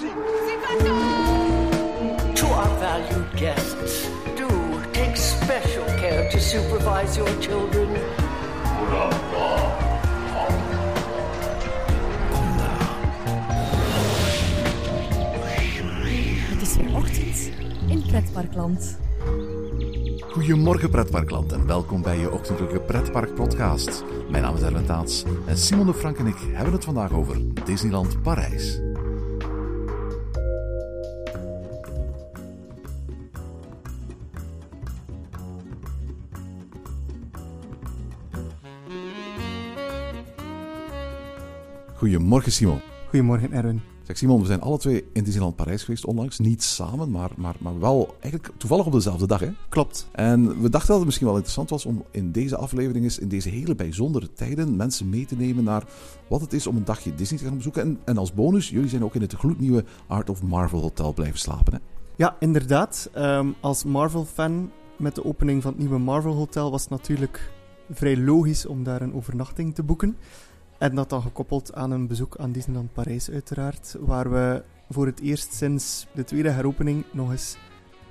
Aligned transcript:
To 0.00 0.06
our 2.46 2.78
valued 2.78 3.36
guests, 3.36 4.08
do 4.34 4.48
take 4.92 5.16
special 5.16 5.84
care 5.84 6.30
to 6.30 6.38
supervise 6.38 7.16
your 7.18 7.30
children. 7.40 7.88
Het 16.48 16.62
is 16.62 16.76
weer 16.76 16.96
ochtend 16.96 17.50
in 17.88 18.02
Pretparkland. 18.06 18.98
Goedemorgen 20.20 20.90
pretparkland 20.90 21.52
en 21.52 21.66
welkom 21.66 22.02
bij 22.02 22.18
je 22.18 22.32
ochtendelijke 22.32 22.80
pretpark 22.80 23.34
podcast. 23.34 24.04
Mijn 24.30 24.42
naam 24.42 24.54
is 24.54 24.62
Erwin 24.62 24.84
Taats 24.86 25.24
en 25.46 25.56
Simon 25.56 25.86
de 25.86 25.94
Frank 25.94 26.18
en 26.18 26.26
ik 26.26 26.38
hebben 26.52 26.72
het 26.72 26.84
vandaag 26.84 27.12
over 27.12 27.64
Disneyland 27.64 28.22
Parijs. 28.22 28.80
Goedemorgen 42.10 42.52
Simon. 42.52 42.80
Goedemorgen, 43.08 43.52
Erwin. 43.52 43.80
Zeg 44.02 44.18
Simon, 44.18 44.40
we 44.40 44.46
zijn 44.46 44.60
alle 44.60 44.78
twee 44.78 45.04
in 45.12 45.24
Disneyland 45.24 45.56
Parijs 45.56 45.82
geweest 45.82 46.04
onlangs. 46.04 46.38
Niet 46.38 46.62
samen, 46.62 47.10
maar, 47.10 47.30
maar, 47.36 47.54
maar 47.58 47.80
wel 47.80 48.16
eigenlijk 48.20 48.52
toevallig 48.56 48.86
op 48.86 48.92
dezelfde 48.92 49.26
dag. 49.26 49.40
Hè? 49.40 49.50
Klopt. 49.68 50.08
En 50.12 50.60
we 50.60 50.68
dachten 50.68 50.88
dat 50.88 50.96
het 50.96 51.04
misschien 51.04 51.26
wel 51.26 51.34
interessant 51.34 51.70
was 51.70 51.86
om 51.86 52.04
in 52.10 52.32
deze 52.32 52.56
aflevering 52.56 53.04
eens 53.04 53.18
in 53.18 53.28
deze 53.28 53.48
hele 53.48 53.74
bijzondere 53.74 54.32
tijden 54.32 54.76
mensen 54.76 55.08
mee 55.08 55.26
te 55.26 55.36
nemen 55.36 55.64
naar 55.64 55.84
wat 56.28 56.40
het 56.40 56.52
is 56.52 56.66
om 56.66 56.76
een 56.76 56.84
dagje 56.84 57.14
Disney 57.14 57.38
te 57.38 57.44
gaan 57.44 57.56
bezoeken. 57.56 57.82
En, 57.82 57.98
en 58.04 58.18
als 58.18 58.34
bonus, 58.34 58.70
jullie 58.70 58.88
zijn 58.88 59.04
ook 59.04 59.14
in 59.14 59.20
het 59.20 59.32
gloednieuwe 59.32 59.84
Art 60.06 60.30
of 60.30 60.42
Marvel 60.42 60.80
Hotel 60.80 61.14
blijven 61.14 61.38
slapen. 61.38 61.72
Hè? 61.72 61.78
Ja, 62.16 62.36
inderdaad. 62.38 63.10
Ehm, 63.12 63.48
als 63.60 63.84
Marvel-fan 63.84 64.70
met 64.98 65.14
de 65.14 65.24
opening 65.24 65.62
van 65.62 65.70
het 65.70 65.80
nieuwe 65.80 65.98
Marvel 65.98 66.34
Hotel 66.34 66.70
was 66.70 66.80
het 66.80 66.90
natuurlijk 66.90 67.50
vrij 67.90 68.16
logisch 68.16 68.66
om 68.66 68.82
daar 68.82 69.02
een 69.02 69.14
overnachting 69.14 69.74
te 69.74 69.82
boeken. 69.82 70.16
En 70.80 70.94
dat 70.94 71.08
dan 71.08 71.22
gekoppeld 71.22 71.74
aan 71.74 71.90
een 71.90 72.06
bezoek 72.06 72.36
aan 72.36 72.52
Disneyland 72.52 72.92
Parijs 72.92 73.30
uiteraard, 73.30 73.96
waar 74.00 74.30
we 74.30 74.62
voor 74.88 75.06
het 75.06 75.20
eerst 75.20 75.54
sinds 75.54 76.06
de 76.14 76.24
tweede 76.24 76.50
heropening 76.50 77.04
nog 77.12 77.30
eens 77.30 77.56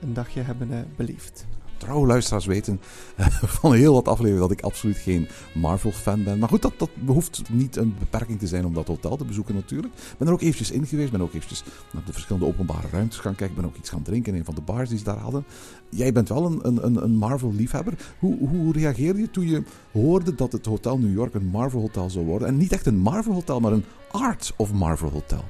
een 0.01 0.13
dagje 0.13 0.41
hebben 0.41 0.71
eh, 0.71 0.79
beleefd. 0.95 1.45
Trouwe 1.79 2.07
luisteraars 2.07 2.45
weten 2.45 2.81
eh, 3.15 3.27
van 3.61 3.73
heel 3.73 3.93
wat 3.93 4.07
afleveringen 4.07 4.47
dat 4.47 4.57
ik 4.57 4.61
absoluut 4.61 4.97
geen 4.97 5.27
Marvel-fan 5.53 6.23
ben. 6.23 6.39
Maar 6.39 6.49
goed, 6.49 6.61
dat, 6.61 6.73
dat 6.77 6.89
behoeft 6.93 7.41
niet 7.49 7.75
een 7.75 7.95
beperking 7.99 8.39
te 8.39 8.47
zijn 8.47 8.65
om 8.65 8.73
dat 8.73 8.87
hotel 8.87 9.17
te 9.17 9.25
bezoeken 9.25 9.55
natuurlijk. 9.55 9.93
Ik 9.93 10.17
ben 10.17 10.27
er 10.27 10.33
ook 10.33 10.41
eventjes 10.41 10.71
in 10.71 10.85
geweest, 10.85 11.11
ben 11.11 11.21
ook 11.21 11.33
eventjes 11.33 11.63
naar 11.91 12.03
de 12.05 12.13
verschillende 12.13 12.47
openbare 12.47 12.87
ruimtes 12.91 13.19
gaan 13.19 13.35
kijken. 13.35 13.55
ben 13.55 13.65
ook 13.65 13.75
iets 13.75 13.89
gaan 13.89 14.01
drinken 14.01 14.33
in 14.33 14.39
een 14.39 14.45
van 14.45 14.55
de 14.55 14.61
bars 14.61 14.89
die 14.89 14.97
ze 14.97 15.03
daar 15.03 15.17
hadden. 15.17 15.45
Jij 15.89 16.11
bent 16.11 16.29
wel 16.29 16.45
een, 16.45 16.85
een, 16.85 17.03
een 17.03 17.15
Marvel-liefhebber. 17.15 17.93
Hoe, 18.19 18.47
hoe 18.47 18.73
reageerde 18.73 19.19
je 19.19 19.31
toen 19.31 19.47
je 19.47 19.63
hoorde 19.91 20.35
dat 20.35 20.51
het 20.51 20.65
Hotel 20.65 20.97
New 20.97 21.13
York 21.13 21.33
een 21.33 21.45
Marvel-hotel 21.45 22.09
zou 22.09 22.25
worden? 22.25 22.47
En 22.47 22.57
niet 22.57 22.71
echt 22.71 22.85
een 22.85 22.97
Marvel-hotel, 22.97 23.59
maar 23.59 23.71
een 23.71 23.85
Art 24.11 24.53
of 24.55 24.73
Marvel-hotel. 24.73 25.43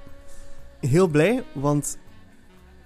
Heel 0.80 1.08
blij, 1.08 1.44
want 1.54 1.98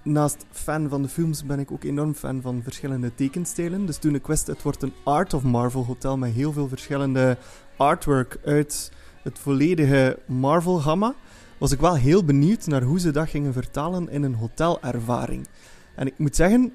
naast 0.04 0.44
fan 0.50 0.88
van 0.88 1.02
de 1.02 1.08
films 1.08 1.44
ben 1.44 1.58
ik 1.58 1.70
ook 1.70 1.84
enorm 1.84 2.14
fan 2.14 2.40
van 2.40 2.62
verschillende 2.62 3.14
tekenstijlen. 3.14 3.86
Dus 3.86 3.96
toen 3.96 4.14
ik 4.14 4.26
wist, 4.26 4.46
het 4.46 4.62
wordt 4.62 4.82
een 4.82 4.92
Art 5.04 5.34
of 5.34 5.42
Marvel 5.42 5.84
hotel 5.84 6.16
met 6.16 6.32
heel 6.32 6.52
veel 6.52 6.68
verschillende 6.68 7.38
artwork 7.76 8.38
uit 8.44 8.92
het 9.22 9.38
volledige 9.38 10.18
Marvel-gamma, 10.26 11.14
was 11.58 11.72
ik 11.72 11.80
wel 11.80 11.94
heel 11.94 12.24
benieuwd 12.24 12.66
naar 12.66 12.82
hoe 12.82 13.00
ze 13.00 13.10
dat 13.10 13.28
gingen 13.28 13.52
vertalen 13.52 14.08
in 14.08 14.22
een 14.22 14.34
hotelervaring. 14.34 15.46
En 15.94 16.06
ik 16.06 16.18
moet 16.18 16.36
zeggen, 16.36 16.72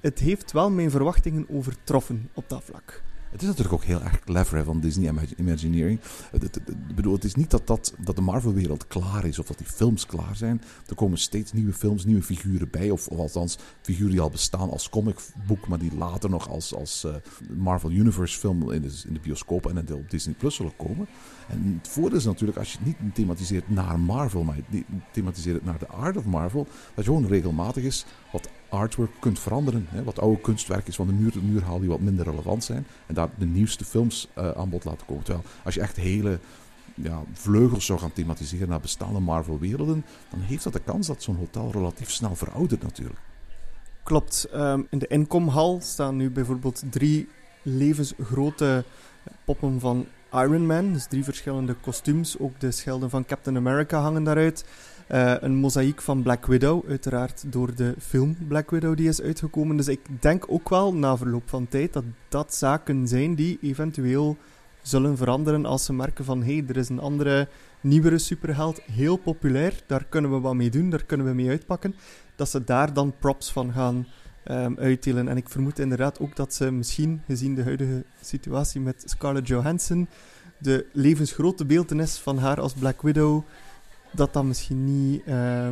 het 0.00 0.18
heeft 0.18 0.52
wel 0.52 0.70
mijn 0.70 0.90
verwachtingen 0.90 1.46
overtroffen 1.50 2.30
op 2.34 2.48
dat 2.48 2.62
vlak. 2.64 3.02
Het 3.30 3.42
is 3.42 3.46
natuurlijk 3.46 3.74
ook 3.74 3.84
heel 3.84 4.02
erg 4.02 4.20
clever 4.20 4.56
hè, 4.56 4.64
van 4.64 4.80
Disney 4.80 5.14
Imagineering. 5.36 6.00
Ik 6.88 6.94
bedoel, 6.94 7.12
het 7.12 7.24
is 7.24 7.34
niet 7.34 7.50
dat, 7.50 7.66
dat, 7.66 7.94
dat 7.98 8.16
de 8.16 8.22
Marvel-wereld 8.22 8.86
klaar 8.86 9.24
is 9.24 9.38
of 9.38 9.46
dat 9.46 9.58
die 9.58 9.66
films 9.66 10.06
klaar 10.06 10.36
zijn. 10.36 10.62
Er 10.86 10.94
komen 10.94 11.18
steeds 11.18 11.52
nieuwe 11.52 11.72
films, 11.72 12.04
nieuwe 12.04 12.22
figuren 12.22 12.70
bij. 12.70 12.90
Of, 12.90 13.08
of 13.08 13.18
althans, 13.18 13.58
figuren 13.82 14.10
die 14.10 14.20
al 14.20 14.30
bestaan 14.30 14.70
als 14.70 14.88
comicboek, 14.88 15.68
maar 15.68 15.78
die 15.78 15.94
later 15.96 16.30
nog 16.30 16.48
als, 16.48 16.74
als 16.74 17.04
uh, 17.06 17.14
Marvel 17.56 17.90
Universe 17.90 18.38
film 18.38 18.72
in 18.72 18.82
de, 18.82 19.02
in 19.06 19.12
de 19.12 19.20
bioscoop 19.20 19.66
en 19.66 19.94
op 19.94 20.10
Disney 20.10 20.34
Plus 20.34 20.54
zullen 20.54 20.76
komen. 20.76 21.06
En 21.48 21.78
het 21.78 21.88
voordeel 21.88 22.18
is 22.18 22.24
natuurlijk, 22.24 22.58
als 22.58 22.72
je 22.72 22.78
het 22.78 22.86
niet 22.86 23.14
thematiseert 23.14 23.70
naar 23.70 24.00
Marvel, 24.00 24.42
maar 24.42 24.56
je 24.70 24.84
thematiseert 25.12 25.54
het 25.54 25.64
naar 25.64 25.78
de 25.78 25.88
art 25.88 26.16
of 26.16 26.24
Marvel, 26.24 26.66
dat 26.94 27.04
je 27.04 27.10
gewoon 27.10 27.26
regelmatig 27.26 27.82
is 27.82 28.04
wat 28.32 28.48
artwork 28.68 29.10
kunt 29.18 29.38
veranderen. 29.38 29.86
Hè, 29.88 30.02
wat 30.02 30.20
oude 30.20 30.40
kunstwerk 30.40 30.86
is 30.86 30.96
van 30.96 31.06
de 31.06 31.12
muur 31.12 31.32
tot 31.32 31.42
muur 31.42 31.62
haal 31.62 31.80
die 31.80 31.88
wat 31.88 32.00
minder 32.00 32.24
relevant 32.24 32.64
zijn. 32.64 32.86
En 33.06 33.14
daar 33.14 33.28
de 33.38 33.46
nieuwste 33.46 33.84
films 33.84 34.28
uh, 34.38 34.50
aan 34.50 34.68
bod 34.68 34.84
laten 34.84 35.06
komen. 35.06 35.24
Terwijl 35.24 35.44
als 35.64 35.74
je 35.74 35.80
echt 35.80 35.96
hele 35.96 36.38
ja, 36.94 37.22
vleugels 37.32 37.86
zou 37.86 37.98
gaan 37.98 38.12
thematiseren 38.12 38.68
naar 38.68 38.80
bestaande 38.80 39.20
Marvel-werelden, 39.20 40.04
dan 40.30 40.40
heeft 40.40 40.64
dat 40.64 40.72
de 40.72 40.80
kans 40.80 41.06
dat 41.06 41.22
zo'n 41.22 41.36
hotel 41.36 41.70
relatief 41.72 42.10
snel 42.10 42.34
veroudert 42.34 42.82
natuurlijk. 42.82 43.20
Klopt. 44.02 44.48
Um, 44.54 44.86
in 44.90 44.98
de 44.98 45.06
inkomhal 45.06 45.80
staan 45.82 46.16
nu 46.16 46.30
bijvoorbeeld 46.30 46.82
drie 46.90 47.28
levensgrote 47.62 48.84
poppen 49.44 49.80
van 49.80 50.06
Iron 50.32 50.66
Man. 50.66 50.92
Dus 50.92 51.06
drie 51.06 51.24
verschillende 51.24 51.74
kostuums. 51.74 52.38
Ook 52.38 52.60
de 52.60 52.70
schelden 52.70 53.10
van 53.10 53.24
Captain 53.24 53.56
America 53.56 54.00
hangen 54.00 54.24
daaruit. 54.24 54.64
Uh, 55.12 55.34
een 55.40 55.54
mozaïek 55.54 56.02
van 56.02 56.22
Black 56.22 56.46
Widow, 56.46 56.88
uiteraard 56.88 57.44
door 57.52 57.74
de 57.74 57.94
film 57.98 58.36
Black 58.48 58.70
Widow 58.70 58.96
die 58.96 59.08
is 59.08 59.22
uitgekomen. 59.22 59.76
Dus 59.76 59.88
ik 59.88 60.00
denk 60.20 60.44
ook 60.48 60.68
wel 60.68 60.94
na 60.94 61.16
verloop 61.16 61.48
van 61.48 61.68
tijd 61.68 61.92
dat 61.92 62.04
dat 62.28 62.54
zaken 62.54 63.08
zijn 63.08 63.34
die 63.34 63.58
eventueel 63.62 64.36
zullen 64.82 65.16
veranderen 65.16 65.66
als 65.66 65.84
ze 65.84 65.92
merken 65.92 66.24
van 66.24 66.42
hé, 66.42 66.56
hey, 66.56 66.64
er 66.68 66.76
is 66.76 66.88
een 66.88 66.98
andere, 66.98 67.48
nieuwere 67.80 68.18
superheld, 68.18 68.80
heel 68.92 69.16
populair, 69.16 69.82
daar 69.86 70.04
kunnen 70.04 70.30
we 70.30 70.40
wat 70.40 70.54
mee 70.54 70.70
doen, 70.70 70.90
daar 70.90 71.04
kunnen 71.04 71.26
we 71.26 71.32
mee 71.32 71.48
uitpakken. 71.48 71.94
Dat 72.36 72.48
ze 72.48 72.64
daar 72.64 72.92
dan 72.92 73.14
props 73.18 73.52
van 73.52 73.72
gaan 73.72 74.06
um, 74.50 74.78
uitdelen. 74.78 75.28
En 75.28 75.36
ik 75.36 75.48
vermoed 75.48 75.78
inderdaad 75.78 76.20
ook 76.20 76.36
dat 76.36 76.54
ze 76.54 76.70
misschien, 76.70 77.22
gezien 77.26 77.54
de 77.54 77.62
huidige 77.62 78.04
situatie 78.22 78.80
met 78.80 79.02
Scarlett 79.06 79.48
Johansson, 79.48 80.08
de 80.58 80.86
levensgrote 80.92 81.64
beeldenis 81.64 82.16
van 82.16 82.38
haar 82.38 82.60
als 82.60 82.72
Black 82.72 83.02
Widow 83.02 83.42
dat 84.16 84.32
dat 84.32 84.44
misschien 84.44 84.84
niet 84.84 85.22
uh, 85.26 85.68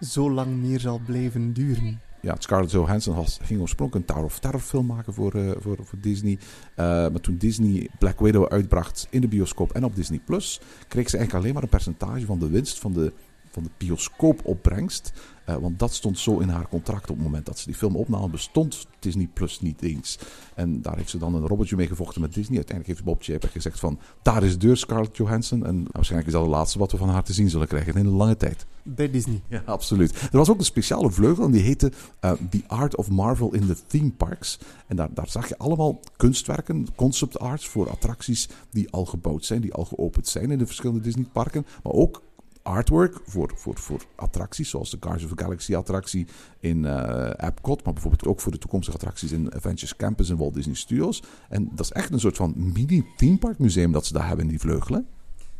zo 0.00 0.30
lang 0.30 0.56
meer 0.56 0.80
zal 0.80 1.00
blijven 1.06 1.52
duren. 1.52 2.00
Ja, 2.20 2.34
Scarlett 2.38 2.70
Johansson 2.70 3.26
ging 3.42 3.60
oorspronkelijk 3.60 4.08
een 4.08 4.14
Tower 4.14 4.30
of 4.30 4.38
Terror 4.38 4.60
film 4.60 4.86
maken 4.86 5.14
voor, 5.14 5.36
uh, 5.36 5.50
voor, 5.58 5.76
voor 5.82 5.98
Disney. 6.00 6.32
Uh, 6.32 6.86
maar 6.86 7.20
toen 7.20 7.36
Disney 7.36 7.88
Black 7.98 8.20
Widow 8.20 8.52
uitbracht 8.52 9.06
in 9.10 9.20
de 9.20 9.28
bioscoop 9.28 9.72
en 9.72 9.84
op 9.84 9.96
Disney+, 9.96 10.20
Plus, 10.24 10.60
kreeg 10.88 11.10
ze 11.10 11.16
eigenlijk 11.16 11.44
alleen 11.44 11.54
maar 11.54 11.62
een 11.62 11.68
percentage 11.68 12.26
van 12.26 12.38
de 12.38 12.50
winst 12.50 12.78
van 12.78 12.92
de, 12.92 13.12
van 13.50 13.62
de 13.62 13.70
bioscoopopbrengst. 13.76 15.12
Uh, 15.48 15.56
want 15.56 15.78
dat 15.78 15.94
stond 15.94 16.18
zo 16.18 16.38
in 16.38 16.48
haar 16.48 16.68
contract 16.68 17.10
op 17.10 17.16
het 17.16 17.24
moment 17.24 17.46
dat 17.46 17.58
ze 17.58 17.66
die 17.66 17.74
film 17.74 17.96
opnamen. 17.96 18.30
Bestond 18.30 18.86
Disney 18.98 19.28
Plus 19.32 19.60
niet 19.60 19.82
eens. 19.82 20.18
En 20.54 20.82
daar 20.82 20.96
heeft 20.96 21.10
ze 21.10 21.18
dan 21.18 21.34
een 21.34 21.46
robotje 21.46 21.76
mee 21.76 21.86
gevochten 21.86 22.20
met 22.20 22.34
Disney. 22.34 22.56
Uiteindelijk 22.56 22.96
heeft 22.96 23.04
Bob 23.04 23.22
Chapek 23.22 23.50
gezegd 23.50 23.80
van... 23.80 23.98
Daar 24.22 24.42
is 24.42 24.52
de 24.52 24.58
deur, 24.58 24.76
Scarlett 24.76 25.16
Johansson. 25.16 25.66
En 25.66 25.86
waarschijnlijk 25.90 26.30
is 26.30 26.34
dat 26.34 26.42
het 26.42 26.54
laatste 26.54 26.78
wat 26.78 26.92
we 26.92 26.98
van 26.98 27.08
haar 27.08 27.24
te 27.24 27.32
zien 27.32 27.50
zullen 27.50 27.68
krijgen 27.68 27.94
in 27.94 28.06
een 28.06 28.12
lange 28.12 28.36
tijd. 28.36 28.66
Bij 28.82 29.10
Disney. 29.10 29.42
Ja, 29.48 29.62
absoluut. 29.66 30.20
Er 30.20 30.38
was 30.38 30.50
ook 30.50 30.58
een 30.58 30.64
speciale 30.64 31.10
vleugel 31.10 31.44
en 31.44 31.50
die 31.50 31.62
heette 31.62 31.92
uh, 32.20 32.32
The 32.50 32.62
Art 32.66 32.96
of 32.96 33.10
Marvel 33.10 33.54
in 33.54 33.66
the 33.66 33.76
Theme 33.86 34.10
Parks. 34.10 34.58
En 34.86 34.96
daar, 34.96 35.08
daar 35.14 35.28
zag 35.28 35.48
je 35.48 35.58
allemaal 35.58 36.00
kunstwerken, 36.16 36.86
concept 36.94 37.38
arts 37.38 37.68
voor 37.68 37.90
attracties 37.90 38.48
die 38.70 38.90
al 38.90 39.04
gebouwd 39.04 39.44
zijn, 39.44 39.60
die 39.60 39.72
al 39.72 39.84
geopend 39.84 40.28
zijn 40.28 40.50
in 40.50 40.58
de 40.58 40.66
verschillende 40.66 41.00
Disney 41.00 41.26
parken. 41.32 41.66
Maar 41.82 41.92
ook 41.92 42.22
artwork 42.62 43.20
voor, 43.24 43.52
voor, 43.54 43.78
voor 43.78 44.04
attracties, 44.14 44.70
zoals 44.70 44.90
de 44.90 44.96
Guardians 45.00 45.30
of 45.30 45.36
the 45.36 45.42
Galaxy 45.44 45.74
attractie 45.74 46.26
in 46.60 46.84
uh, 46.84 47.30
Epcot, 47.36 47.84
maar 47.84 47.92
bijvoorbeeld 47.92 48.26
ook 48.26 48.40
voor 48.40 48.52
de 48.52 48.58
toekomstige 48.58 48.96
attracties 48.96 49.32
in 49.32 49.52
Adventures 49.52 49.96
Campus 49.96 50.30
en 50.30 50.36
Walt 50.36 50.54
Disney 50.54 50.74
Studios. 50.74 51.22
En 51.48 51.70
dat 51.72 51.84
is 51.84 51.92
echt 51.92 52.12
een 52.12 52.20
soort 52.20 52.36
van 52.36 52.54
mini 52.56 53.06
themepark 53.16 53.58
museum 53.58 53.92
dat 53.92 54.06
ze 54.06 54.12
daar 54.12 54.26
hebben 54.26 54.44
in 54.44 54.50
die 54.50 54.60
vleugelen. 54.60 55.06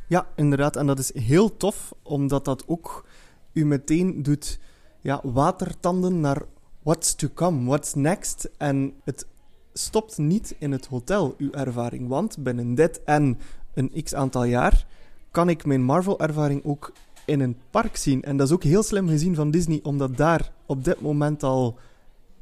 Ja, 0.08 0.26
inderdaad. 0.37 0.76
En 0.76 0.87
dat 0.87 0.99
is 0.99 1.14
heel 1.14 1.56
tof, 1.56 1.94
omdat 2.02 2.44
dat 2.44 2.64
ook 2.66 3.06
u 3.52 3.64
meteen 3.64 4.22
doet 4.22 4.60
ja, 5.00 5.20
watertanden 5.22 6.20
naar 6.20 6.43
what's 6.82 7.14
to 7.14 7.28
come, 7.34 7.64
what's 7.64 7.94
next. 7.94 8.50
En 8.58 8.93
het 9.04 9.26
stopt 9.72 10.19
niet 10.19 10.54
in 10.58 10.72
het 10.72 10.87
hotel, 10.87 11.34
uw 11.38 11.50
ervaring. 11.50 12.08
Want 12.08 12.38
binnen 12.38 12.75
dit 12.75 13.02
en 13.04 13.38
een 13.75 14.02
x 14.02 14.14
aantal 14.14 14.44
jaar 14.44 14.87
kan 15.32 15.49
ik 15.49 15.64
mijn 15.64 15.82
Marvel-ervaring 15.82 16.64
ook 16.64 16.93
in 17.25 17.40
een 17.40 17.56
park 17.70 17.96
zien. 17.96 18.23
En 18.23 18.37
dat 18.37 18.46
is 18.46 18.52
ook 18.52 18.62
heel 18.62 18.82
slim 18.82 19.08
gezien 19.08 19.34
van 19.34 19.50
Disney 19.50 19.81
om 19.82 19.99
dat 19.99 20.17
daar 20.17 20.52
op 20.67 20.84
dit 20.84 21.00
moment 21.00 21.43
al 21.43 21.79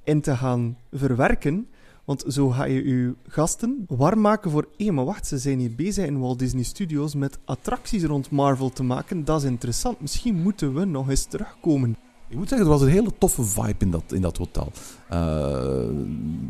in 0.04 0.20
te 0.20 0.36
gaan 0.36 0.76
verwerken. 0.92 1.68
Want 2.04 2.24
zo 2.28 2.48
ga 2.48 2.64
je 2.64 2.88
je 2.88 3.14
gasten 3.26 3.84
warm 3.88 4.20
maken 4.20 4.50
voor... 4.50 4.68
Hé, 4.76 4.90
maar 4.90 5.04
wacht, 5.04 5.26
ze 5.26 5.38
zijn 5.38 5.58
hier 5.58 5.74
bezig 5.74 6.06
in 6.06 6.18
Walt 6.18 6.38
Disney 6.38 6.62
Studios 6.62 7.14
met 7.14 7.38
attracties 7.44 8.04
rond 8.04 8.30
Marvel 8.30 8.70
te 8.70 8.82
maken. 8.82 9.24
Dat 9.24 9.42
is 9.42 9.48
interessant. 9.48 10.00
Misschien 10.00 10.42
moeten 10.42 10.74
we 10.74 10.84
nog 10.84 11.08
eens 11.08 11.24
terugkomen. 11.24 11.96
Ik 12.30 12.36
moet 12.36 12.48
zeggen, 12.48 12.66
er 12.66 12.72
was 12.72 12.82
een 12.82 12.88
hele 12.88 13.12
toffe 13.18 13.42
vibe 13.42 13.74
in 13.78 13.90
dat, 13.90 14.12
in 14.12 14.20
dat 14.20 14.36
hotel. 14.36 14.72
Uh, 15.12 15.18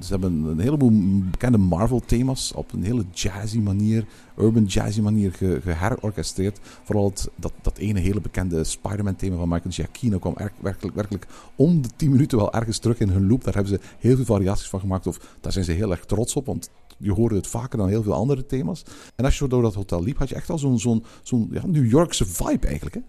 ze 0.01 0.09
hebben 0.09 0.45
een 0.45 0.59
heleboel 0.59 0.91
bekende 1.31 1.59
Marvel-thema's 1.59 2.53
op 2.55 2.73
een 2.73 2.83
hele 2.83 3.05
jazzy 3.13 3.59
manier, 3.59 4.05
urban 4.39 4.65
jazzy 4.65 5.01
manier 5.01 5.33
ge, 5.33 5.61
geherorchestreerd. 5.63 6.59
Vooral 6.63 7.13
dat, 7.35 7.53
dat 7.63 7.79
ene 7.79 8.01
hele 8.01 8.21
bekende 8.21 8.65
Spider-Man-thema 8.65 9.37
van 9.37 9.49
Michael 9.49 9.71
Giacchino 9.71 10.19
kwam 10.19 10.35
er, 10.37 10.53
werkelijk, 10.61 10.97
werkelijk 10.97 11.27
om 11.57 11.83
de 11.83 11.89
10 11.97 12.11
minuten 12.11 12.39
wel 12.39 12.53
ergens 12.53 12.79
terug 12.79 12.99
in 12.99 13.09
hun 13.09 13.29
loop. 13.29 13.45
Daar 13.45 13.55
hebben 13.55 13.73
ze 13.73 13.81
heel 13.99 14.17
veel 14.17 14.25
variaties 14.25 14.69
van 14.69 14.81
gemaakt. 14.81 15.07
Of 15.07 15.37
daar 15.41 15.53
zijn 15.53 15.65
ze 15.65 15.73
heel 15.73 15.91
erg 15.91 16.05
trots 16.05 16.37
op, 16.37 16.47
want 16.47 16.71
je 16.99 17.13
hoorde 17.13 17.35
het 17.35 17.47
vaker 17.47 17.79
dan 17.79 17.89
heel 17.89 18.03
veel 18.03 18.15
andere 18.15 18.47
thema's. 18.47 18.85
En 19.17 19.25
als 19.25 19.39
je 19.39 19.49
door 19.49 19.63
dat 19.63 19.75
hotel 19.75 20.03
liep, 20.03 20.19
had 20.19 20.29
je 20.29 20.35
echt 20.35 20.51
al 20.51 20.59
zo'n 20.59 20.79
zo'n 20.79 21.05
zo'n 21.23 21.49
ja, 21.51 21.67
New 21.67 21.91
Yorkse 21.91 22.27
vibe 22.27 22.67
eigenlijk. 22.67 22.95
Hè? 22.95 23.01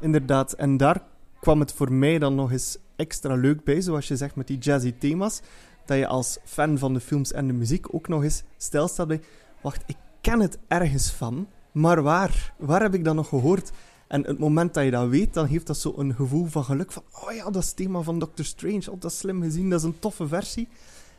Inderdaad, 0.00 0.52
en 0.52 0.76
daar 0.76 1.02
kwam 1.40 1.60
het 1.60 1.72
voor 1.72 1.92
mij 1.92 2.18
dan 2.18 2.34
nog 2.34 2.52
eens 2.52 2.78
extra 2.96 3.34
leuk 3.34 3.64
bij, 3.64 3.80
zoals 3.80 4.08
je 4.08 4.16
zegt 4.16 4.36
met 4.36 4.46
die 4.46 4.58
jazzy 4.58 4.94
thema's, 4.98 5.40
dat 5.86 5.98
je 5.98 6.06
als 6.06 6.38
fan 6.44 6.78
van 6.78 6.94
de 6.94 7.00
films 7.00 7.32
en 7.32 7.46
de 7.46 7.52
muziek 7.52 7.94
ook 7.94 8.08
nog 8.08 8.22
eens 8.22 8.42
stelstelt 8.56 9.08
bij, 9.08 9.20
wacht, 9.60 9.82
ik 9.86 9.96
ken 10.20 10.40
het 10.40 10.58
ergens 10.68 11.10
van, 11.10 11.48
maar 11.72 12.02
waar? 12.02 12.54
Waar 12.58 12.82
heb 12.82 12.94
ik 12.94 13.04
dat 13.04 13.14
nog 13.14 13.28
gehoord? 13.28 13.70
En 14.08 14.24
het 14.24 14.38
moment 14.38 14.74
dat 14.74 14.84
je 14.84 14.90
dat 14.90 15.08
weet, 15.08 15.34
dan 15.34 15.48
geeft 15.48 15.66
dat 15.66 15.76
zo 15.76 15.94
een 15.96 16.14
gevoel 16.14 16.46
van 16.46 16.64
geluk 16.64 16.92
van, 16.92 17.02
oh 17.24 17.32
ja, 17.32 17.44
dat 17.44 17.62
is 17.62 17.68
het 17.68 17.76
thema 17.76 18.00
van 18.00 18.18
Doctor 18.18 18.44
Strange, 18.44 18.90
oh, 18.90 19.00
dat 19.00 19.10
is 19.10 19.18
slim 19.18 19.42
gezien, 19.42 19.70
dat 19.70 19.78
is 19.78 19.84
een 19.86 19.98
toffe 19.98 20.28
versie. 20.28 20.68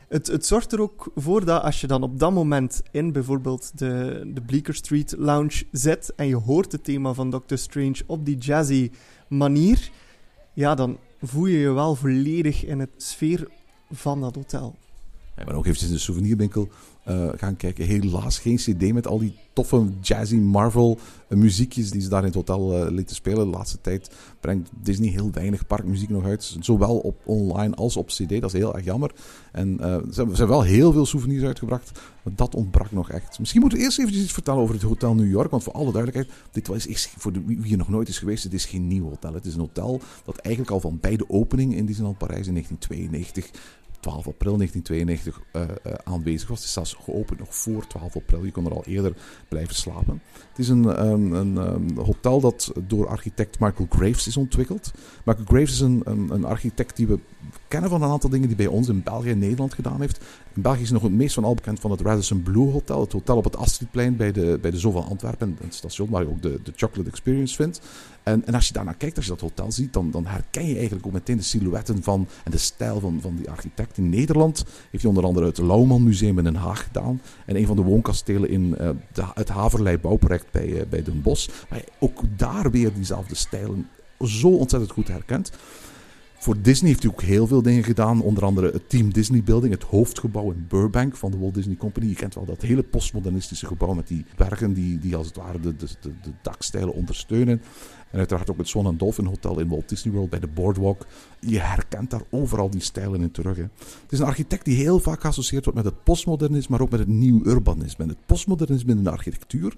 Het, 0.08 0.26
het 0.26 0.46
zorgt 0.46 0.72
er 0.72 0.80
ook 0.80 1.10
voor 1.14 1.44
dat 1.44 1.62
als 1.62 1.80
je 1.80 1.86
dan 1.86 2.02
op 2.02 2.18
dat 2.18 2.32
moment 2.32 2.82
in 2.90 3.12
bijvoorbeeld 3.12 3.78
de, 3.78 4.22
de 4.34 4.40
Bleecker 4.40 4.74
Street 4.74 5.14
Lounge 5.18 5.64
zit 5.72 6.12
en 6.16 6.26
je 6.26 6.36
hoort 6.36 6.72
het 6.72 6.84
thema 6.84 7.12
van 7.12 7.30
Doctor 7.30 7.58
Strange 7.58 7.96
op 8.06 8.24
die 8.24 8.38
jazzy 8.38 8.90
manier, 9.28 9.90
ja, 10.52 10.74
dan 10.74 10.98
voel 11.20 11.46
je 11.46 11.58
je 11.58 11.70
wel 11.72 11.94
volledig 11.94 12.64
in 12.64 12.80
het 12.80 12.90
sfeer 12.96 13.48
van 13.90 14.20
dat 14.20 14.34
hotel. 14.34 14.76
Ben 15.34 15.54
ook 15.54 15.64
eventjes 15.64 15.88
in 15.88 15.94
de 15.94 16.00
souvenirwinkel 16.00 16.68
uh, 17.08 17.28
gaan 17.36 17.56
kijken. 17.56 17.84
Helaas 17.84 18.38
geen 18.38 18.56
cd 18.56 18.92
met 18.92 19.06
al 19.06 19.18
die 19.18 19.34
toffe 19.52 19.88
jazzy 20.00 20.36
Marvel 20.36 20.98
uh, 21.28 21.38
muziekjes 21.38 21.90
die 21.90 22.00
ze 22.00 22.08
daar 22.08 22.20
in 22.20 22.26
het 22.26 22.34
hotel 22.34 22.86
uh, 22.86 22.90
lieten 22.90 23.16
spelen. 23.16 23.50
De 23.50 23.56
laatste 23.56 23.80
tijd 23.80 24.10
brengt 24.40 24.70
Disney 24.82 25.08
heel 25.08 25.30
weinig 25.32 25.66
parkmuziek 25.66 26.08
nog 26.08 26.24
uit. 26.24 26.56
Zowel 26.60 26.98
op 26.98 27.20
online 27.24 27.74
als 27.74 27.96
op 27.96 28.06
cd. 28.06 28.40
Dat 28.40 28.54
is 28.54 28.60
heel 28.60 28.74
erg 28.74 28.84
jammer. 28.84 29.10
En 29.52 29.76
ze 29.80 30.24
hebben, 30.24 30.48
wel 30.48 30.62
heel 30.62 30.92
veel 30.92 31.06
souvenirs 31.06 31.44
uitgebracht. 31.44 32.00
Maar 32.22 32.32
dat 32.36 32.54
ontbrak 32.54 32.92
nog 32.92 33.10
echt. 33.10 33.38
Misschien 33.38 33.60
moeten 33.60 33.78
we 33.78 33.84
eerst 33.84 33.98
even 33.98 34.14
iets 34.14 34.32
vertellen 34.32 34.60
over 34.60 34.74
het 34.74 34.84
Hotel 34.84 35.14
New 35.14 35.30
York. 35.30 35.50
Want 35.50 35.62
voor 35.62 35.72
alle 35.72 35.92
duidelijkheid, 35.92 36.38
dit 36.50 36.86
is, 36.86 37.12
voor 37.16 37.32
de, 37.32 37.42
wie 37.44 37.72
er 37.72 37.78
nog 37.78 37.88
nooit 37.88 38.08
is 38.08 38.18
geweest, 38.18 38.44
het 38.44 38.52
is 38.52 38.64
geen 38.64 38.86
nieuw 38.86 39.08
hotel. 39.08 39.34
Het 39.34 39.44
is 39.44 39.54
een 39.54 39.60
hotel 39.60 40.00
dat 40.24 40.36
eigenlijk 40.36 40.74
al 40.74 40.80
van 40.80 40.98
bij 41.00 41.16
de 41.16 41.30
opening 41.30 41.74
in 41.74 41.86
Disneyland 41.86 42.18
Parijs 42.18 42.46
in 42.46 42.52
1992 42.52 43.50
12 44.00 44.26
april 44.26 44.56
1992 44.56 45.40
uh, 45.52 45.62
uh, 45.62 45.92
aanwezig 46.04 46.48
was. 46.48 46.58
Het 46.58 46.66
is 46.66 46.72
zelfs 46.72 46.96
geopend 47.04 47.38
nog 47.38 47.54
voor 47.54 47.86
12 47.86 48.16
april. 48.16 48.44
Je 48.44 48.52
kon 48.52 48.66
er 48.66 48.74
al 48.74 48.84
eerder 48.84 49.12
blijven 49.48 49.74
slapen. 49.74 50.22
Het 50.48 50.58
is 50.58 50.68
een, 50.68 51.06
um, 51.06 51.32
een 51.32 51.56
um, 51.56 51.98
hotel 51.98 52.40
dat 52.40 52.72
door 52.86 53.08
architect 53.08 53.60
Michael 53.60 53.88
Graves 53.90 54.26
is 54.26 54.36
ontwikkeld. 54.36 54.90
Michael 55.24 55.46
Graves 55.46 55.72
is 55.72 55.80
een, 55.80 56.00
een, 56.04 56.30
een, 56.30 56.44
architect 56.44 56.96
die 56.96 57.06
we 57.06 57.18
kennen 57.68 57.90
van 57.90 58.02
een 58.02 58.10
aantal 58.10 58.30
dingen 58.30 58.48
die 58.48 58.56
bij 58.56 58.66
ons 58.66 58.88
in 58.88 59.02
België 59.02 59.30
en 59.30 59.38
Nederland 59.38 59.74
gedaan 59.74 60.00
heeft. 60.00 60.20
In 60.54 60.62
België 60.62 60.82
is 60.82 60.90
nog 60.90 61.02
het 61.02 61.12
meest 61.12 61.34
van 61.34 61.44
al 61.44 61.54
bekend 61.54 61.80
van 61.80 61.90
het 61.90 62.00
Radisson 62.00 62.42
Blue 62.42 62.70
Hotel. 62.70 63.00
Het 63.00 63.12
hotel 63.12 63.36
op 63.36 63.44
het 63.44 63.56
Astridplein 63.56 64.16
bij 64.16 64.32
de, 64.32 64.58
bij 64.60 64.70
de 64.70 64.78
Zoo 64.78 64.90
van 64.90 65.04
Antwerpen. 65.04 65.56
Een 65.60 65.72
station 65.72 66.10
waar 66.10 66.22
je 66.22 66.28
ook 66.28 66.42
de, 66.42 66.60
de 66.62 66.72
Chocolate 66.76 67.10
Experience 67.10 67.54
vindt. 67.54 67.80
En, 68.22 68.46
en 68.46 68.54
als 68.54 68.66
je 68.66 68.72
daarnaar 68.72 68.94
kijkt, 68.94 69.16
als 69.16 69.24
je 69.24 69.30
dat 69.30 69.40
hotel 69.40 69.72
ziet, 69.72 69.92
dan, 69.92 70.10
dan 70.10 70.26
herken 70.26 70.66
je 70.66 70.74
eigenlijk 70.74 71.06
ook 71.06 71.12
meteen 71.12 71.36
de 71.36 71.42
silhouetten 71.42 72.02
van 72.02 72.28
en 72.44 72.50
de 72.50 72.58
stijl 72.58 73.00
van, 73.00 73.18
van 73.20 73.36
die 73.36 73.50
architect. 73.50 73.96
In 73.96 74.08
Nederland 74.08 74.64
heeft 74.90 75.02
hij 75.02 75.12
onder 75.12 75.24
andere 75.24 75.46
het 75.46 75.58
Lauwman 75.58 76.02
Museum 76.02 76.38
in 76.38 76.44
Den 76.44 76.54
Haag 76.54 76.82
gedaan. 76.82 77.20
En 77.46 77.56
een 77.56 77.66
van 77.66 77.76
de 77.76 77.82
woonkastelen 77.82 78.48
in 78.48 78.70
de, 78.70 79.24
het 79.34 79.48
Haverlei 79.48 79.98
bouwproject 79.98 80.46
bij, 80.50 80.66
uh, 80.66 80.82
bij 80.90 81.02
Den 81.02 81.22
Bosch. 81.22 81.48
Waar 81.68 81.78
je 81.78 81.92
ook 81.98 82.20
daar 82.36 82.70
weer 82.70 82.94
diezelfde 82.94 83.34
stijlen 83.34 83.88
zo 84.26 84.48
ontzettend 84.48 84.92
goed 84.92 85.08
herkent. 85.08 85.50
Voor 86.40 86.62
Disney 86.62 86.90
heeft 86.90 87.02
hij 87.02 87.12
ook 87.12 87.22
heel 87.22 87.46
veel 87.46 87.62
dingen 87.62 87.84
gedaan. 87.84 88.22
Onder 88.22 88.44
andere 88.44 88.70
het 88.70 88.88
Team 88.88 89.12
Disney 89.12 89.42
Building, 89.42 89.72
het 89.72 89.82
hoofdgebouw 89.82 90.50
in 90.50 90.66
Burbank 90.68 91.16
van 91.16 91.30
de 91.30 91.38
Walt 91.38 91.54
Disney 91.54 91.76
Company. 91.76 92.06
Je 92.06 92.14
kent 92.14 92.34
wel 92.34 92.44
dat 92.44 92.62
hele 92.62 92.82
postmodernistische 92.82 93.66
gebouw 93.66 93.94
met 93.94 94.08
die 94.08 94.24
bergen 94.36 94.72
die, 94.72 94.98
die 94.98 95.16
als 95.16 95.26
het 95.26 95.36
ware 95.36 95.60
de, 95.60 95.76
de, 95.76 95.86
de, 96.00 96.30
dakstijlen 96.42 96.94
ondersteunen. 96.94 97.62
En 98.10 98.18
uiteraard 98.18 98.50
ook 98.50 98.58
het 98.58 98.68
Swan 98.68 98.96
Dolphin 98.96 99.24
Hotel 99.24 99.60
in 99.60 99.68
Walt 99.68 99.88
Disney 99.88 100.14
World 100.14 100.30
bij 100.30 100.40
de 100.40 100.48
Boardwalk. 100.48 101.06
Je 101.40 101.58
herkent 101.58 102.10
daar 102.10 102.22
overal 102.30 102.70
die 102.70 102.82
stijlen 102.82 103.20
in 103.20 103.30
terug. 103.30 103.56
Hè. 103.56 103.62
Het 103.62 104.12
is 104.12 104.18
een 104.18 104.26
architect 104.26 104.64
die 104.64 104.76
heel 104.76 105.00
vaak 105.00 105.20
geassocieerd 105.20 105.64
wordt 105.64 105.82
met 105.82 105.92
het 105.92 106.04
postmodernisme, 106.04 106.70
maar 106.70 106.84
ook 106.84 106.90
met 106.90 107.00
het 107.00 107.08
nieuw 107.08 107.46
urbanisme. 107.46 108.04
En 108.04 108.10
het 108.10 108.26
postmodernisme 108.26 108.92
in 108.92 109.04
de 109.04 109.10
architectuur 109.10 109.74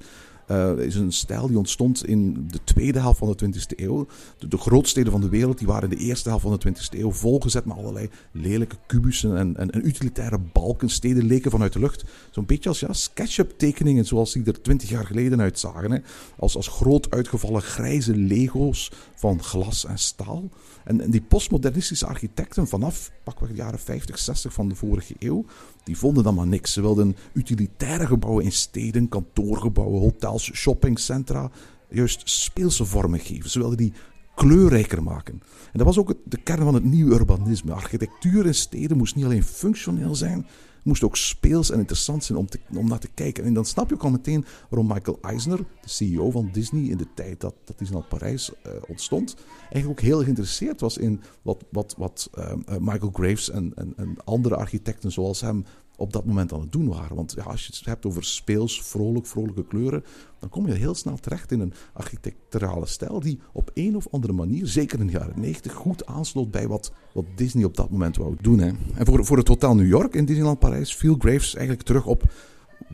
uh, 0.53 0.85
is 0.85 0.95
een 0.95 1.13
stijl 1.13 1.47
die 1.47 1.59
ontstond 1.59 2.07
in 2.07 2.47
de 2.51 2.59
tweede 2.65 3.01
helft 3.01 3.19
van 3.19 3.35
de 3.37 3.47
20e 3.47 3.77
eeuw. 3.77 4.07
De, 4.39 4.49
de 4.49 4.57
grootsteden 4.57 5.13
van 5.13 5.21
de 5.21 5.29
wereld 5.29 5.59
die 5.59 5.67
waren 5.67 5.91
in 5.91 5.97
de 5.97 6.05
eerste 6.05 6.29
helft 6.29 6.45
van 6.45 6.59
de 6.59 6.73
20e 6.73 6.99
eeuw 6.99 7.11
volgezet 7.11 7.65
met 7.65 7.77
allerlei 7.77 8.09
lelijke 8.33 8.77
kubussen 8.87 9.37
en, 9.37 9.57
en, 9.57 9.87
utilitaire 9.87 10.39
balken. 10.53 10.89
Steden 10.89 11.25
leken 11.25 11.51
vanuit 11.51 11.73
de 11.73 11.79
lucht. 11.79 12.05
Zo'n 12.31 12.47
beetje 12.47 12.69
als 12.69 12.81
ja, 12.81 12.93
SketchUp 12.93 13.59
tekeningen 13.59 14.05
zoals 14.05 14.33
die 14.33 14.45
er 14.45 14.63
twintig 14.63 14.89
jaar 14.89 15.07
geleden 15.07 15.41
uitzagen. 15.41 15.91
Hè. 15.91 15.99
Als, 16.37 16.57
als 16.57 16.69
groot 16.69 17.11
uitgevallen 17.11 17.63
grijze 17.63 18.17
lego's 18.17 18.91
van 19.15 19.43
glas 19.43 19.85
en 19.87 19.99
staal. 19.99 20.49
En, 20.85 21.01
en 21.01 21.11
die 21.11 21.23
postmodernistische 21.23 22.07
architecten 22.07 22.67
vanaf 22.67 23.11
pakweg 23.23 23.49
de 23.49 23.55
jaren 23.55 23.79
50, 23.79 24.19
60 24.19 24.53
van 24.53 24.69
de 24.69 24.75
vorige 24.75 25.15
eeuw, 25.19 25.45
die 25.85 25.99
vonden 25.99 26.25
dan 26.25 26.35
maar 26.35 26.47
niks. 26.47 26.73
Ze 26.73 26.81
wilden 26.81 27.17
utilitaire 27.33 28.07
gebouwen 28.07 28.45
in 28.45 28.53
steden, 28.53 29.09
kantoorgebouwen, 29.09 30.01
hotels, 30.01 30.42
shoppingcentra, 30.43 31.51
juist 31.89 32.23
speelse 32.25 32.85
vormen 32.85 33.21
geven. 33.21 33.51
Ze 33.51 33.59
wilden 33.59 33.77
die 33.77 33.93
kleurrijker 34.35 35.03
maken. 35.03 35.43
En 35.73 35.79
dat 35.79 35.87
was 35.87 35.99
ook 35.99 36.15
de 36.25 36.43
kern 36.43 36.63
van 36.63 36.75
het 36.75 36.85
nieuwe 36.85 37.15
urbanisme. 37.15 37.73
Architectuur 37.73 38.47
in 38.47 38.55
steden 38.55 38.97
moest 38.97 39.15
niet 39.15 39.25
alleen 39.25 39.45
functioneel 39.45 40.15
zijn, 40.15 40.47
moest 40.83 41.03
ook 41.03 41.17
speels 41.17 41.71
en 41.71 41.79
interessant 41.79 42.25
zijn 42.25 42.39
om, 42.39 42.47
te, 42.47 42.61
om 42.77 42.89
naar 42.89 42.99
te 42.99 43.09
kijken. 43.15 43.45
En 43.45 43.55
dan 43.55 43.65
snap 43.65 43.89
je 43.89 43.95
ook 43.95 44.03
al 44.03 44.11
meteen 44.11 44.45
waarom 44.71 44.93
Michael 44.93 45.19
Eisner, 45.21 45.59
de 45.59 45.89
CEO 45.89 46.31
van 46.31 46.49
Disney 46.53 46.83
in 46.83 46.97
de 46.97 47.07
tijd 47.15 47.41
dat, 47.41 47.55
dat 47.65 47.79
Disneyland 47.79 48.09
Parijs 48.09 48.51
uh, 48.67 48.73
ontstond, 48.89 49.37
eigenlijk 49.59 49.89
ook 49.89 50.01
heel 50.01 50.23
geïnteresseerd 50.23 50.81
was 50.81 50.99
in 50.99 51.21
wat, 51.43 51.65
wat, 51.71 51.95
wat 51.99 52.31
uh, 52.39 52.53
Michael 52.79 53.11
Graves 53.13 53.51
en, 53.51 53.73
en 53.97 54.17
andere 54.25 54.57
architecten 54.57 55.13
zoals 55.13 55.41
hem 55.41 55.65
op 55.97 56.13
dat 56.13 56.25
moment 56.25 56.53
aan 56.53 56.61
het 56.61 56.73
doen 56.73 56.89
waren. 56.89 57.17
Want 57.17 57.33
ja, 57.37 57.43
als 57.43 57.67
je 57.67 57.73
het 57.77 57.85
hebt 57.87 58.07
over 58.07 58.25
speels, 58.25 58.83
vrolijk, 58.83 59.27
vrolijke 59.27 59.65
kleuren, 59.65 60.05
dan 60.39 60.49
kom 60.49 60.67
je 60.67 60.73
heel 60.73 60.95
snel 60.95 61.17
terecht 61.17 61.53
in 61.53 61.61
een 61.61 61.73
architecturale 61.93 62.87
stijl 62.87 63.21
die 63.21 63.41
op 63.53 63.71
een 63.75 63.97
of 63.97 64.07
andere 64.11 64.33
manier, 64.33 64.67
zeker 64.67 65.01
in 65.01 65.07
de 65.07 65.13
jaren 65.13 65.41
90, 65.41 65.73
goed 65.73 66.07
aansloot 66.07 66.51
bij 66.51 66.69
wat, 66.69 66.93
wat 67.13 67.25
Disney 67.35 67.65
op 67.65 67.77
dat 67.77 67.91
moment 67.91 68.17
wou 68.17 68.37
doen. 68.41 68.59
Hè. 68.59 68.71
En 68.95 69.07
voor, 69.07 69.25
voor 69.25 69.37
het 69.37 69.49
Hotel 69.49 69.75
New 69.75 69.89
York 69.89 70.15
in 70.15 70.25
Disneyland 70.25 70.59
Parijs 70.59 70.97
viel 70.97 71.17
Graves 71.19 71.55
eigenlijk 71.55 71.87
terug 71.87 72.07
op 72.07 72.23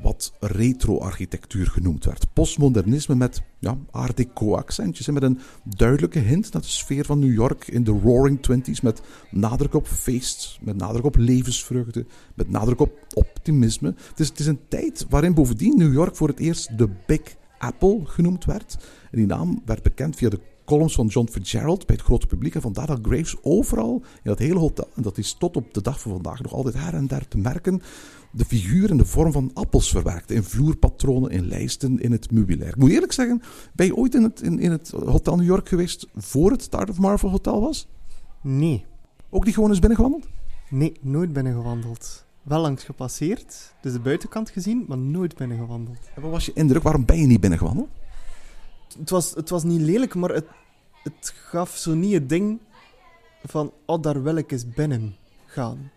wat 0.03 0.33
retro-architectuur 0.41 1.67
genoemd 1.67 2.05
werd. 2.05 2.33
Postmodernisme 2.33 3.15
met 3.15 3.43
ja, 3.59 3.79
art 3.91 4.17
deco-accentjes 4.17 5.07
en 5.09 5.15
met 5.15 5.23
een 5.23 5.39
duidelijke 5.65 6.19
hint 6.19 6.53
naar 6.53 6.63
de 6.63 6.69
sfeer 6.69 7.05
van 7.05 7.19
New 7.19 7.33
York 7.33 7.69
in 7.69 7.85
de 7.85 7.99
Roaring 8.03 8.43
Twenties 8.43 8.81
met 8.81 9.01
nadruk 9.31 9.75
op 9.75 9.87
feest, 9.87 10.59
met 10.63 10.77
nadruk 10.77 11.05
op 11.05 11.17
levensvreugde, 11.17 12.07
met 12.35 12.51
nadruk 12.51 12.81
op 12.81 13.07
optimisme. 13.15 13.95
Het 14.09 14.21
is, 14.21 14.29
het 14.29 14.39
is 14.39 14.47
een 14.47 14.61
tijd 14.69 15.07
waarin 15.09 15.35
bovendien 15.35 15.77
New 15.77 15.93
York 15.93 16.17
voor 16.17 16.29
het 16.29 16.39
eerst 16.39 16.79
de 16.79 16.89
Big 17.07 17.37
Apple 17.59 18.01
genoemd 18.05 18.45
werd. 18.45 18.77
En 19.11 19.19
die 19.19 19.27
naam 19.27 19.63
werd 19.65 19.83
bekend 19.83 20.17
via 20.17 20.29
de 20.29 20.41
columns 20.69 20.95
van 20.95 21.07
John 21.07 21.29
Fitzgerald 21.31 21.87
bij 21.87 21.97
het 21.97 22.05
grote 22.05 22.27
publiek. 22.27 22.55
En 22.55 22.61
vandaar 22.61 22.87
dat 22.87 22.99
Graves 23.03 23.37
overal 23.43 23.95
in 23.95 24.31
dat 24.31 24.39
hele 24.39 24.59
hotel, 24.59 24.89
en 24.95 25.03
dat 25.03 25.19
is 25.19 25.33
tot 25.33 25.57
op 25.57 25.75
de 25.75 25.83
dag 25.83 26.01
van 26.01 26.13
vandaag 26.13 26.43
nog 26.43 26.53
altijd 26.53 26.75
her 26.75 26.95
en 26.95 27.07
der 27.07 27.29
te 27.29 27.39
merken, 27.39 27.83
de 28.39 28.45
figuur 28.45 28.91
in 28.91 28.97
de 28.97 29.05
vorm 29.05 29.33
van 29.33 29.51
appels 29.55 29.91
verwerkte. 29.91 30.35
In 30.35 30.43
vloerpatronen, 30.43 31.31
in 31.31 31.47
lijsten, 31.47 32.01
in 32.01 32.13
het 32.13 32.31
meubilair. 32.31 32.69
Ik 32.69 32.77
moet 32.77 32.91
eerlijk 32.91 33.13
zeggen, 33.13 33.43
ben 33.73 33.87
je 33.87 33.97
ooit 33.97 34.15
in 34.15 34.23
het, 34.23 34.43
in, 34.43 34.59
in 34.59 34.71
het 34.71 34.91
Hotel 34.91 35.37
New 35.37 35.47
York 35.47 35.69
geweest 35.69 36.07
voor 36.17 36.51
het 36.51 36.63
Start 36.63 36.91
of 36.91 36.99
Marvel 36.99 37.31
Hotel 37.31 37.61
was? 37.61 37.89
Nee. 38.41 38.85
Ook 39.31 39.45
niet 39.45 39.55
gewoon 39.55 39.71
eens 39.71 39.79
binnengewandeld? 39.79 40.27
Nee, 40.71 40.97
nooit 41.01 41.33
binnengewandeld. 41.33 42.25
Wel 42.43 42.61
langs 42.61 42.85
gepasseerd, 42.85 43.75
dus 43.81 43.93
de 43.93 44.01
buitenkant 44.01 44.51
gezien, 44.51 44.85
maar 44.89 44.99
nooit 44.99 45.37
binnengewandeld. 45.37 45.99
En 46.15 46.23
wat 46.23 46.31
was 46.31 46.47
je 46.47 46.53
indruk? 46.55 46.83
Waarom 46.83 47.05
ben 47.05 47.19
je 47.19 47.27
niet 47.27 47.41
binnengewandeld? 47.41 47.89
Het 48.99 49.11
was, 49.11 49.35
het 49.35 49.51
was 49.51 49.63
niet 49.63 49.81
lelijk, 49.81 50.15
maar 50.15 50.31
het, 50.31 50.47
het 51.03 51.35
gaf 51.35 51.77
zo 51.77 51.95
niet 51.95 52.13
het 52.13 52.29
ding 52.29 52.59
van, 53.45 53.73
oh, 53.87 54.03
daar 54.03 54.23
wil 54.23 54.37
ik 54.37 54.53
eens 54.53 54.69
binnen 54.69 55.17
gaan. 55.47 55.91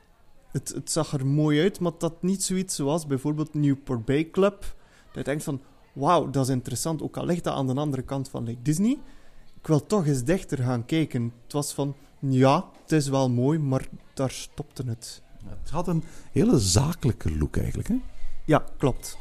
Het, 0.51 0.69
het 0.69 0.91
zag 0.91 1.13
er 1.13 1.25
mooi 1.25 1.61
uit, 1.61 1.79
maar 1.79 1.91
dat 1.97 2.21
niet 2.21 2.43
zoiets 2.43 2.75
zoals 2.75 3.07
bijvoorbeeld 3.07 3.53
Newport 3.53 4.05
Bay 4.05 4.29
Club. 4.29 4.59
Dat 5.05 5.15
je 5.15 5.23
denkt 5.23 5.43
van, 5.43 5.61
wauw, 5.93 6.29
dat 6.29 6.43
is 6.43 6.53
interessant. 6.53 7.01
Ook 7.01 7.17
al 7.17 7.25
ligt 7.25 7.43
dat 7.43 7.53
aan 7.53 7.67
de 7.67 7.73
andere 7.73 8.01
kant 8.01 8.29
van 8.29 8.45
Lake 8.45 8.61
Disney. 8.61 8.97
Ik 9.59 9.67
wil 9.67 9.85
toch 9.85 10.05
eens 10.05 10.23
dichter 10.23 10.57
gaan 10.57 10.85
kijken. 10.85 11.33
Het 11.43 11.53
was 11.53 11.73
van, 11.73 11.95
ja, 12.19 12.69
het 12.81 12.91
is 12.91 13.07
wel 13.07 13.29
mooi, 13.29 13.59
maar 13.59 13.87
daar 14.13 14.31
stopte 14.31 14.83
het. 14.87 15.21
Het 15.45 15.69
had 15.69 15.87
een 15.87 16.03
hele 16.31 16.59
zakelijke 16.59 17.37
look 17.37 17.57
eigenlijk, 17.57 17.87
hè? 17.87 17.95
Ja, 18.45 18.63
klopt. 18.77 19.17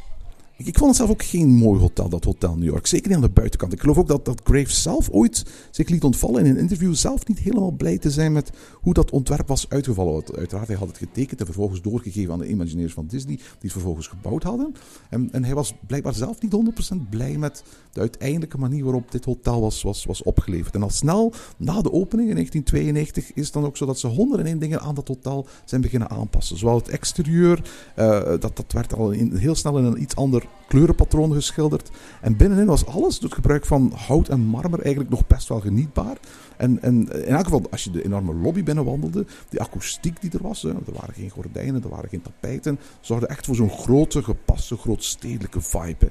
Ik, 0.64 0.78
vond 0.78 0.88
het 0.88 0.96
zelf 0.96 1.10
ook 1.10 1.22
geen 1.22 1.48
mooi 1.48 1.80
hotel, 1.80 2.08
dat 2.08 2.24
Hotel 2.24 2.56
New 2.56 2.68
York. 2.68 2.86
Zeker 2.86 3.08
niet 3.08 3.16
aan 3.16 3.22
de 3.22 3.28
buitenkant. 3.28 3.72
Ik 3.72 3.80
geloof 3.80 3.98
ook 3.98 4.08
dat, 4.08 4.24
dat 4.24 4.40
Graves 4.44 4.82
zelf 4.82 5.08
ooit 5.10 5.44
zich 5.70 5.88
liet 5.88 6.04
ontvallen 6.04 6.44
in 6.44 6.50
een 6.50 6.56
interview. 6.56 6.94
Zelf 6.94 7.26
niet 7.26 7.38
helemaal 7.38 7.70
blij 7.70 7.98
te 7.98 8.10
zijn 8.10 8.32
met 8.32 8.50
hoe 8.74 8.94
dat 8.94 9.10
ontwerp 9.10 9.48
was 9.48 9.68
uitgevallen. 9.68 10.22
Uiteraard, 10.36 10.66
hij 10.66 10.76
had 10.76 10.88
het 10.88 10.98
getekend 10.98 11.40
en 11.40 11.46
vervolgens 11.46 11.82
doorgegeven 11.82 12.32
aan 12.32 12.38
de 12.38 12.48
Imagineers 12.48 12.92
van 12.92 13.06
Disney. 13.06 13.36
Die 13.36 13.44
het 13.60 13.72
vervolgens 13.72 14.06
gebouwd 14.06 14.42
hadden. 14.42 14.74
En, 15.10 15.28
en 15.32 15.44
hij 15.44 15.54
was 15.54 15.74
blijkbaar 15.86 16.14
zelf 16.14 16.40
niet 16.40 16.54
100% 16.94 17.08
blij 17.10 17.38
met 17.38 17.62
de 17.92 18.00
uiteindelijke 18.00 18.58
manier 18.58 18.84
waarop 18.84 19.10
dit 19.10 19.24
hotel 19.24 19.60
was, 19.60 19.82
was, 19.82 20.04
was 20.04 20.22
opgeleverd. 20.22 20.74
En 20.74 20.82
al 20.82 20.90
snel 20.90 21.32
na 21.56 21.80
de 21.80 21.92
opening 21.92 22.28
in 22.28 22.34
1992 22.34 23.32
is 23.34 23.44
het 23.44 23.52
dan 23.52 23.64
ook 23.64 23.76
zo 23.76 23.86
dat 23.86 23.98
ze 23.98 24.06
101 24.06 24.58
dingen 24.58 24.80
aan 24.80 24.94
dat 24.94 25.08
hotel 25.08 25.46
zijn 25.64 25.80
beginnen 25.80 26.10
aanpassen. 26.10 26.58
Zowel 26.58 26.76
het 26.76 26.88
exterieur, 26.88 27.70
uh, 27.98 28.20
dat, 28.24 28.56
dat 28.56 28.72
werd 28.72 28.94
al 28.94 29.10
heel 29.10 29.54
snel 29.54 29.78
in 29.78 29.84
een 29.84 30.02
iets 30.02 30.16
ander 30.16 30.48
kleurenpatroon 30.70 31.32
geschilderd. 31.32 31.90
En 32.20 32.36
binnenin 32.36 32.66
was 32.66 32.86
alles 32.86 33.18
door 33.18 33.28
het 33.28 33.38
gebruik 33.38 33.66
van 33.66 33.92
hout 34.06 34.28
en 34.28 34.40
marmer 34.40 34.80
eigenlijk 34.80 35.10
nog 35.10 35.26
best 35.26 35.48
wel 35.48 35.60
genietbaar. 35.60 36.18
En, 36.56 36.82
en 36.82 37.08
in 37.08 37.34
elk 37.34 37.44
geval, 37.44 37.62
als 37.70 37.84
je 37.84 37.90
de 37.90 38.04
enorme 38.04 38.34
lobby 38.34 38.62
binnenwandelde, 38.62 39.26
die 39.48 39.60
akoestiek 39.60 40.20
die 40.20 40.30
er 40.30 40.42
was, 40.42 40.64
er 40.64 40.74
waren 40.92 41.14
geen 41.14 41.30
gordijnen, 41.30 41.82
er 41.82 41.88
waren 41.88 42.08
geen 42.08 42.22
tapijten, 42.22 42.78
zorgde 43.00 43.26
echt 43.26 43.46
voor 43.46 43.54
zo'n 43.54 43.70
grote, 43.70 44.22
gepaste, 44.22 44.76
grootstedelijke 44.76 45.60
vibe. 45.60 46.10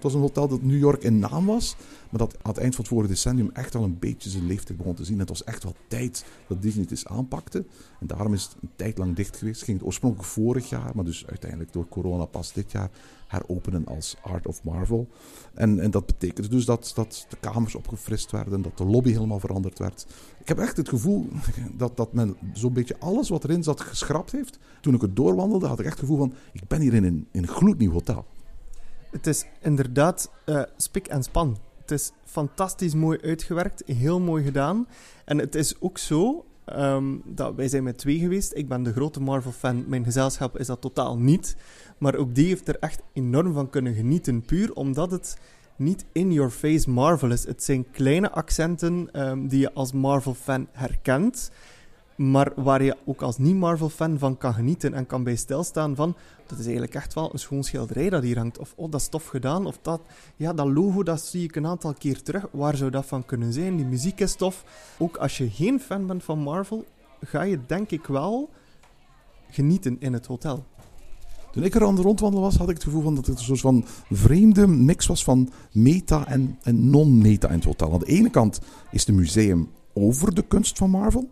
Het 0.00 0.02
was 0.02 0.14
een 0.14 0.20
hotel 0.20 0.48
dat 0.48 0.62
New 0.62 0.78
York 0.78 1.02
in 1.02 1.18
naam 1.18 1.46
was, 1.46 1.76
maar 2.10 2.20
dat 2.20 2.36
aan 2.42 2.50
het 2.50 2.60
eind 2.60 2.74
van 2.74 2.84
het 2.84 2.92
vorige 2.92 3.12
decennium 3.12 3.50
echt 3.52 3.74
al 3.74 3.84
een 3.84 3.98
beetje 3.98 4.30
zijn 4.30 4.46
leeftijd 4.46 4.78
begon 4.78 4.94
te 4.94 5.04
zien. 5.04 5.18
het 5.18 5.28
was 5.28 5.44
echt 5.44 5.62
wel 5.62 5.74
tijd 5.88 6.24
dat 6.48 6.62
Disney 6.62 6.82
het 6.82 6.90
eens 6.90 7.06
aanpakte. 7.06 7.64
En 8.00 8.06
daarom 8.06 8.32
is 8.32 8.42
het 8.42 8.56
een 8.62 8.70
tijd 8.76 8.98
lang 8.98 9.16
dicht 9.16 9.36
geweest. 9.36 9.62
Ging 9.62 9.76
het 9.76 9.86
oorspronkelijk 9.86 10.28
vorig 10.28 10.68
jaar, 10.68 10.90
maar 10.94 11.04
dus 11.04 11.26
uiteindelijk 11.26 11.72
door 11.72 11.88
corona 11.88 12.24
pas 12.24 12.52
dit 12.52 12.72
jaar 12.72 12.90
heropenen 13.30 13.86
als 13.86 14.16
Art 14.22 14.46
of 14.46 14.64
Marvel. 14.64 15.08
En, 15.54 15.80
en 15.80 15.90
dat 15.90 16.06
betekende 16.06 16.48
dus 16.48 16.64
dat, 16.64 16.92
dat 16.94 17.26
de 17.28 17.36
kamers 17.40 17.74
opgefrist 17.74 18.30
werden, 18.30 18.62
dat 18.62 18.78
de 18.78 18.84
lobby 18.84 19.12
helemaal 19.12 19.40
veranderd 19.40 19.78
werd. 19.78 20.06
Ik 20.40 20.48
heb 20.48 20.58
echt 20.58 20.76
het 20.76 20.88
gevoel 20.88 21.28
dat, 21.76 21.96
dat 21.96 22.12
men 22.12 22.36
zo'n 22.52 22.72
beetje 22.72 22.98
alles 22.98 23.28
wat 23.28 23.44
erin 23.44 23.62
zat 23.62 23.80
geschrapt 23.80 24.32
heeft. 24.32 24.58
Toen 24.80 24.94
ik 24.94 25.00
het 25.00 25.16
doorwandelde, 25.16 25.66
had 25.66 25.78
ik 25.78 25.84
echt 25.86 25.94
het 25.94 26.04
gevoel 26.08 26.18
van: 26.18 26.34
ik 26.52 26.68
ben 26.68 26.80
hier 26.80 26.94
in 26.94 27.04
een, 27.04 27.28
in 27.32 27.42
een 27.42 27.48
gloednieuw 27.48 27.92
hotel. 27.92 28.26
Het 29.10 29.26
is 29.26 29.46
inderdaad 29.60 30.30
uh, 30.46 30.62
spik 30.76 31.06
en 31.06 31.22
span. 31.22 31.58
Het 31.80 31.90
is 31.90 32.12
fantastisch 32.24 32.94
mooi 32.94 33.18
uitgewerkt, 33.20 33.82
heel 33.86 34.20
mooi 34.20 34.44
gedaan. 34.44 34.86
En 35.24 35.38
het 35.38 35.54
is 35.54 35.80
ook 35.80 35.98
zo 35.98 36.44
um, 36.76 37.22
dat 37.24 37.54
wij 37.54 37.68
zijn 37.68 37.82
met 37.82 37.98
twee 37.98 38.18
geweest. 38.18 38.54
Ik 38.54 38.68
ben 38.68 38.82
de 38.82 38.92
grote 38.92 39.20
Marvel-fan. 39.20 39.84
Mijn 39.88 40.04
gezelschap 40.04 40.58
is 40.58 40.66
dat 40.66 40.80
totaal 40.80 41.18
niet. 41.18 41.56
Maar 41.98 42.14
ook 42.14 42.34
die 42.34 42.46
heeft 42.46 42.68
er 42.68 42.78
echt 42.78 43.02
enorm 43.12 43.52
van 43.52 43.70
kunnen 43.70 43.94
genieten. 43.94 44.42
Puur 44.42 44.72
omdat 44.72 45.10
het 45.10 45.38
niet 45.76 46.04
in-your-face 46.12 46.90
Marvel 46.90 47.30
is. 47.30 47.46
Het 47.46 47.64
zijn 47.64 47.90
kleine 47.90 48.30
accenten 48.30 49.08
um, 49.12 49.48
die 49.48 49.60
je 49.60 49.72
als 49.72 49.92
Marvel-fan 49.92 50.68
herkent. 50.72 51.50
Maar 52.20 52.52
waar 52.56 52.82
je 52.82 52.96
ook 53.04 53.22
als 53.22 53.38
niet-Marvel-fan 53.38 54.18
van 54.18 54.38
kan 54.38 54.54
genieten 54.54 54.94
en 54.94 55.06
kan 55.06 55.24
bij 55.24 55.36
stilstaan 55.36 55.96
van... 55.96 56.16
Dat 56.46 56.58
is 56.58 56.64
eigenlijk 56.64 56.94
echt 56.94 57.14
wel 57.14 57.32
een 57.32 57.38
schoon 57.38 57.64
schilderij 57.64 58.10
dat 58.10 58.22
hier 58.22 58.38
hangt. 58.38 58.58
Of, 58.58 58.72
oh, 58.76 58.90
dat 58.90 59.00
is 59.00 59.08
tof 59.08 59.26
gedaan. 59.26 59.66
Of 59.66 59.78
dat, 59.82 60.00
ja, 60.36 60.52
dat 60.52 60.66
logo, 60.66 61.02
dat 61.02 61.20
zie 61.20 61.44
ik 61.44 61.56
een 61.56 61.66
aantal 61.66 61.92
keer 61.92 62.22
terug. 62.22 62.46
Waar 62.52 62.76
zou 62.76 62.90
dat 62.90 63.06
van 63.06 63.24
kunnen 63.24 63.52
zijn? 63.52 63.76
Die 63.76 63.84
muziek 63.84 64.20
is 64.20 64.34
tof. 64.34 64.64
Ook 64.98 65.16
als 65.16 65.38
je 65.38 65.50
geen 65.50 65.80
fan 65.80 66.06
bent 66.06 66.24
van 66.24 66.38
Marvel, 66.38 66.84
ga 67.20 67.42
je 67.42 67.58
denk 67.66 67.90
ik 67.90 68.06
wel 68.06 68.50
genieten 69.50 69.96
in 70.00 70.12
het 70.12 70.26
hotel. 70.26 70.64
Toen 71.52 71.62
ik 71.62 71.74
er 71.74 71.86
aan 71.86 71.96
de 71.96 72.02
rondwandelen 72.02 72.44
was, 72.44 72.56
had 72.56 72.68
ik 72.68 72.74
het 72.74 72.84
gevoel 72.84 73.02
van 73.02 73.14
dat 73.14 73.26
het 73.26 73.38
een 73.38 73.44
soort 73.44 73.60
van 73.60 73.84
vreemde 74.10 74.66
mix 74.66 75.06
was 75.06 75.24
van 75.24 75.50
meta 75.72 76.26
en, 76.26 76.58
en 76.62 76.90
non-meta 76.90 77.48
in 77.48 77.54
het 77.54 77.64
hotel. 77.64 77.92
Aan 77.92 77.98
de 77.98 78.06
ene 78.06 78.30
kant 78.30 78.60
is 78.90 79.06
het 79.06 79.16
museum 79.16 79.70
over 79.92 80.34
de 80.34 80.42
kunst 80.42 80.78
van 80.78 80.90
Marvel. 80.90 81.28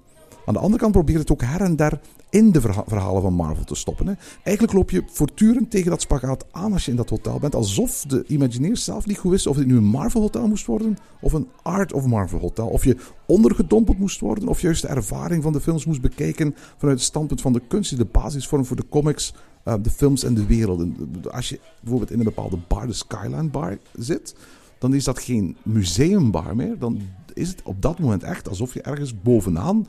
Aan 0.49 0.55
de 0.55 0.61
andere 0.61 0.81
kant 0.81 0.93
probeert 0.93 1.19
het 1.19 1.33
ook 1.33 1.43
her 1.43 1.61
en 1.61 1.76
der 1.76 2.00
in 2.31 2.52
de 2.52 2.61
verhalen 2.61 3.23
van 3.23 3.33
Marvel 3.33 3.64
te 3.64 3.75
stoppen. 3.75 4.07
Hè. 4.07 4.12
Eigenlijk 4.43 4.76
loop 4.76 4.90
je 4.90 5.02
voortdurend 5.07 5.71
tegen 5.71 5.90
dat 5.90 6.00
spagaat 6.00 6.45
aan 6.50 6.73
als 6.73 6.85
je 6.85 6.90
in 6.90 6.97
dat 6.97 7.11
hotel 7.11 7.38
bent. 7.38 7.55
Alsof 7.55 8.05
de 8.07 8.25
Imagineers 8.26 8.85
zelf 8.85 9.07
niet 9.07 9.19
goed 9.19 9.31
wisten 9.31 9.50
of 9.50 9.57
het 9.57 9.67
nu 9.67 9.76
een 9.76 9.85
Marvel 9.85 10.21
hotel 10.21 10.49
moest 10.49 10.67
worden 10.67 10.97
of 11.21 11.33
een 11.33 11.49
Art 11.62 11.93
of 11.93 12.07
Marvel 12.07 12.38
hotel. 12.38 12.69
Of 12.69 12.85
je 12.85 12.97
ondergedompeld 13.26 13.99
moest 13.99 14.21
worden 14.21 14.49
of 14.49 14.61
juist 14.61 14.83
de 14.83 14.88
ervaring 14.88 15.43
van 15.43 15.52
de 15.52 15.61
films 15.61 15.85
moest 15.85 16.00
bekijken 16.00 16.55
vanuit 16.76 16.99
het 16.99 17.07
standpunt 17.07 17.40
van 17.40 17.52
de 17.52 17.62
kunst 17.69 17.90
die 17.90 17.99
de 17.99 18.11
basis 18.12 18.47
vormt 18.47 18.67
voor 18.67 18.76
de 18.76 18.88
comics, 18.88 19.35
uh, 19.64 19.75
de 19.83 19.90
films 19.90 20.25
en 20.25 20.35
de 20.35 20.47
wereld. 20.47 20.83
Als 21.31 21.49
je 21.49 21.61
bijvoorbeeld 21.81 22.11
in 22.11 22.19
een 22.19 22.25
bepaalde 22.25 22.59
bar, 22.69 22.87
de 22.87 22.93
Skyline 22.93 23.49
Bar, 23.49 23.78
zit, 23.93 24.35
dan 24.78 24.95
is 24.95 25.05
dat 25.05 25.19
geen 25.19 25.57
museumbar 25.62 26.57
meer. 26.57 26.78
Dan 26.78 27.00
is 27.35 27.49
het 27.49 27.62
op 27.62 27.83
dat 27.83 27.99
moment 27.99 28.23
echt 28.23 28.49
alsof 28.49 28.75
je 28.75 28.83
ergens 28.83 29.21
bovenaan 29.23 29.87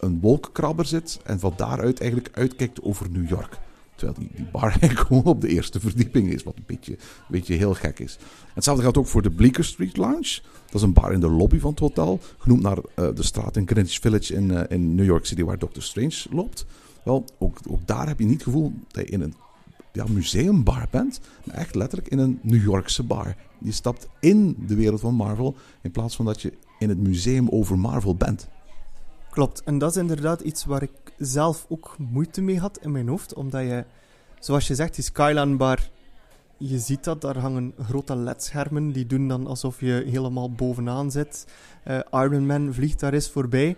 een 0.00 0.20
wolkenkrabber 0.20 0.84
zit 0.84 1.20
en 1.24 1.40
van 1.40 1.52
daaruit 1.56 2.00
eigenlijk 2.00 2.36
uitkijkt 2.36 2.82
over 2.82 3.10
New 3.10 3.28
York. 3.28 3.58
Terwijl 3.94 4.18
die, 4.18 4.30
die 4.34 4.50
bar 4.52 4.70
eigenlijk 4.80 5.00
gewoon 5.00 5.24
op 5.24 5.40
de 5.40 5.48
eerste 5.48 5.80
verdieping 5.80 6.32
is, 6.32 6.42
wat 6.42 6.56
een 6.56 6.64
beetje, 6.66 6.92
een 6.92 6.98
beetje 7.28 7.54
heel 7.54 7.74
gek 7.74 7.98
is. 7.98 8.18
hetzelfde 8.54 8.82
geldt 8.82 8.98
ook 8.98 9.06
voor 9.06 9.22
de 9.22 9.30
Bleecker 9.30 9.64
Street 9.64 9.96
Lounge. 9.96 10.40
Dat 10.66 10.74
is 10.74 10.82
een 10.82 10.92
bar 10.92 11.12
in 11.12 11.20
de 11.20 11.30
lobby 11.30 11.58
van 11.58 11.70
het 11.70 11.78
hotel, 11.78 12.20
genoemd 12.38 12.62
naar 12.62 12.78
uh, 12.78 13.08
de 13.14 13.22
straat 13.22 13.56
in 13.56 13.66
Greenwich 13.66 14.00
Village 14.00 14.34
in, 14.34 14.50
uh, 14.50 14.60
in 14.68 14.94
New 14.94 15.06
York 15.06 15.26
City, 15.26 15.44
waar 15.44 15.58
Doctor 15.58 15.82
Strange 15.82 16.26
loopt. 16.30 16.66
Wel, 17.04 17.24
ook, 17.38 17.58
ook 17.68 17.86
daar 17.86 18.06
heb 18.06 18.18
je 18.18 18.24
niet 18.24 18.34
het 18.34 18.42
gevoel 18.42 18.72
dat 18.88 19.06
je 19.06 19.12
in 19.12 19.20
een 19.20 19.34
ja, 19.92 20.04
museumbar 20.08 20.86
bent, 20.90 21.20
maar 21.44 21.56
echt 21.56 21.74
letterlijk 21.74 22.10
in 22.10 22.18
een 22.18 22.38
New 22.42 22.62
Yorkse 22.62 23.02
bar. 23.02 23.36
Je 23.58 23.72
stapt 23.72 24.08
in 24.20 24.56
de 24.66 24.74
wereld 24.74 25.00
van 25.00 25.14
Marvel 25.14 25.54
in 25.82 25.90
plaats 25.90 26.16
van 26.16 26.24
dat 26.24 26.42
je 26.42 26.52
in 26.78 26.88
het 26.88 26.98
museum 26.98 27.48
over 27.48 27.78
Marvel 27.78 28.14
bent. 28.14 28.48
Klopt, 29.30 29.62
en 29.62 29.78
dat 29.78 29.90
is 29.90 29.96
inderdaad 29.96 30.40
iets 30.40 30.64
waar 30.64 30.82
ik 30.82 30.90
zelf 31.18 31.66
ook 31.68 31.96
moeite 31.98 32.40
mee 32.40 32.58
had 32.58 32.78
in 32.78 32.92
mijn 32.92 33.08
hoofd, 33.08 33.34
omdat 33.34 33.62
je, 33.62 33.84
zoals 34.38 34.66
je 34.66 34.74
zegt, 34.74 34.94
die 34.94 35.04
Skyline 35.04 35.56
Bar, 35.56 35.88
je 36.56 36.78
ziet 36.78 37.04
dat, 37.04 37.20
daar 37.20 37.38
hangen 37.38 37.74
grote 37.82 38.16
ledschermen, 38.16 38.92
die 38.92 39.06
doen 39.06 39.28
dan 39.28 39.46
alsof 39.46 39.80
je 39.80 40.04
helemaal 40.06 40.52
bovenaan 40.52 41.10
zit. 41.10 41.46
Uh, 41.86 41.98
Iron 42.10 42.46
Man 42.46 42.74
vliegt 42.74 43.00
daar 43.00 43.12
eens 43.12 43.30
voorbij. 43.30 43.76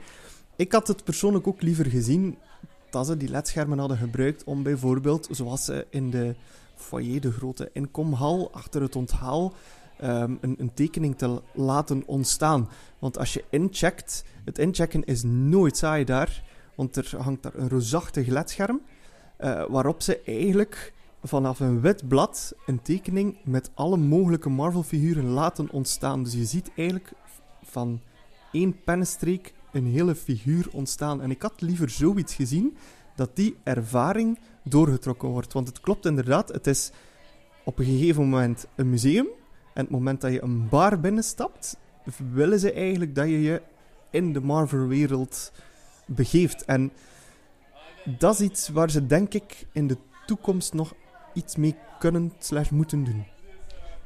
Ik 0.56 0.72
had 0.72 0.88
het 0.88 1.04
persoonlijk 1.04 1.46
ook 1.46 1.62
liever 1.62 1.86
gezien 1.86 2.36
dat 2.90 3.06
ze 3.06 3.16
die 3.16 3.28
ledschermen 3.28 3.78
hadden 3.78 3.96
gebruikt 3.96 4.44
om 4.44 4.62
bijvoorbeeld, 4.62 5.28
zoals 5.30 5.64
ze 5.64 5.86
in 5.90 6.10
de 6.10 6.34
foyer, 6.74 7.20
de 7.20 7.32
grote 7.32 7.70
inkomhal, 7.72 8.50
achter 8.52 8.82
het 8.82 8.96
onthaal, 8.96 9.52
um, 10.02 10.38
een, 10.40 10.70
tekening 10.74 11.18
te 11.18 11.42
laten 11.52 12.02
ontstaan. 12.06 12.68
Want 12.98 13.18
als 13.18 13.32
je 13.32 13.44
incheckt, 13.50 14.24
het 14.44 14.58
inchecken 14.58 15.04
is 15.04 15.22
nooit 15.22 15.76
saai 15.76 16.04
daar, 16.04 16.42
want 16.74 16.96
er 16.96 17.16
hangt 17.18 17.42
daar 17.42 17.54
een 17.54 17.68
roosachtig 17.68 18.26
ledscherm, 18.26 18.80
uh, 19.40 19.64
waarop 19.68 20.02
ze 20.02 20.20
eigenlijk 20.26 20.92
vanaf 21.22 21.60
een 21.60 21.80
wit 21.80 22.08
blad 22.08 22.54
een 22.66 22.82
tekening 22.82 23.36
met 23.44 23.70
alle 23.74 23.96
mogelijke 23.96 24.48
Marvel-figuren 24.48 25.24
laten 25.24 25.70
ontstaan. 25.70 26.22
Dus 26.22 26.32
je 26.32 26.44
ziet 26.44 26.70
eigenlijk 26.76 27.12
van 27.62 28.00
één 28.52 28.82
pennenstreek 28.84 29.54
een 29.72 29.86
hele 29.86 30.14
figuur 30.14 30.68
ontstaan. 30.72 31.22
En 31.22 31.30
ik 31.30 31.42
had 31.42 31.60
liever 31.60 31.90
zoiets 31.90 32.34
gezien, 32.34 32.76
dat 33.16 33.36
die 33.36 33.56
ervaring 33.62 34.38
doorgetrokken 34.64 35.28
wordt. 35.28 35.52
Want 35.52 35.68
het 35.68 35.80
klopt 35.80 36.06
inderdaad, 36.06 36.48
het 36.48 36.66
is 36.66 36.90
op 37.64 37.78
een 37.78 37.84
gegeven 37.84 38.22
moment 38.22 38.66
een 38.74 38.90
museum, 38.90 39.26
en 39.74 39.82
het 39.82 39.90
moment 39.90 40.20
dat 40.20 40.32
je 40.32 40.42
een 40.42 40.68
bar 40.68 41.00
binnenstapt, 41.00 41.76
willen 42.32 42.58
ze 42.58 42.72
eigenlijk 42.72 43.14
dat 43.14 43.26
je 43.26 43.42
je 43.42 43.62
in 44.10 44.32
de 44.32 44.40
Marvel-wereld 44.40 45.52
begeeft. 46.06 46.64
En 46.64 46.92
dat 48.18 48.34
is 48.34 48.40
iets 48.40 48.68
waar 48.68 48.90
ze, 48.90 49.06
denk 49.06 49.34
ik, 49.34 49.66
in 49.72 49.86
de 49.86 49.96
toekomst 50.26 50.72
nog 50.72 50.94
iets 51.34 51.56
mee 51.56 51.76
kunnen 51.98 52.32
slash 52.38 52.70
moeten 52.70 53.04
doen. 53.04 53.24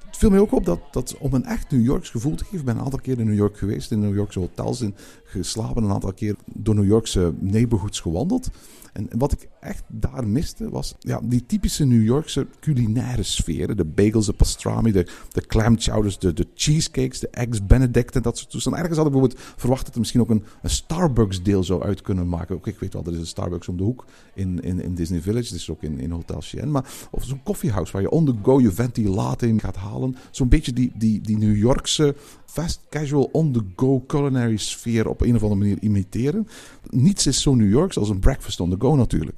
Het 0.07 0.17
viel 0.17 0.31
mij 0.31 0.39
ook 0.41 0.53
op 0.53 0.65
dat, 0.65 0.81
dat 0.91 1.17
om 1.19 1.35
een 1.35 1.45
echt 1.45 1.71
New 1.71 1.85
Yorks 1.85 2.11
gevoel 2.11 2.35
te 2.35 2.45
geven, 2.45 2.59
ik 2.59 2.65
ben 2.65 2.77
een 2.77 2.85
aantal 2.85 3.01
keer 3.01 3.19
in 3.19 3.27
New 3.27 3.37
York 3.37 3.59
geweest, 3.59 3.91
in 3.91 4.01
New 4.01 4.15
Yorkse 4.15 4.39
hotels 4.39 4.81
in, 4.81 4.95
geslapen, 5.27 5.83
een 5.83 5.91
aantal 5.91 6.13
keer 6.13 6.37
door 6.55 6.75
New 6.75 6.87
Yorkse 6.87 7.35
neighborhoods 7.41 8.01
gewandeld. 8.01 8.51
En 8.97 9.09
wat 9.19 9.33
ik 9.33 9.49
echt 9.61 9.83
daar 9.89 10.27
miste 10.27 10.71
was 10.71 10.95
ja, 10.99 11.21
die 11.25 11.47
typische 11.47 11.85
New 11.85 12.05
Yorkse 12.05 12.47
culinaire 12.61 13.23
sfeer. 13.23 13.77
De 13.77 13.85
bagels, 13.85 14.27
de 14.27 14.33
pastrami, 14.33 14.93
de, 14.93 15.07
de 15.33 15.47
clam 15.47 15.79
chowders, 15.79 16.19
de, 16.19 16.33
de 16.33 16.47
cheesecakes, 16.55 17.19
de 17.19 17.29
eggs 17.29 17.67
benedict 17.67 18.17
en 18.17 18.23
dat 18.23 18.39
soort 18.39 18.51
toestanden. 18.51 18.81
Ergens 18.81 18.99
had 18.99 19.07
ik 19.07 19.13
bijvoorbeeld 19.13 19.43
verwacht 19.57 19.85
dat 19.85 19.95
er 19.95 19.99
misschien 19.99 20.21
ook 20.21 20.31
een, 20.31 20.45
een 20.63 20.71
Starbucks 20.71 21.43
deel 21.43 21.65
zou 21.65 21.83
uit 21.83 22.03
kunnen 22.03 22.29
maken. 22.29 22.55
Ook 22.55 22.67
ik 22.67 22.79
weet 22.79 22.93
wel, 22.93 23.05
er 23.05 23.13
is 23.13 23.19
een 23.19 23.27
Starbucks 23.27 23.69
om 23.69 23.77
de 23.77 23.83
hoek 23.83 24.05
in, 24.35 24.61
in, 24.61 24.81
in 24.81 24.95
Disney 24.95 25.21
Village. 25.21 25.55
Is 25.55 25.71
ook 25.71 25.83
in, 25.83 26.01
in 26.01 26.11
Hotel 26.11 26.41
Chien. 26.41 26.71
Maar 26.71 26.85
of 27.11 27.25
zo'n 27.25 27.43
koffiehuis 27.43 27.91
waar 27.91 28.03
je 28.03 28.11
on 28.11 28.25
the 28.25 28.35
go 28.43 28.61
je 28.61 28.73
venti 28.73 29.09
latte 29.09 29.49
in 29.49 29.61
gaat 29.61 29.77
halen. 29.77 30.17
Zo'n 30.31 30.49
beetje 30.49 30.73
die, 30.73 30.93
die, 30.95 31.21
die 31.21 31.39
New 31.39 31.57
Yorkse 31.57 32.15
fast 32.47 32.81
casual 32.91 33.29
on 33.33 33.53
the 33.53 33.63
go 33.77 34.01
culinary 34.07 34.57
sfeer 34.57 35.09
een 35.21 35.35
of 35.35 35.43
andere 35.43 35.61
manier 35.61 35.83
imiteren. 35.83 36.49
Niets 36.91 37.27
is 37.27 37.43
zo 37.43 37.55
New 37.55 37.71
Yorks 37.71 37.99
als 37.99 38.09
een 38.09 38.19
breakfast 38.19 38.61
on 38.61 38.71
the 38.71 38.77
go 38.79 38.97
natuurlijk. 38.97 39.37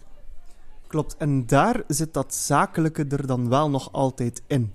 Klopt, 0.87 1.16
en 1.16 1.47
daar 1.47 1.82
zit 1.87 2.14
dat 2.14 2.35
zakelijke 2.35 3.04
er 3.04 3.26
dan 3.26 3.49
wel 3.49 3.70
nog 3.70 3.92
altijd 3.92 4.42
in. 4.47 4.73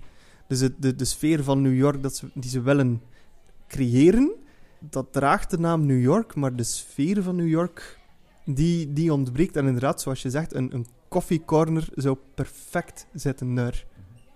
Dus 0.48 0.60
het, 0.60 0.72
de, 0.78 0.94
de 0.94 1.04
sfeer 1.04 1.44
van 1.44 1.62
New 1.62 1.76
York 1.76 2.02
dat 2.02 2.16
ze, 2.16 2.30
die 2.34 2.50
ze 2.50 2.60
willen 2.60 3.02
creëren, 3.68 4.32
dat 4.78 5.12
draagt 5.12 5.50
de 5.50 5.58
naam 5.58 5.86
New 5.86 6.00
York, 6.02 6.34
maar 6.34 6.56
de 6.56 6.62
sfeer 6.62 7.22
van 7.22 7.36
New 7.36 7.48
York, 7.48 7.98
die, 8.44 8.92
die 8.92 9.12
ontbreekt. 9.12 9.56
En 9.56 9.66
inderdaad, 9.66 10.00
zoals 10.00 10.22
je 10.22 10.30
zegt, 10.30 10.54
een, 10.54 10.74
een 10.74 10.86
koffiecorner 11.08 11.88
zou 11.94 12.16
perfect 12.34 13.06
zitten 13.12 13.54
daar. 13.54 13.86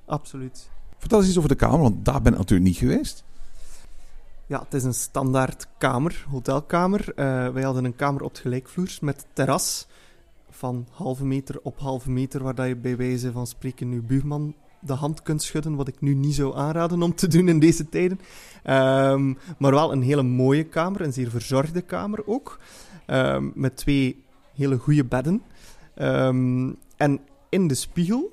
Absoluut. 0.06 0.70
Vertel 0.98 1.18
eens 1.18 1.28
iets 1.28 1.36
over 1.36 1.48
de 1.48 1.54
kamer, 1.54 1.80
want 1.80 2.04
daar 2.04 2.22
ben 2.22 2.32
ik 2.32 2.38
natuurlijk 2.38 2.68
niet 2.68 2.78
geweest. 2.78 3.24
Ja, 4.48 4.60
het 4.60 4.74
is 4.74 4.84
een 4.84 4.94
standaard 4.94 5.66
kamer, 5.78 6.26
hotelkamer. 6.30 7.00
Uh, 7.08 7.48
wij 7.48 7.62
hadden 7.62 7.84
een 7.84 7.96
kamer 7.96 8.22
op 8.22 8.30
het 8.30 8.38
gelijkvloers 8.38 9.00
met 9.00 9.26
terras 9.32 9.86
van 10.50 10.86
halve 10.90 11.24
meter 11.24 11.60
op 11.62 11.78
halve 11.78 12.10
meter, 12.10 12.42
waar 12.42 12.68
je 12.68 12.76
bij 12.76 12.96
wijze 12.96 13.32
van 13.32 13.46
spreken 13.46 13.88
nu 13.88 14.02
buurman 14.02 14.54
de 14.80 14.92
hand 14.92 15.22
kunt 15.22 15.42
schudden, 15.42 15.74
wat 15.74 15.88
ik 15.88 16.00
nu 16.00 16.14
niet 16.14 16.34
zou 16.34 16.56
aanraden 16.56 17.02
om 17.02 17.14
te 17.14 17.26
doen 17.26 17.48
in 17.48 17.58
deze 17.58 17.88
tijden. 17.88 18.20
Um, 18.64 19.38
maar 19.58 19.70
wel 19.70 19.92
een 19.92 20.02
hele 20.02 20.22
mooie 20.22 20.64
kamer, 20.64 21.00
een 21.00 21.12
zeer 21.12 21.30
verzorgde 21.30 21.80
kamer 21.80 22.26
ook, 22.26 22.58
um, 23.06 23.52
met 23.54 23.76
twee 23.76 24.24
hele 24.54 24.76
goede 24.76 25.04
bedden. 25.04 25.42
Um, 25.96 26.76
en 26.96 27.20
in 27.48 27.66
de 27.66 27.74
spiegel 27.74 28.32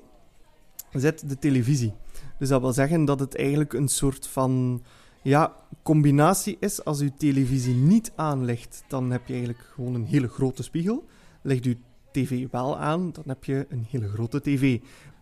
zit 0.92 1.28
de 1.28 1.38
televisie. 1.38 1.92
Dus 2.38 2.48
dat 2.48 2.60
wil 2.60 2.72
zeggen 2.72 3.04
dat 3.04 3.20
het 3.20 3.36
eigenlijk 3.36 3.72
een 3.72 3.88
soort 3.88 4.26
van 4.26 4.82
ja, 5.26 5.52
combinatie 5.82 6.56
is. 6.60 6.84
Als 6.84 7.00
uw 7.00 7.10
televisie 7.18 7.74
niet 7.74 8.12
aanlegt, 8.16 8.84
dan 8.88 9.10
heb 9.10 9.26
je 9.26 9.32
eigenlijk 9.32 9.64
gewoon 9.74 9.94
een 9.94 10.04
hele 10.04 10.28
grote 10.28 10.62
spiegel. 10.62 11.04
Legt 11.42 11.64
uw 11.64 11.74
tv 12.12 12.46
wel 12.50 12.78
aan, 12.78 13.12
dan 13.12 13.24
heb 13.26 13.44
je 13.44 13.66
een 13.68 13.86
hele 13.90 14.08
grote 14.08 14.40
tv. 14.40 14.62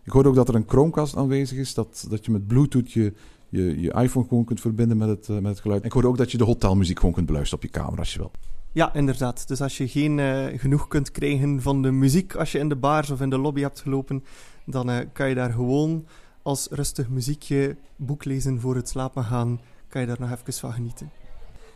Ik 0.03 0.11
hoorde 0.11 0.29
ook 0.29 0.35
dat 0.35 0.47
er 0.47 0.55
een 0.55 0.63
Chromecast 0.67 1.15
aanwezig 1.15 1.57
is, 1.57 1.73
dat, 1.73 2.05
dat 2.09 2.25
je 2.25 2.31
met 2.31 2.47
Bluetooth 2.47 2.91
je, 2.91 3.13
je, 3.49 3.81
je 3.81 3.93
iPhone 3.93 4.27
gewoon 4.27 4.45
kunt 4.45 4.61
verbinden 4.61 4.97
met 4.97 5.07
het, 5.07 5.27
uh, 5.27 5.35
met 5.35 5.51
het 5.51 5.59
geluid. 5.59 5.81
En 5.81 5.87
ik 5.87 5.93
hoorde 5.93 6.07
ook 6.07 6.17
dat 6.17 6.31
je 6.31 6.37
de 6.37 6.43
hotelmuziek 6.43 6.99
gewoon 6.99 7.13
kunt 7.13 7.25
beluisteren 7.25 7.63
op 7.63 7.71
je 7.71 7.79
kamer 7.79 7.99
als 7.99 8.13
je 8.13 8.19
wil. 8.19 8.31
Ja, 8.71 8.93
inderdaad. 8.93 9.47
Dus 9.47 9.61
als 9.61 9.77
je 9.77 9.87
geen 9.87 10.17
uh, 10.17 10.45
genoeg 10.55 10.87
kunt 10.87 11.11
krijgen 11.11 11.61
van 11.61 11.81
de 11.81 11.91
muziek 11.91 12.35
als 12.35 12.51
je 12.51 12.59
in 12.59 12.69
de 12.69 12.75
bars 12.75 13.09
of 13.09 13.21
in 13.21 13.29
de 13.29 13.37
lobby 13.37 13.61
hebt 13.61 13.81
gelopen, 13.81 14.23
dan 14.65 14.89
uh, 14.89 14.97
kan 15.13 15.29
je 15.29 15.35
daar 15.35 15.51
gewoon 15.51 16.05
als 16.41 16.67
rustig 16.71 17.09
muziekje 17.09 17.77
boek 17.95 18.25
lezen 18.25 18.59
voor 18.59 18.75
het 18.75 18.89
slapen 18.89 19.23
gaan, 19.23 19.59
kan 19.87 20.01
je 20.01 20.07
daar 20.07 20.19
nog 20.19 20.31
even 20.31 20.53
van 20.53 20.73
genieten. 20.73 21.11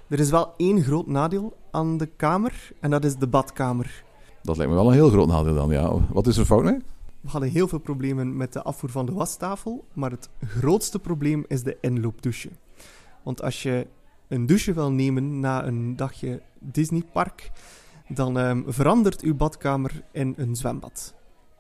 Er 0.08 0.20
is 0.20 0.30
wel 0.30 0.54
één 0.58 0.84
groot 0.84 1.08
nadeel 1.08 1.58
aan 1.72 1.98
de 1.98 2.06
kamer, 2.06 2.72
en 2.80 2.90
dat 2.90 3.04
is 3.04 3.16
de 3.16 3.28
badkamer. 3.28 4.04
Dat 4.42 4.58
lijkt 4.58 4.72
me 4.72 4.78
wel 4.78 4.88
een 4.88 4.94
heel 4.94 5.10
groot 5.10 5.28
nadeel 5.28 5.56
dan, 5.56 5.70
ja. 5.70 5.94
Wat 6.10 6.28
is 6.28 6.38
er 6.38 6.46
fout 6.46 6.64
mee? 6.64 6.78
We 7.22 7.30
hadden 7.30 7.50
heel 7.50 7.68
veel 7.68 7.80
problemen 7.80 8.38
met 8.38 8.54
de 8.54 8.64
afvoer 8.64 8.90
van 8.90 9.06
de 9.06 9.14
wastafel, 9.14 9.86
maar 9.94 10.12
het 10.12 10.30
grootste 10.48 11.00
probleem 11.00 11.46
is 11.48 11.64
de 11.64 11.78
inloopdouche. 11.82 12.50
Want 13.24 13.42
als 13.42 13.64
je 13.64 13.88
een 14.28 14.46
douche 14.46 14.74
wil 14.74 14.92
nemen 14.92 15.40
na 15.40 15.66
een 15.66 15.96
dagje 15.96 16.42
Disneypark, 16.60 17.52
dan 18.08 18.38
um, 18.38 18.64
verandert 18.68 19.22
uw 19.22 19.36
badkamer 19.36 20.04
in 20.12 20.34
een 20.38 20.56
zwembad. 20.56 21.14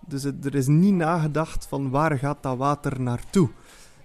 Dus 0.08 0.24
het, 0.24 0.46
er 0.46 0.56
is 0.56 0.68
niet 0.68 0.94
nagedacht 0.94 1.68
van 1.68 1.89
waar 1.89 2.18
gaat 2.18 2.44
dat 2.44 2.58
water 2.58 3.01
naartoe. 3.01 3.50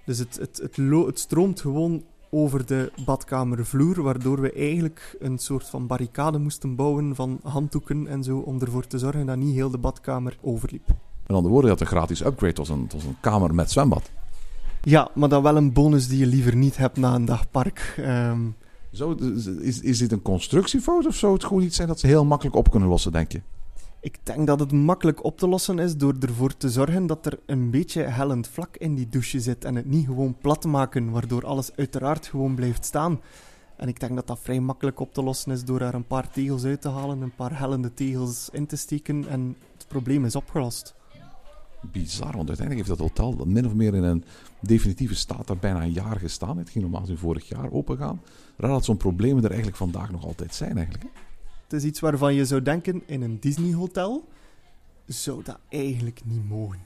Dus 0.05 0.19
het, 0.19 0.37
het, 0.37 0.57
het, 0.63 0.77
het 1.07 1.19
stroomt 1.19 1.61
gewoon 1.61 2.05
over 2.35 2.67
de 2.67 2.93
badkamervloer, 3.05 4.03
waardoor 4.03 4.41
we 4.41 4.53
eigenlijk 4.53 5.17
een 5.19 5.38
soort 5.38 5.69
van 5.69 5.87
barricade 5.87 6.38
moesten 6.38 6.75
bouwen 6.75 7.14
van 7.14 7.41
handdoeken 7.43 8.07
en 8.07 8.23
zo, 8.23 8.38
om 8.38 8.61
ervoor 8.61 8.87
te 8.87 8.99
zorgen 8.99 9.27
dat 9.27 9.37
niet 9.37 9.55
heel 9.55 9.70
de 9.70 9.79
badkamer 9.79 10.37
overliep. 10.40 10.87
Met 10.87 11.37
andere 11.37 11.53
woorden, 11.53 11.70
dat 11.70 11.81
een 11.81 11.87
gratis 11.87 12.25
upgrade 12.25 12.55
was 12.55 12.68
een, 12.68 12.88
een 12.92 13.16
kamer 13.20 13.55
met 13.55 13.70
zwembad. 13.70 14.11
Ja, 14.83 15.09
maar 15.14 15.29
dan 15.29 15.42
wel 15.42 15.57
een 15.57 15.73
bonus 15.73 16.09
die 16.09 16.18
je 16.18 16.27
liever 16.27 16.57
niet 16.57 16.77
hebt 16.77 16.97
na 16.97 17.14
een 17.14 17.25
dag 17.25 17.51
park. 17.51 17.97
Um... 17.99 18.55
Zo, 18.92 19.12
is, 19.61 19.81
is 19.81 19.99
dit 19.99 20.12
een 20.12 20.23
constructiefout 20.23 21.07
of 21.07 21.14
zou 21.14 21.33
het 21.33 21.44
gewoon 21.44 21.62
iets 21.62 21.77
zijn 21.77 21.88
dat 21.88 22.01
ze 22.01 22.07
heel 22.07 22.25
makkelijk 22.25 22.57
op 22.57 22.70
kunnen 22.70 22.88
lossen, 22.88 23.12
denk 23.12 23.33
je? 23.33 23.40
Ik 24.05 24.19
denk 24.23 24.47
dat 24.47 24.61
het 24.61 24.73
makkelijk 24.73 25.25
op 25.25 25.38
te 25.38 25.49
lossen 25.49 25.79
is 25.79 25.97
door 25.97 26.14
ervoor 26.21 26.57
te 26.57 26.71
zorgen 26.71 27.07
dat 27.07 27.27
er 27.27 27.38
een 27.47 27.71
beetje 27.71 28.03
hellend 28.03 28.49
vlak 28.49 28.77
in 28.77 28.95
die 28.95 29.09
douche 29.09 29.40
zit 29.40 29.64
en 29.64 29.75
het 29.75 29.87
niet 29.87 30.07
gewoon 30.07 30.37
plat 30.40 30.64
maken, 30.64 31.11
waardoor 31.11 31.47
alles 31.47 31.77
uiteraard 31.77 32.27
gewoon 32.27 32.55
blijft 32.55 32.85
staan. 32.85 33.21
En 33.77 33.88
ik 33.88 34.01
denk 34.01 34.14
dat 34.14 34.27
dat 34.27 34.38
vrij 34.38 34.61
makkelijk 34.61 35.01
op 35.01 35.14
te 35.14 35.23
lossen 35.23 35.53
is 35.53 35.64
door 35.64 35.81
er 35.81 35.95
een 35.95 36.07
paar 36.07 36.31
tegels 36.31 36.64
uit 36.64 36.81
te 36.81 36.88
halen, 36.88 37.21
een 37.21 37.35
paar 37.35 37.59
hellende 37.59 37.95
tegels 37.95 38.49
in 38.53 38.67
te 38.67 38.77
steken 38.77 39.29
en 39.29 39.57
het 39.77 39.87
probleem 39.88 40.25
is 40.25 40.37
opgelost. 40.37 40.95
Bizar, 41.93 42.37
want 42.37 42.49
uiteindelijk 42.49 42.87
heeft 42.87 43.01
dat 43.01 43.09
hotel 43.09 43.45
min 43.47 43.67
of 43.67 43.75
meer 43.75 43.95
in 43.95 44.03
een 44.03 44.25
definitieve 44.61 45.14
staat 45.14 45.47
daar 45.47 45.59
bijna 45.59 45.83
een 45.83 45.93
jaar 45.93 46.19
gestaan. 46.19 46.59
Het 46.59 46.71
ging 46.71 46.85
normaal 46.85 47.01
gezien 47.01 47.19
vorig 47.19 47.49
jaar 47.49 47.73
opengaan. 47.73 48.21
Raar 48.57 48.71
dat 48.71 48.85
zo'n 48.85 48.97
problemen 48.97 49.43
er 49.43 49.49
eigenlijk 49.49 49.79
vandaag 49.79 50.11
nog 50.11 50.25
altijd 50.25 50.55
zijn 50.55 50.77
eigenlijk. 50.77 51.05
Het 51.64 51.72
is 51.72 51.85
iets 51.85 52.00
waarvan 52.00 52.35
je 52.35 52.44
zou 52.44 52.62
denken 52.62 53.03
in 53.07 53.22
een 53.22 53.40
Disney-hotel 53.40 54.29
zou 55.07 55.42
dat 55.42 55.59
eigenlijk 55.68 56.20
niet 56.24 56.48
mogen. 56.48 56.79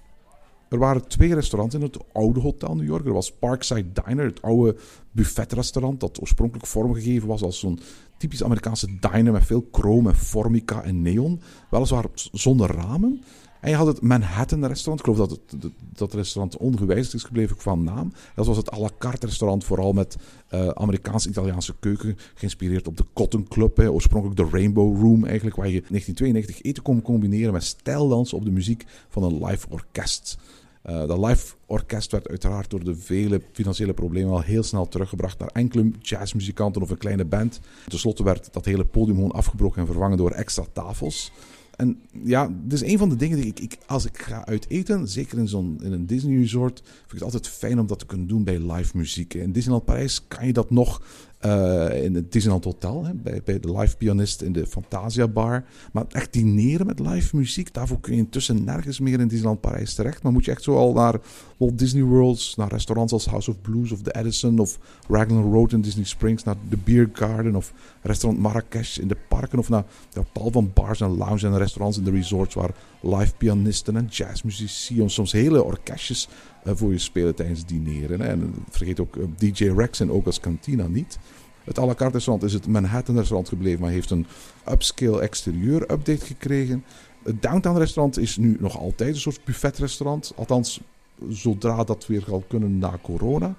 Er 0.68 0.78
waren 0.78 1.08
twee 1.08 1.34
restaurants 1.34 1.74
in 1.74 1.82
het 1.82 1.98
oude 2.12 2.40
Hotel 2.40 2.76
New 2.76 2.86
York. 2.86 3.06
Er 3.06 3.12
was 3.12 3.32
Parkside 3.32 3.92
Diner, 3.92 4.24
het 4.24 4.42
oude 4.42 4.76
buffetrestaurant 5.10 6.00
dat 6.00 6.20
oorspronkelijk 6.20 6.66
vormgegeven 6.66 7.28
was 7.28 7.42
als 7.42 7.58
zo'n 7.58 7.78
typisch 8.16 8.44
Amerikaanse 8.44 8.98
diner 8.98 9.32
met 9.32 9.46
veel 9.46 9.68
chroom 9.72 10.06
en 10.06 10.16
formica 10.16 10.82
en 10.82 11.02
neon. 11.02 11.40
Weliswaar 11.70 12.04
zonder 12.14 12.70
ramen. 12.70 13.22
En 13.60 13.70
je 13.70 13.76
had 13.76 13.86
het 13.86 14.00
Manhattan 14.00 14.66
restaurant. 14.66 14.98
Ik 14.98 15.14
geloof 15.14 15.28
dat 15.28 15.40
het, 15.50 15.72
dat 15.92 16.14
restaurant 16.14 16.56
ongewijzigd 16.56 17.14
is 17.14 17.22
gebleven 17.22 17.56
qua 17.56 17.74
naam. 17.74 18.12
Dat 18.34 18.46
was 18.46 18.56
het 18.56 18.72
à 18.72 18.78
la 18.78 18.90
carte 18.98 19.26
restaurant, 19.26 19.64
vooral 19.64 19.92
met 19.92 20.16
uh, 20.50 20.68
Amerikaans-Italiaanse 20.68 21.74
keuken. 21.80 22.16
Geïnspireerd 22.34 22.86
op 22.86 22.96
de 22.96 23.04
Cotton 23.12 23.48
Club. 23.48 23.78
Oorspronkelijk 23.78 24.40
de 24.40 24.48
Rainbow 24.56 25.00
Room 25.00 25.24
eigenlijk. 25.24 25.56
Waar 25.56 25.66
je 25.66 25.82
1992 25.88 26.62
eten 26.62 26.82
kon 26.82 27.02
combineren 27.02 27.52
met 27.52 27.64
stijldansen 27.64 28.36
op 28.36 28.44
de 28.44 28.50
muziek 28.50 28.84
van 29.08 29.22
een 29.22 29.44
live 29.44 29.66
orkest. 29.70 30.38
Uh, 30.86 31.06
dat 31.06 31.18
live 31.18 31.54
orkest 31.66 32.12
werd 32.12 32.28
uiteraard 32.28 32.70
door 32.70 32.84
de 32.84 32.96
vele 32.96 33.42
financiële 33.52 33.94
problemen 33.94 34.32
al 34.32 34.40
heel 34.40 34.62
snel 34.62 34.88
teruggebracht 34.88 35.38
naar 35.38 35.48
enkele 35.52 35.90
jazzmuzikanten 36.00 36.82
of 36.82 36.90
een 36.90 36.98
kleine 36.98 37.24
band. 37.24 37.60
Ten 37.88 37.98
slotte 37.98 38.24
werd 38.24 38.52
dat 38.52 38.64
hele 38.64 38.84
podium 38.84 39.14
gewoon 39.14 39.32
afgebroken 39.32 39.80
en 39.80 39.86
vervangen 39.86 40.16
door 40.16 40.30
extra 40.30 40.64
tafels. 40.72 41.32
En 41.78 42.00
ja, 42.24 42.50
dus 42.64 42.82
een 42.82 42.98
van 42.98 43.08
de 43.08 43.16
dingen 43.16 43.36
die 43.36 43.46
ik, 43.46 43.60
ik 43.60 43.78
als 43.86 44.04
ik 44.04 44.18
ga 44.18 44.46
uit 44.46 44.68
eten, 44.68 45.08
zeker 45.08 45.38
in, 45.38 45.48
zo'n, 45.48 45.78
in 45.82 45.92
een 45.92 46.06
Disney 46.06 46.38
resort, 46.38 46.80
vind 46.84 47.06
ik 47.06 47.12
het 47.12 47.22
altijd 47.22 47.48
fijn 47.48 47.78
om 47.80 47.86
dat 47.86 47.98
te 47.98 48.06
kunnen 48.06 48.26
doen 48.26 48.44
bij 48.44 48.72
live 48.72 48.96
muziek. 48.96 49.34
In 49.34 49.52
Disneyland 49.52 49.84
Parijs 49.84 50.28
kan 50.28 50.46
je 50.46 50.52
dat 50.52 50.70
nog 50.70 51.02
uh, 51.46 52.04
in 52.04 52.14
het 52.14 52.32
Disneyland 52.32 52.64
Hotel, 52.64 53.04
hè, 53.04 53.14
bij, 53.14 53.40
bij 53.44 53.60
de 53.60 53.78
live 53.78 53.96
pianist 53.96 54.42
in 54.42 54.52
de 54.52 54.66
Fantasia 54.66 55.28
Bar. 55.28 55.64
Maar 55.92 56.04
echt 56.08 56.32
dineren 56.32 56.86
met 56.86 56.98
live 56.98 57.36
muziek, 57.36 57.74
daarvoor 57.74 58.00
kun 58.00 58.12
je 58.12 58.18
intussen 58.18 58.64
nergens 58.64 59.00
meer 59.00 59.20
in 59.20 59.28
Disneyland 59.28 59.60
Parijs 59.60 59.94
terecht. 59.94 60.22
Maar 60.22 60.32
moet 60.32 60.44
je 60.44 60.50
echt 60.50 60.62
zo 60.62 60.76
al 60.76 60.92
naar 60.92 61.20
Walt 61.56 61.78
Disney 61.78 62.02
Worlds, 62.02 62.56
naar 62.56 62.68
restaurants 62.68 63.12
als 63.12 63.26
House 63.26 63.50
of 63.50 63.60
Blues 63.60 63.92
of 63.92 64.02
The 64.02 64.14
Edison 64.14 64.58
of 64.58 64.78
Raglan 65.08 65.52
Road 65.52 65.72
in 65.72 65.80
Disney 65.80 66.04
Springs, 66.04 66.44
naar 66.44 66.56
de 66.68 66.76
Beer 66.76 67.10
Garden 67.12 67.56
of 67.56 67.72
restaurant 68.02 68.42
Marrakesh 68.42 68.98
in 68.98 69.08
de 69.08 69.16
parken 69.28 69.58
of 69.58 69.68
naar 69.68 69.84
de 70.12 70.22
tal 70.32 70.50
van 70.50 70.70
bars 70.74 71.00
en 71.00 71.16
lounges 71.16 71.42
en 71.42 71.58
restaurants 71.58 71.98
in 71.98 72.04
de 72.04 72.10
resorts 72.10 72.54
waar 72.54 72.74
live 73.00 73.34
pianisten 73.36 73.96
en 73.96 74.06
jazzmuzici 74.06 75.00
en 75.00 75.10
soms 75.10 75.32
hele 75.32 75.62
orkestjes 75.62 76.28
uh, 76.64 76.72
voor 76.76 76.92
je 76.92 76.98
spelen 76.98 77.34
tijdens 77.34 77.66
dineren. 77.66 78.20
En 78.20 78.54
vergeet 78.70 79.00
ook 79.00 79.16
uh, 79.16 79.24
DJ 79.36 79.64
Rex 79.64 80.00
en 80.00 80.10
ook 80.10 80.26
als 80.26 80.40
kantina 80.40 80.86
niet. 80.86 81.18
Het 81.64 81.78
à 81.78 81.86
la 81.86 81.94
carte 81.94 82.14
restaurant 82.14 82.44
is 82.44 82.52
het 82.52 82.66
Manhattan 82.66 83.16
restaurant 83.16 83.48
gebleven, 83.48 83.80
maar 83.80 83.90
heeft 83.90 84.10
een 84.10 84.26
upscale 84.68 85.20
exterieur 85.20 85.80
update 85.90 86.26
gekregen. 86.26 86.84
Het 87.22 87.42
Downtown 87.42 87.78
restaurant 87.78 88.18
is 88.18 88.36
nu 88.36 88.56
nog 88.60 88.78
altijd 88.78 89.14
een 89.14 89.20
soort 89.20 89.44
buffetrestaurant. 89.44 90.32
Althans, 90.36 90.80
zodra 91.28 91.84
dat 91.84 92.06
weer 92.06 92.24
zal 92.26 92.44
kunnen 92.48 92.78
na 92.78 92.98
corona. 93.02 93.54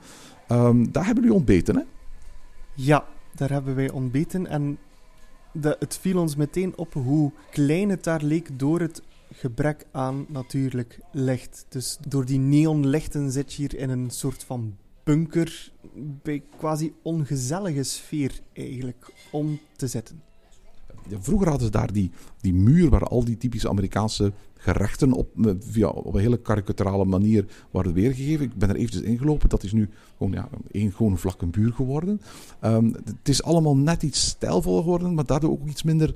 Um, 0.51 0.91
daar 0.91 1.05
hebben 1.05 1.23
jullie 1.23 1.37
ontbeten, 1.37 1.75
hè? 1.75 1.81
Ja, 2.73 3.05
daar 3.35 3.49
hebben 3.49 3.75
wij 3.75 3.91
ontbeten. 3.91 4.47
En 4.47 4.77
de, 5.51 5.75
het 5.79 5.97
viel 6.01 6.19
ons 6.19 6.35
meteen 6.35 6.73
op 6.77 6.93
hoe 6.93 7.31
klein 7.51 7.89
het 7.89 8.03
daar 8.03 8.23
leek 8.23 8.59
door 8.59 8.79
het 8.79 9.01
gebrek 9.31 9.85
aan 9.91 10.25
natuurlijk 10.27 10.99
licht. 11.11 11.65
Dus 11.69 11.97
door 12.07 12.25
die 12.25 12.39
neonlichten 12.39 13.31
zit 13.31 13.53
je 13.53 13.61
hier 13.61 13.79
in 13.79 13.89
een 13.89 14.09
soort 14.09 14.43
van 14.43 14.75
bunker, 15.03 15.71
bij 16.23 16.43
quasi 16.57 16.93
ongezellige 17.01 17.83
sfeer 17.83 18.39
eigenlijk, 18.53 19.13
om 19.31 19.59
te 19.75 19.87
zitten. 19.87 20.21
Vroeger 21.19 21.47
hadden 21.47 21.65
ze 21.65 21.71
daar 21.71 21.93
die, 21.93 22.11
die 22.41 22.53
muur 22.53 22.89
waar 22.89 23.03
al 23.03 23.23
die 23.23 23.37
typische 23.37 23.69
Amerikaanse 23.69 24.33
gerechten 24.53 25.11
op, 25.11 25.45
eh, 25.45 25.51
via, 25.59 25.87
op 25.87 26.13
een 26.13 26.21
hele 26.21 26.41
karikaturale 26.41 27.05
manier 27.05 27.45
worden 27.71 27.93
weergegeven. 27.93 28.45
Ik 28.45 28.55
ben 28.55 28.69
er 28.69 28.75
eventjes 28.75 29.01
ingelopen. 29.01 29.49
Dat 29.49 29.63
is 29.63 29.71
nu 29.71 29.89
gewoon 30.17 30.31
ja, 30.31 30.49
één 30.71 30.91
gewoon 30.91 31.17
vlakke 31.17 31.47
muur 31.51 31.73
geworden. 31.73 32.21
Ehm, 32.59 32.85
het 32.85 33.29
is 33.29 33.43
allemaal 33.43 33.77
net 33.77 34.03
iets 34.03 34.27
stijlvoller 34.27 34.83
geworden, 34.83 35.13
maar 35.13 35.25
daardoor 35.25 35.51
ook 35.51 35.67
iets 35.67 35.83
minder, 35.83 36.13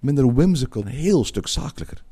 minder 0.00 0.34
whimsical. 0.34 0.82
Een 0.82 0.88
heel 0.88 1.24
stuk 1.24 1.46
zakelijker. 1.46 2.04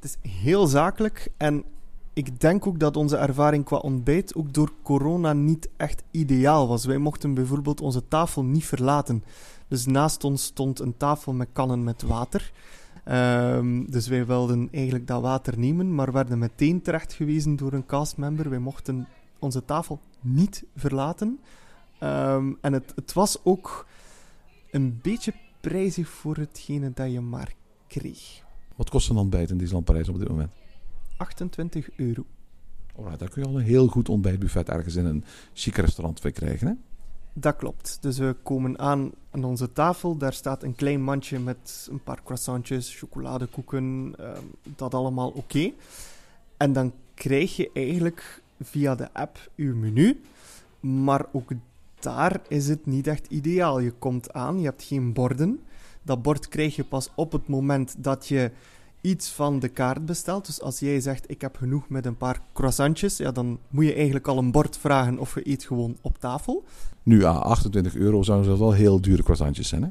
Het 0.00 0.18
is 0.22 0.30
heel 0.30 0.66
zakelijk 0.66 1.28
en 1.36 1.64
ik 2.12 2.40
denk 2.40 2.66
ook 2.66 2.78
dat 2.80 2.96
onze 2.96 3.16
ervaring 3.16 3.64
qua 3.64 3.76
ontbijt 3.76 4.34
ook 4.34 4.52
door 4.52 4.72
corona 4.82 5.32
niet 5.32 5.68
echt 5.76 6.02
ideaal 6.10 6.68
was. 6.68 6.84
Wij 6.84 6.98
mochten 6.98 7.34
bijvoorbeeld 7.34 7.80
onze 7.80 8.08
tafel 8.08 8.44
niet 8.44 8.64
verlaten. 8.64 9.24
Dus 9.68 9.86
naast 9.86 10.24
ons 10.24 10.44
stond 10.44 10.80
een 10.80 10.96
tafel 10.96 11.32
met 11.32 11.48
kannen 11.52 11.84
met 11.84 12.02
water. 12.02 12.52
Ehm, 13.04 13.84
dus 13.84 14.08
wij 14.08 14.26
wilden 14.26 14.68
eigenlijk 14.72 15.06
dat 15.06 15.22
water 15.22 15.58
nemen, 15.58 15.94
maar 15.94 16.12
werden 16.12 16.38
meteen 16.38 16.82
terechtgewezen 16.82 17.56
door 17.56 17.72
een 17.72 17.86
castmember. 17.86 18.50
Wij 18.50 18.58
mochten 18.58 19.08
onze 19.38 19.64
tafel 19.64 20.00
niet 20.20 20.64
verlaten. 20.76 21.38
Ehm, 21.98 22.52
en 22.60 22.72
het, 22.72 22.92
het 22.94 23.12
was 23.12 23.38
ook 23.44 23.86
een 24.70 24.98
beetje 25.02 25.32
prijzig 25.60 26.08
voor 26.08 26.36
hetgene 26.36 26.90
dat 26.94 27.12
je 27.12 27.20
maar 27.20 27.54
kreeg. 27.86 28.46
Wat 28.78 28.90
kost 28.90 29.10
een 29.10 29.16
ontbijt 29.16 29.50
in 29.50 29.56
Disneyland 29.56 29.84
Parijs 29.84 30.08
op 30.08 30.18
dit 30.18 30.28
moment? 30.28 30.50
28 31.16 31.88
euro. 31.96 32.24
Alright, 32.96 33.18
daar 33.18 33.28
kun 33.28 33.42
je 33.42 33.48
al 33.48 33.58
een 33.58 33.64
heel 33.64 33.86
goed 33.86 34.08
ontbijtbuffet 34.08 34.68
ergens 34.68 34.94
in 34.94 35.04
een 35.04 35.24
chic 35.52 35.76
restaurant 35.76 36.20
voor 36.20 36.30
krijgen. 36.30 36.66
Hè? 36.66 36.72
Dat 37.32 37.56
klopt. 37.56 37.98
Dus 38.00 38.18
we 38.18 38.36
komen 38.42 38.78
aan 38.78 39.10
aan 39.30 39.44
onze 39.44 39.72
tafel. 39.72 40.16
Daar 40.16 40.32
staat 40.32 40.62
een 40.62 40.74
klein 40.74 41.02
mandje 41.02 41.38
met 41.38 41.88
een 41.90 42.02
paar 42.02 42.22
croissantjes, 42.24 42.94
chocoladekoeken, 42.94 44.14
ehm, 44.18 44.44
dat 44.62 44.94
allemaal 44.94 45.30
oké. 45.30 45.72
En 46.56 46.72
dan 46.72 46.92
krijg 47.14 47.56
je 47.56 47.70
eigenlijk 47.72 48.42
via 48.60 48.94
de 48.94 49.12
app 49.12 49.50
uw 49.56 49.76
menu. 49.76 50.20
Maar 50.80 51.26
ook 51.32 51.50
daar 52.00 52.40
is 52.48 52.68
het 52.68 52.86
niet 52.86 53.06
echt 53.06 53.26
ideaal. 53.26 53.78
Je 53.78 53.92
komt 53.92 54.32
aan, 54.32 54.58
je 54.58 54.64
hebt 54.64 54.82
geen 54.82 55.12
borden. 55.12 55.60
Dat 56.08 56.22
bord 56.22 56.48
krijg 56.48 56.76
je 56.76 56.84
pas 56.84 57.10
op 57.14 57.32
het 57.32 57.48
moment 57.48 57.94
dat 57.98 58.28
je 58.28 58.50
iets 59.00 59.30
van 59.30 59.58
de 59.58 59.68
kaart 59.68 60.06
bestelt. 60.06 60.46
Dus 60.46 60.60
als 60.60 60.78
jij 60.78 61.00
zegt, 61.00 61.30
ik 61.30 61.40
heb 61.40 61.56
genoeg 61.56 61.88
met 61.88 62.06
een 62.06 62.16
paar 62.16 62.40
croissantjes, 62.52 63.16
ja, 63.16 63.32
dan 63.32 63.58
moet 63.68 63.84
je 63.84 63.94
eigenlijk 63.94 64.26
al 64.28 64.38
een 64.38 64.50
bord 64.50 64.78
vragen 64.78 65.18
of 65.18 65.34
je 65.34 65.48
eet 65.50 65.64
gewoon 65.64 65.96
op 66.00 66.18
tafel. 66.18 66.64
Nu, 67.02 67.24
à 67.24 67.32
28 67.32 67.94
euro 67.94 68.22
zouden 68.22 68.48
dat 68.48 68.58
wel 68.58 68.72
heel 68.72 69.00
dure 69.00 69.22
croissantjes 69.22 69.68
zijn, 69.68 69.82
hè? 69.82 69.88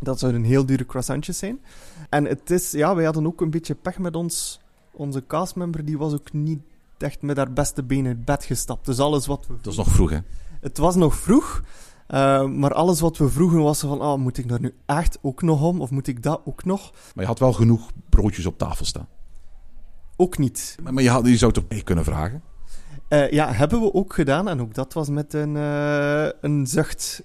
Dat 0.00 0.18
zouden 0.18 0.42
heel 0.42 0.66
dure 0.66 0.86
croissantjes 0.86 1.38
zijn. 1.38 1.60
En 2.08 2.24
het 2.24 2.50
is, 2.50 2.70
ja, 2.70 2.94
wij 2.94 3.04
hadden 3.04 3.26
ook 3.26 3.40
een 3.40 3.50
beetje 3.50 3.74
pech 3.74 3.98
met 3.98 4.16
ons. 4.16 4.60
Onze 4.90 5.26
castmember, 5.26 5.84
die 5.84 5.98
was 5.98 6.12
ook 6.12 6.32
niet 6.32 6.60
echt 6.98 7.22
met 7.22 7.36
haar 7.36 7.52
beste 7.52 7.82
benen 7.82 8.06
uit 8.06 8.24
bed 8.24 8.44
gestapt. 8.44 8.86
Dus 8.86 8.98
alles 8.98 9.26
wat 9.26 9.46
we... 9.46 9.54
Dat 9.60 9.72
is 9.72 9.78
nog 9.78 9.88
vroeg, 9.88 10.10
hè? 10.10 10.18
Het 10.60 10.78
was 10.78 10.94
nog 10.94 11.14
vroeg, 11.14 11.62
uh, 12.08 12.46
maar 12.46 12.74
alles 12.74 13.00
wat 13.00 13.16
we 13.16 13.28
vroegen 13.28 13.62
was 13.62 13.80
van, 13.80 14.02
oh, 14.02 14.18
moet 14.18 14.38
ik 14.38 14.48
daar 14.48 14.60
nu 14.60 14.74
echt 14.86 15.18
ook 15.22 15.42
nog 15.42 15.62
om? 15.62 15.80
Of 15.80 15.90
moet 15.90 16.06
ik 16.06 16.22
dat 16.22 16.40
ook 16.44 16.64
nog? 16.64 16.92
Maar 17.14 17.24
je 17.24 17.30
had 17.30 17.38
wel 17.38 17.52
genoeg 17.52 17.90
broodjes 18.08 18.46
op 18.46 18.58
tafel 18.58 18.84
staan. 18.84 19.08
Ook 20.16 20.38
niet. 20.38 20.76
Maar, 20.82 20.94
maar 20.94 21.02
je, 21.02 21.10
had, 21.10 21.26
je 21.26 21.36
zou 21.36 21.52
toch 21.52 21.64
mee 21.68 21.82
kunnen 21.82 22.04
vragen? 22.04 22.42
Uh, 23.08 23.30
ja, 23.30 23.52
hebben 23.52 23.80
we 23.80 23.94
ook 23.94 24.14
gedaan. 24.14 24.48
En 24.48 24.60
ook 24.60 24.74
dat 24.74 24.92
was 24.92 25.08
met 25.08 25.34
een, 25.34 25.54
uh, 25.54 26.28
een 26.40 26.66
zucht 26.66 27.22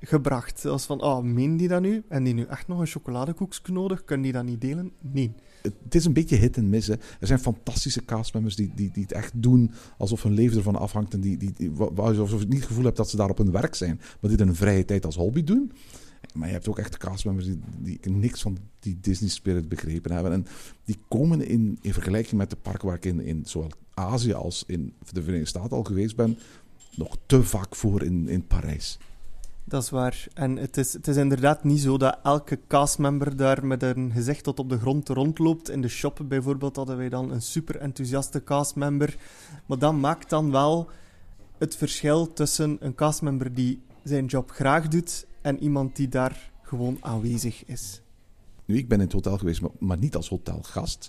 gebracht. 0.00 0.62
Dat 0.62 0.72
was 0.72 0.86
van, 0.86 1.02
oh, 1.02 1.22
meen 1.22 1.56
die 1.56 1.68
dat 1.68 1.80
nu? 1.80 2.04
En 2.08 2.24
die 2.24 2.34
nu 2.34 2.44
echt 2.44 2.68
nog 2.68 2.78
een 2.78 2.86
chocoladekoekje 2.86 3.72
nodig? 3.72 4.04
Kunnen 4.04 4.24
die 4.24 4.32
dat 4.32 4.44
niet 4.44 4.60
delen? 4.60 4.92
Nee. 5.00 5.34
Het 5.82 5.94
is 5.94 6.04
een 6.04 6.12
beetje 6.12 6.36
hit 6.36 6.56
en 6.56 6.68
miss. 6.68 6.86
Hè. 6.86 6.94
Er 6.94 7.26
zijn 7.26 7.38
fantastische 7.38 8.04
castmembers 8.04 8.56
die, 8.56 8.72
die, 8.74 8.90
die 8.92 9.02
het 9.02 9.12
echt 9.12 9.32
doen 9.34 9.70
alsof 9.98 10.22
hun 10.22 10.32
leven 10.32 10.56
ervan 10.56 10.76
afhangt. 10.76 11.14
En 11.14 11.20
die, 11.20 11.36
die, 11.36 11.52
die, 11.56 11.70
alsof 11.96 12.40
je 12.40 12.46
niet 12.46 12.58
het 12.58 12.66
gevoel 12.66 12.84
hebt 12.84 12.96
dat 12.96 13.10
ze 13.10 13.16
daar 13.16 13.30
op 13.30 13.38
hun 13.38 13.50
werk 13.50 13.74
zijn. 13.74 14.00
Maar 14.20 14.30
in 14.30 14.40
een 14.40 14.54
vrije 14.54 14.84
tijd 14.84 15.04
als 15.06 15.16
hobby 15.16 15.44
doen. 15.44 15.72
Maar 16.34 16.46
je 16.46 16.54
hebt 16.54 16.68
ook 16.68 16.78
echt 16.78 16.96
castmembers 16.96 17.46
die, 17.46 17.60
die 17.78 18.10
niks 18.10 18.42
van 18.42 18.58
die 18.80 18.98
Disney 19.00 19.30
Spirit 19.30 19.68
begrepen 19.68 20.12
hebben. 20.12 20.32
En 20.32 20.46
die 20.84 20.98
komen 21.08 21.46
in, 21.46 21.78
in 21.80 21.92
vergelijking 21.92 22.36
met 22.36 22.50
de 22.50 22.56
parken 22.56 22.86
waar 22.86 22.96
ik 22.96 23.04
in, 23.04 23.20
in 23.20 23.42
zowel 23.46 23.70
Azië 23.94 24.32
als 24.32 24.64
in 24.66 24.92
de 25.12 25.22
Verenigde 25.22 25.48
Staten 25.48 25.76
al 25.76 25.84
geweest 25.84 26.16
ben, 26.16 26.38
nog 26.96 27.16
te 27.26 27.42
vaak 27.42 27.76
voor 27.76 28.02
in, 28.02 28.28
in 28.28 28.46
Parijs. 28.46 28.98
Dat 29.64 29.82
is 29.82 29.90
waar. 29.90 30.26
En 30.34 30.56
het 30.56 30.76
is, 30.76 30.92
het 30.92 31.08
is 31.08 31.16
inderdaad 31.16 31.64
niet 31.64 31.80
zo 31.80 31.98
dat 31.98 32.18
elke 32.22 32.60
castmember 32.68 33.36
daar 33.36 33.66
met 33.66 33.82
een 33.82 34.10
gezicht 34.12 34.44
tot 34.44 34.58
op 34.58 34.68
de 34.68 34.78
grond 34.78 35.08
rondloopt. 35.08 35.70
In 35.70 35.80
de 35.80 35.88
shop 35.88 36.20
bijvoorbeeld 36.28 36.76
hadden 36.76 36.96
wij 36.96 37.08
dan 37.08 37.30
een 37.30 37.42
super 37.42 37.76
enthousiaste 37.76 38.44
castmember. 38.44 39.16
Maar 39.66 39.78
dat 39.78 39.94
maakt 39.94 40.30
dan 40.30 40.50
wel 40.50 40.88
het 41.58 41.76
verschil 41.76 42.32
tussen 42.32 42.76
een 42.80 42.94
castmember 42.94 43.54
die 43.54 43.82
zijn 44.02 44.26
job 44.26 44.50
graag 44.50 44.88
doet 44.88 45.26
en 45.40 45.62
iemand 45.62 45.96
die 45.96 46.08
daar 46.08 46.52
gewoon 46.62 46.98
aanwezig 47.00 47.64
is. 47.64 48.02
Nu, 48.64 48.76
ik 48.76 48.88
ben 48.88 48.98
in 48.98 49.04
het 49.04 49.12
hotel 49.12 49.38
geweest, 49.38 49.62
maar 49.78 49.98
niet 49.98 50.16
als 50.16 50.28
hotelgast. 50.28 51.08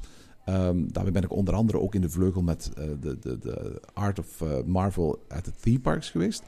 Um, 0.49 0.93
daarbij 0.93 1.11
ben 1.11 1.23
ik 1.23 1.31
onder 1.31 1.53
andere 1.53 1.79
ook 1.79 1.95
in 1.95 2.01
de 2.01 2.09
vleugel 2.09 2.41
met 2.41 2.71
uh, 2.77 2.85
de, 3.01 3.19
de, 3.19 3.37
de 3.37 3.81
Art 3.93 4.19
of 4.19 4.41
uh, 4.41 4.63
Marvel 4.65 5.25
at 5.27 5.43
the 5.43 5.51
Theme 5.61 5.79
Parks 5.79 6.09
geweest. 6.09 6.43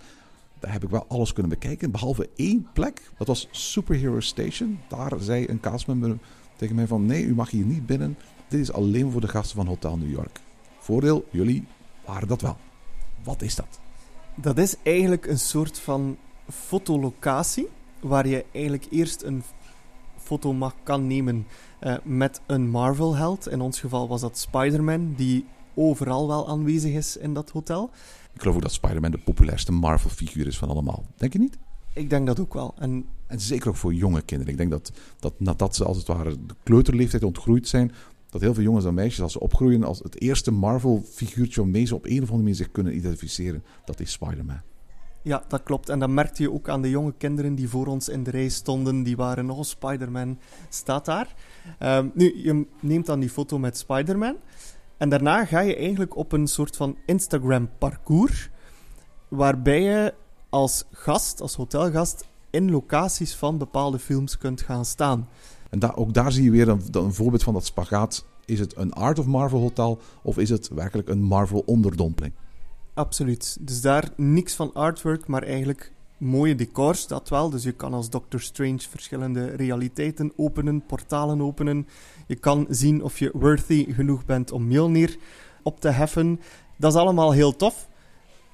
Daar 0.60 0.72
heb 0.72 0.84
ik 0.84 0.90
wel 0.90 1.06
alles 1.08 1.34
kunnen 1.34 1.52
bekijken, 1.52 1.92
behalve 1.92 2.30
één 2.36 2.68
plek. 2.74 3.12
Dat 3.18 3.28
was 3.28 3.48
Superhero 3.52 4.20
Station. 4.20 4.80
Daar 4.88 5.14
zei 5.20 5.48
een 5.48 5.60
castmember 5.60 6.18
tegen 6.56 6.76
mij 6.76 6.88
van... 6.88 7.06
Nee, 7.06 7.24
u 7.24 7.36
mag 7.36 7.50
hier 7.50 7.66
niet 7.66 7.86
binnen. 7.86 8.18
Dit 8.48 8.60
is 8.60 8.72
alleen 8.72 9.12
voor 9.12 9.22
de 9.22 9.28
gasten 9.28 9.56
van 9.56 9.68
Hotel 9.68 9.98
New 9.98 10.12
York. 10.12 10.40
Voordeel, 10.80 11.26
jullie 11.32 11.68
waren 12.06 12.28
dat 12.28 12.42
wel. 12.42 12.58
Wat 13.24 13.42
is 13.42 13.56
dat? 13.56 13.80
Dat 14.36 14.58
is 14.58 14.76
eigenlijk 14.84 15.26
een 15.26 15.40
soort 15.40 15.80
van 15.80 16.18
fotolocatie... 16.50 17.68
waar 18.00 18.28
je 18.28 18.46
eigenlijk 18.52 18.88
eerst 18.90 19.22
een 19.24 19.44
foto 20.18 20.54
mag 20.54 20.76
kan 20.84 21.08
nemen 21.08 21.48
uh, 21.82 21.96
met 22.04 22.42
een 22.46 22.70
Marvel-held. 22.70 23.48
In 23.48 23.62
ons 23.62 23.80
geval 23.80 24.08
was 24.08 24.22
dat 24.22 24.38
Spider-Man, 24.38 25.14
die 25.14 25.46
overal 25.74 26.28
wel 26.28 26.48
aanwezig 26.50 26.94
is 26.94 27.18
in 27.18 27.34
dat 27.34 27.50
hotel. 27.50 27.90
Ik 28.38 28.44
geloof 28.44 28.58
ook 28.58 28.62
dat 28.62 28.74
Spider-Man 28.74 29.12
de 29.12 29.18
populairste 29.18 29.72
Marvel-figuur 29.72 30.48
is 30.48 30.58
van 30.58 30.70
allemaal. 30.70 31.06
Denk 31.16 31.34
je 31.34 31.40
niet? 31.40 31.58
Ik 31.94 32.10
denk 32.10 32.28
dat 32.28 32.40
ook 32.40 32.54
wel. 32.54 32.74
En, 32.80 33.06
en 33.28 33.40
zeker 33.40 33.70
ook 33.70 33.76
voor 33.76 33.94
jonge 33.94 34.22
kinderen. 34.22 34.52
Ik 34.54 34.58
denk 34.58 34.72
dat, 34.72 34.92
dat 35.20 35.40
nadat 35.40 35.76
ze 35.76 35.86
als 35.86 35.98
het 35.98 36.08
ware 36.08 36.30
de 36.46 36.56
kleuterleeftijd 36.64 37.24
ontgroeid 37.24 37.68
zijn, 37.68 37.92
dat 38.30 38.42
heel 38.42 38.54
veel 38.54 38.64
jongens 38.64 38.86
en 38.86 38.94
meisjes 38.94 39.22
als 39.22 39.32
ze 39.32 39.40
opgroeien 39.40 39.84
als 39.84 40.00
het 40.00 40.22
eerste 40.22 40.52
Marvel-figuurtje 40.52 41.62
waarmee 41.62 41.86
ze 41.86 41.96
op 41.96 42.06
een 42.06 42.12
of 42.12 42.20
andere 42.20 42.38
manier 42.38 42.56
zich 42.56 42.72
kunnen 42.72 42.96
identificeren, 42.96 43.64
dat 43.86 44.00
is 44.00 44.12
Spider-Man. 44.12 44.62
Ja, 45.22 45.44
dat 45.48 45.64
klopt. 45.64 45.90
En 45.90 46.00
dat 46.00 46.10
merkte 46.10 46.42
je 46.42 46.52
ook 46.52 46.70
aan 46.70 46.82
de 46.82 46.90
jonge 46.90 47.14
kinderen 47.18 47.56
die 47.56 47.70
voor 47.70 47.88
ons 47.88 48.10
in 48.10 48.24
de 48.24 48.32
rij 48.32 48.50
stonden. 48.50 49.04
Die 49.04 49.16
waren 49.16 49.46
nog 49.46 49.66
Spider-Man 49.66 50.40
staat 50.70 51.06
daar. 51.06 51.36
Um, 51.80 52.12
nu, 52.14 52.44
je 52.44 52.66
neemt 52.80 53.06
dan 53.06 53.20
die 53.20 53.30
foto 53.30 53.60
met 53.60 53.78
Spider-Man. 53.78 54.36
En 54.98 55.10
daarna 55.10 55.46
ga 55.46 55.60
je 55.60 55.76
eigenlijk 55.76 56.16
op 56.16 56.32
een 56.32 56.48
soort 56.48 56.76
van 56.76 56.98
Instagram-parcours. 57.06 58.50
Waarbij 59.28 59.82
je 59.82 60.14
als 60.50 60.86
gast, 60.92 61.42
als 61.42 61.56
hotelgast, 61.56 62.28
in 62.50 62.72
locaties 62.72 63.36
van 63.36 63.58
bepaalde 63.58 64.00
films 64.00 64.38
kunt 64.38 64.62
gaan 64.62 64.86
staan. 64.86 65.28
En 65.70 65.96
ook 65.96 66.14
daar 66.14 66.32
zie 66.32 66.44
je 66.44 66.52
weer 66.52 66.68
een, 66.68 66.82
een 66.92 67.14
voorbeeld 67.14 67.44
van 67.44 67.54
dat 67.54 67.66
spagaat. 67.66 68.26
Is 68.46 68.60
het 68.60 68.78
een 68.78 68.94
Art 68.94 69.20
of 69.20 69.26
Marvel 69.26 69.60
hotel 69.60 70.00
of 70.22 70.38
is 70.38 70.50
het 70.50 70.68
werkelijk 70.68 71.10
een 71.10 71.22
Marvel 71.22 71.64
onderdompeling? 71.66 72.34
Absoluut. 72.94 73.58
Dus 73.60 73.82
daar 73.82 74.10
niks 74.16 74.54
van 74.56 74.74
artwork, 74.74 75.28
maar 75.28 75.44
eigenlijk 75.44 75.92
mooie 76.18 76.56
decors, 76.56 77.08
dat 77.08 77.30
wel. 77.30 77.50
Dus 77.50 77.64
je 77.64 77.72
kan 77.72 77.94
als 77.94 78.10
Doctor 78.10 78.40
Strange 78.40 78.80
verschillende 78.80 79.46
realiteiten 79.46 80.32
openen, 80.36 80.86
portalen 80.86 81.42
openen. 81.42 81.88
Je 82.28 82.36
kan 82.36 82.66
zien 82.70 83.04
of 83.04 83.20
je 83.20 83.32
worthy 83.34 83.94
genoeg 83.94 84.26
bent 84.26 84.52
om 84.52 84.68
Mjolnir 84.68 85.18
op 85.64 85.80
te 85.80 85.90
heffen. 85.90 86.40
Dat 86.76 86.94
is 86.94 87.00
allemaal 87.00 87.32
heel 87.32 87.56
tof. 87.56 87.88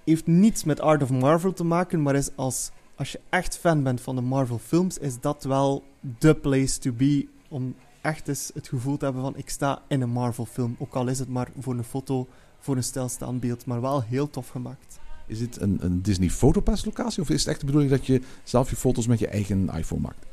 Heeft 0.06 0.28
niets 0.28 0.64
met 0.64 0.80
Art 0.80 1.04
of 1.04 1.10
Marvel 1.10 1.54
te 1.54 1.64
maken, 1.64 2.02
maar 2.02 2.16
is 2.16 2.30
als, 2.36 2.72
als 2.96 3.12
je 3.12 3.20
echt 3.30 3.58
fan 3.58 3.84
bent 3.84 4.02
van 4.02 4.16
de 4.16 4.22
Marvel 4.22 4.58
films, 4.58 4.98
is 4.98 5.20
dat 5.20 5.44
wel 5.44 5.84
the 6.18 6.36
place 6.36 6.80
to 6.80 6.92
be 6.92 7.28
om 7.50 7.76
echt 8.02 8.28
eens 8.28 8.52
het 8.54 8.68
gevoel 8.68 8.98
te 8.98 9.06
hebben 9.06 9.24
van 9.24 9.38
ik 9.38 9.50
sta 9.50 9.82
in 9.88 10.02
een 10.02 10.10
Marvel 10.10 10.46
film. 10.46 10.76
Ook 10.80 10.94
al 10.94 11.08
is 11.08 11.20
het 11.20 11.30
maar 11.30 11.50
voor 11.60 11.74
een 11.74 11.84
foto 11.84 12.28
voor 12.60 12.76
een 12.76 12.84
stilstaand 12.84 13.40
beeld, 13.40 13.66
maar 13.66 13.82
wel 13.82 14.04
heel 14.04 14.30
tof 14.30 14.50
gemaakt. 14.50 15.00
Is 15.28 15.40
dit 15.40 15.62
een, 15.62 15.78
een 15.82 16.02
Disney 16.02 16.30
Photopass 16.30 16.86
locatie 16.86 17.22
of 17.22 17.30
is 17.30 17.40
het 17.40 17.50
echt 17.50 17.60
de 17.60 17.66
bedoeling 17.66 17.92
dat 17.92 18.06
je 18.06 18.22
zelf 18.44 18.70
je 18.70 18.76
foto's 18.76 19.08
met 19.08 19.20
je 19.20 19.28
eigen 19.28 19.70
iPhone 19.70 20.02
maakt? 20.02 20.26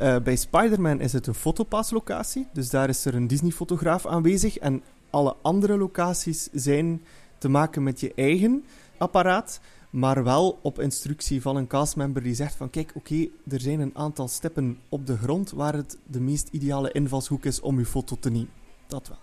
Uh, 0.00 0.18
bij 0.18 0.36
Spider-Man 0.36 1.00
is 1.00 1.12
het 1.12 1.26
een 1.26 1.34
fotopaslocatie, 1.34 2.46
dus 2.52 2.70
daar 2.70 2.88
is 2.88 3.04
er 3.04 3.14
een 3.14 3.26
Disney-fotograaf 3.26 4.06
aanwezig. 4.06 4.58
En 4.58 4.82
alle 5.10 5.36
andere 5.42 5.78
locaties 5.78 6.48
zijn 6.52 7.02
te 7.38 7.48
maken 7.48 7.82
met 7.82 8.00
je 8.00 8.12
eigen 8.14 8.64
apparaat, 8.98 9.60
maar 9.90 10.24
wel 10.24 10.58
op 10.62 10.80
instructie 10.80 11.42
van 11.42 11.56
een 11.56 11.66
castmember 11.66 12.22
die 12.22 12.34
zegt 12.34 12.54
van 12.54 12.70
kijk, 12.70 12.92
oké, 12.94 13.26
er 13.48 13.60
zijn 13.60 13.80
een 13.80 13.96
aantal 13.96 14.28
steppen 14.28 14.78
op 14.88 15.06
de 15.06 15.16
grond 15.16 15.50
waar 15.50 15.74
het 15.74 15.98
de 16.06 16.20
meest 16.20 16.48
ideale 16.50 16.92
invalshoek 16.92 17.44
is 17.44 17.60
om 17.60 17.78
je 17.78 17.86
foto 17.86 18.16
te 18.20 18.30
nemen. 18.30 18.50
Dat 18.86 19.08
wel. 19.08 19.18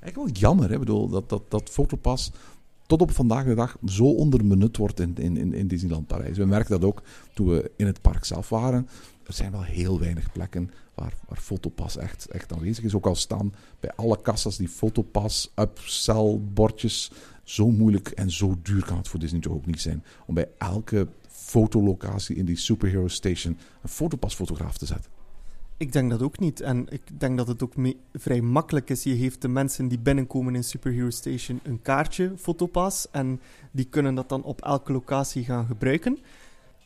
Eigenlijk 0.00 0.16
wel 0.16 0.42
jammer, 0.42 0.70
hè? 0.70 0.78
Bedoel, 0.78 1.08
dat, 1.08 1.28
dat, 1.28 1.42
dat 1.48 1.70
fotopas 1.70 2.32
tot 2.86 3.00
op 3.00 3.10
vandaag 3.10 3.44
de 3.44 3.54
dag 3.54 3.76
zo 3.84 4.04
onderbenut 4.04 4.76
wordt 4.76 5.00
in, 5.00 5.16
in, 5.16 5.54
in 5.54 5.68
Disneyland 5.68 6.06
Parijs. 6.06 6.36
We 6.36 6.44
merken 6.44 6.70
dat 6.70 6.84
ook 6.84 7.02
toen 7.34 7.48
we 7.48 7.70
in 7.76 7.86
het 7.86 8.00
park 8.00 8.24
zelf 8.24 8.48
waren. 8.48 8.88
Er 9.30 9.36
zijn 9.36 9.52
wel 9.52 9.62
heel 9.62 10.00
weinig 10.00 10.32
plekken 10.32 10.70
waar, 10.94 11.12
waar 11.28 11.38
Fotopas 11.38 11.96
echt, 11.96 12.26
echt 12.26 12.52
aanwezig 12.52 12.84
is. 12.84 12.94
Ook 12.94 13.06
al 13.06 13.14
staan 13.14 13.54
bij 13.80 13.92
alle 13.96 14.22
kassas 14.22 14.56
die 14.56 14.68
Fotopas, 14.68 15.52
upsell, 15.54 16.40
bordjes. 16.52 17.10
Zo 17.42 17.70
moeilijk 17.70 18.08
en 18.08 18.30
zo 18.30 18.58
duur 18.62 18.84
kan 18.84 18.96
het 18.96 19.08
voor 19.08 19.20
Disney 19.20 19.40
toch 19.40 19.52
ook 19.52 19.66
niet 19.66 19.80
zijn. 19.80 20.04
Om 20.26 20.34
bij 20.34 20.48
elke 20.58 21.08
fotolocatie 21.28 22.36
in 22.36 22.44
die 22.44 22.56
Superhero 22.56 23.08
Station 23.08 23.58
een 23.82 23.88
fotopasfotograaf 23.88 24.78
te 24.78 24.86
zetten. 24.86 25.10
Ik 25.76 25.92
denk 25.92 26.10
dat 26.10 26.22
ook 26.22 26.38
niet. 26.38 26.60
En 26.60 26.86
ik 26.88 27.20
denk 27.20 27.36
dat 27.36 27.46
het 27.46 27.62
ook 27.62 27.74
vrij 28.12 28.40
makkelijk 28.40 28.90
is. 28.90 29.02
Je 29.02 29.16
geeft 29.16 29.42
de 29.42 29.48
mensen 29.48 29.88
die 29.88 29.98
binnenkomen 29.98 30.54
in 30.54 30.64
Superhero 30.64 31.10
Station 31.10 31.60
een 31.62 31.82
kaartje, 31.82 32.32
fotopas. 32.36 33.06
En 33.10 33.40
die 33.70 33.84
kunnen 33.84 34.14
dat 34.14 34.28
dan 34.28 34.42
op 34.42 34.62
elke 34.62 34.92
locatie 34.92 35.44
gaan 35.44 35.66
gebruiken. 35.66 36.18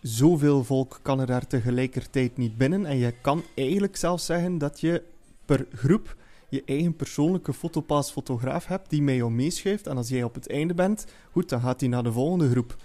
Zoveel 0.05 0.65
volk 0.65 0.99
kan 1.03 1.21
er 1.21 1.27
daar 1.27 1.47
tegelijkertijd 1.47 2.37
niet 2.37 2.57
binnen. 2.57 2.87
En 2.87 2.97
je 2.97 3.15
kan 3.23 3.43
eigenlijk 3.55 3.97
zelfs 3.97 4.27
zeggen 4.27 4.59
dat 4.59 4.81
je 4.81 5.03
per 5.45 5.67
groep 5.75 6.17
je 6.49 6.63
eigen 6.67 6.97
persoonlijke 6.97 7.53
fotopas-fotograaf 7.53 8.67
hebt 8.67 8.91
die 8.91 9.03
met 9.03 9.15
jou 9.15 9.31
meeschuift. 9.31 9.87
En 9.87 9.97
als 9.97 10.09
jij 10.09 10.23
op 10.23 10.35
het 10.35 10.51
einde 10.51 10.75
bent, 10.75 11.07
goed, 11.31 11.49
dan 11.49 11.61
gaat 11.61 11.81
hij 11.81 11.89
naar 11.89 12.03
de 12.03 12.13
volgende 12.13 12.51
groep. 12.51 12.77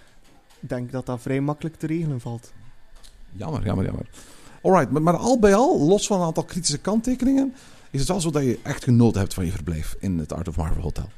Ik 0.60 0.68
denk 0.68 0.92
dat 0.92 1.06
dat 1.06 1.20
vrij 1.20 1.40
makkelijk 1.40 1.76
te 1.76 1.86
regelen 1.86 2.20
valt. 2.20 2.52
Jammer, 3.32 3.64
jammer, 3.64 3.84
jammer. 3.84 4.08
Alright, 4.62 4.90
maar, 4.90 5.02
maar 5.02 5.16
al 5.16 5.38
bij 5.38 5.54
al, 5.54 5.86
los 5.86 6.06
van 6.06 6.20
een 6.20 6.26
aantal 6.26 6.44
kritische 6.44 6.78
kanttekeningen, 6.78 7.54
is 7.90 8.00
het 8.00 8.08
wel 8.08 8.20
zo 8.20 8.30
dat 8.30 8.42
je 8.42 8.58
echt 8.62 8.84
genoten 8.84 9.20
hebt 9.20 9.34
van 9.34 9.44
je 9.44 9.52
verblijf 9.52 9.96
in 9.98 10.18
het 10.18 10.32
Art 10.32 10.48
of 10.48 10.56
Marvel 10.56 10.82
Hotel. 10.82 11.08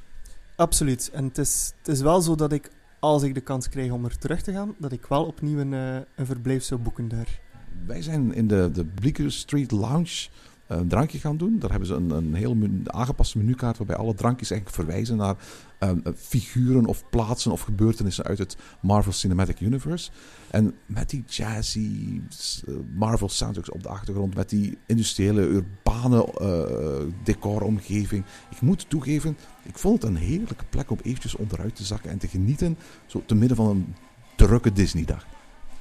Absoluut. 0.57 1.11
En 1.13 1.25
het 1.25 1.39
is, 1.39 1.73
het 1.79 1.89
is 1.89 2.01
wel 2.01 2.21
zo 2.21 2.35
dat 2.35 2.53
ik, 2.53 2.71
als 3.03 3.23
ik 3.23 3.35
de 3.35 3.41
kans 3.41 3.69
krijg 3.69 3.91
om 3.91 4.05
er 4.05 4.19
terug 4.19 4.43
te 4.43 4.53
gaan, 4.53 4.75
dat 4.79 4.93
ik 4.93 5.07
wel 5.07 5.25
opnieuw 5.25 5.59
een, 5.59 5.73
uh, 5.73 5.95
een 6.15 6.27
verblijf 6.27 6.63
zou 6.63 6.81
boeken 6.81 7.09
daar. 7.09 7.41
Wij 7.87 8.03
zijn 8.03 8.35
in 8.35 8.47
de, 8.47 8.71
de 8.73 8.85
Bleecker 8.85 9.33
Street 9.33 9.71
Lounge 9.71 10.29
een 10.67 10.89
drankje 10.89 11.19
gaan 11.19 11.37
doen. 11.37 11.59
Daar 11.59 11.71
hebben 11.71 11.89
ze 11.89 11.95
een, 11.95 12.11
een 12.11 12.35
heel 12.35 12.57
aangepaste 12.85 13.39
menukaart 13.39 13.79
waarbij 13.79 13.97
alle 13.97 14.15
drankjes 14.15 14.51
eigenlijk 14.51 14.81
verwijzen 14.81 15.17
naar 15.17 15.37
um, 15.79 16.03
figuren 16.17 16.87
of 16.87 17.05
plaatsen 17.11 17.53
of 17.53 17.61
gebeurtenissen 17.61 18.25
uit 18.25 18.39
het 18.39 18.57
Marvel 18.81 19.13
Cinematic 19.13 19.61
Universe. 19.61 20.11
En 20.51 20.75
met 20.87 21.11
die 21.11 21.25
jazzy 21.27 22.21
uh, 22.69 22.77
Marvel 22.95 23.29
soundtracks 23.29 23.71
op 23.71 23.83
de 23.83 23.89
achtergrond, 23.89 24.35
met 24.35 24.49
die 24.49 24.79
industriële, 24.87 25.41
urbane 25.41 26.29
uh, 26.41 27.15
decoromgeving. 27.25 28.25
Ik 28.51 28.61
moet 28.61 28.91
toegeven, 28.91 29.37
ik 29.63 29.79
vond 29.79 30.03
het 30.03 30.11
een 30.11 30.19
heerlijke 30.19 30.65
plek 30.71 30.91
om 30.91 30.99
eventjes 31.03 31.35
onderuit 31.35 31.77
te 31.77 31.85
zakken 31.85 32.11
en 32.11 32.19
te 32.19 32.29
genieten, 32.29 32.79
zo 33.07 33.23
te 33.27 33.35
midden 33.35 33.57
van 33.57 33.69
een 33.69 33.95
drukke 34.37 34.73
Disneydag. 34.73 35.32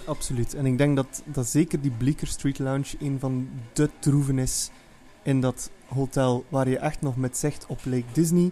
Absoluut. 0.05 0.53
En 0.53 0.65
ik 0.65 0.77
denk 0.77 0.95
dat, 0.95 1.23
dat 1.25 1.47
zeker 1.47 1.81
die 1.81 1.91
Bleecker 1.91 2.27
Street 2.27 2.59
Lounge 2.59 2.95
een 2.99 3.19
van 3.19 3.49
de 3.73 3.89
troeven 3.99 4.39
is 4.39 4.69
in 5.23 5.41
dat 5.41 5.71
hotel 5.87 6.45
waar 6.49 6.69
je 6.69 6.77
echt 6.77 7.01
nog 7.01 7.15
met 7.15 7.37
zicht 7.37 7.65
op 7.65 7.79
Lake 7.85 8.11
Disney 8.11 8.51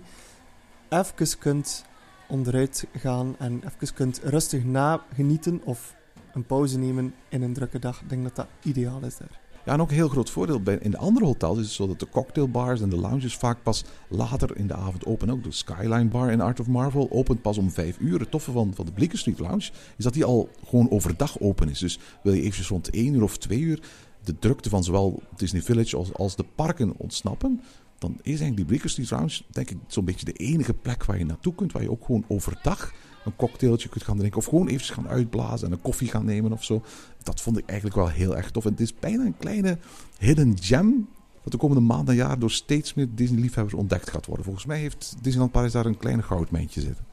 even 0.89 1.38
kunt 1.39 1.85
onderuit 2.27 2.88
gaan 2.93 3.35
en 3.38 3.62
even 3.65 3.93
kunt 3.93 4.19
rustig 4.23 4.63
nagenieten 4.63 5.62
of 5.63 5.95
een 6.33 6.45
pauze 6.45 6.77
nemen 6.77 7.13
in 7.29 7.41
een 7.41 7.53
drukke 7.53 7.79
dag. 7.79 8.01
Ik 8.01 8.09
denk 8.09 8.23
dat 8.23 8.35
dat 8.35 8.47
ideaal 8.63 9.01
is 9.01 9.17
daar. 9.17 9.38
Ja, 9.65 9.73
en 9.73 9.81
ook 9.81 9.89
een 9.89 9.95
heel 9.95 10.07
groot 10.07 10.29
voordeel 10.29 10.61
bij, 10.61 10.77
in 10.81 10.91
de 10.91 10.97
andere 10.97 11.25
hotels 11.25 11.57
is 11.57 11.65
het 11.65 11.73
zo 11.73 11.87
dat 11.87 11.99
de 11.99 12.09
cocktailbars 12.09 12.81
en 12.81 12.89
de 12.89 12.97
lounges 12.97 13.35
vaak 13.35 13.63
pas 13.63 13.83
later 14.09 14.57
in 14.57 14.67
de 14.67 14.73
avond 14.73 15.05
open. 15.05 15.29
Ook 15.29 15.43
de 15.43 15.51
Skyline 15.51 16.05
Bar 16.05 16.31
in 16.31 16.41
Art 16.41 16.59
of 16.59 16.67
Marvel 16.67 17.07
opent 17.11 17.41
pas 17.41 17.57
om 17.57 17.71
vijf 17.71 17.97
uur. 17.99 18.19
Het 18.19 18.31
toffe 18.31 18.51
van, 18.51 18.73
van 18.73 18.85
de 18.85 18.91
Bleecker 18.91 19.17
Street 19.17 19.39
Lounge 19.39 19.71
is 19.97 20.03
dat 20.03 20.13
die 20.13 20.25
al 20.25 20.49
gewoon 20.67 20.91
overdag 20.91 21.39
open 21.39 21.69
is. 21.69 21.79
Dus 21.79 21.99
wil 22.23 22.33
je 22.33 22.41
eventjes 22.41 22.67
rond 22.67 22.89
één 22.89 23.13
uur 23.13 23.23
of 23.23 23.37
twee 23.37 23.59
uur 23.59 23.79
de 24.23 24.39
drukte 24.39 24.69
van 24.69 24.83
zowel 24.83 25.23
Disney 25.35 25.61
Village 25.61 25.97
als, 25.97 26.13
als 26.13 26.35
de 26.35 26.45
parken 26.55 26.93
ontsnappen, 26.97 27.61
dan 27.97 28.11
is 28.11 28.23
eigenlijk 28.23 28.55
die 28.55 28.65
Bleecker 28.65 28.89
Street 28.89 29.11
Lounge 29.11 29.41
denk 29.49 29.69
ik 29.69 29.77
zo'n 29.87 30.05
beetje 30.05 30.25
de 30.25 30.33
enige 30.33 30.73
plek 30.73 31.05
waar 31.05 31.17
je 31.17 31.25
naartoe 31.25 31.55
kunt, 31.55 31.71
waar 31.71 31.81
je 31.81 31.91
ook 31.91 32.05
gewoon 32.05 32.25
overdag 32.27 32.93
een 33.29 33.35
cocktailtje 33.35 33.89
kunt 33.89 34.03
gaan 34.03 34.17
drinken 34.17 34.39
of 34.39 34.45
gewoon 34.45 34.67
eventjes 34.67 34.89
gaan 34.89 35.07
uitblazen 35.07 35.67
en 35.67 35.73
een 35.73 35.81
koffie 35.81 36.07
gaan 36.07 36.25
nemen 36.25 36.51
of 36.51 36.63
zo. 36.63 36.83
Dat 37.23 37.41
vond 37.41 37.57
ik 37.57 37.65
eigenlijk 37.65 37.99
wel 37.99 38.09
heel 38.09 38.37
erg 38.37 38.51
tof. 38.51 38.63
Het 38.63 38.79
is 38.79 38.99
bijna 38.99 39.25
een 39.25 39.37
kleine 39.37 39.77
hidden 40.17 40.57
gem 40.61 41.07
dat 41.43 41.51
de 41.51 41.57
komende 41.57 41.83
maanden 41.83 42.07
en 42.07 42.15
jaar 42.15 42.39
door 42.39 42.51
steeds 42.51 42.93
meer 42.93 43.07
Disney-liefhebbers 43.15 43.75
ontdekt 43.75 44.09
gaat 44.09 44.25
worden. 44.25 44.45
Volgens 44.45 44.65
mij 44.65 44.79
heeft 44.79 45.15
Disneyland 45.21 45.51
Paris 45.51 45.71
daar 45.71 45.85
een 45.85 45.97
kleine 45.97 46.21
goudmijntje 46.21 46.81
zitten. 46.81 47.05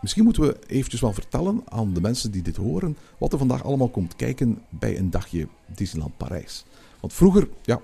Misschien 0.00 0.24
moeten 0.24 0.42
we 0.42 0.58
eventjes 0.66 1.00
wel 1.00 1.12
vertellen 1.12 1.62
aan 1.64 1.94
de 1.94 2.00
mensen 2.00 2.30
die 2.30 2.42
dit 2.42 2.56
horen, 2.56 2.96
wat 3.18 3.32
er 3.32 3.38
vandaag 3.38 3.64
allemaal 3.64 3.88
komt 3.88 4.16
kijken 4.16 4.62
bij 4.68 4.98
een 4.98 5.10
dagje 5.10 5.48
Disneyland 5.74 6.16
Parijs. 6.16 6.64
Want 7.00 7.12
vroeger, 7.12 7.48
ja, 7.62 7.80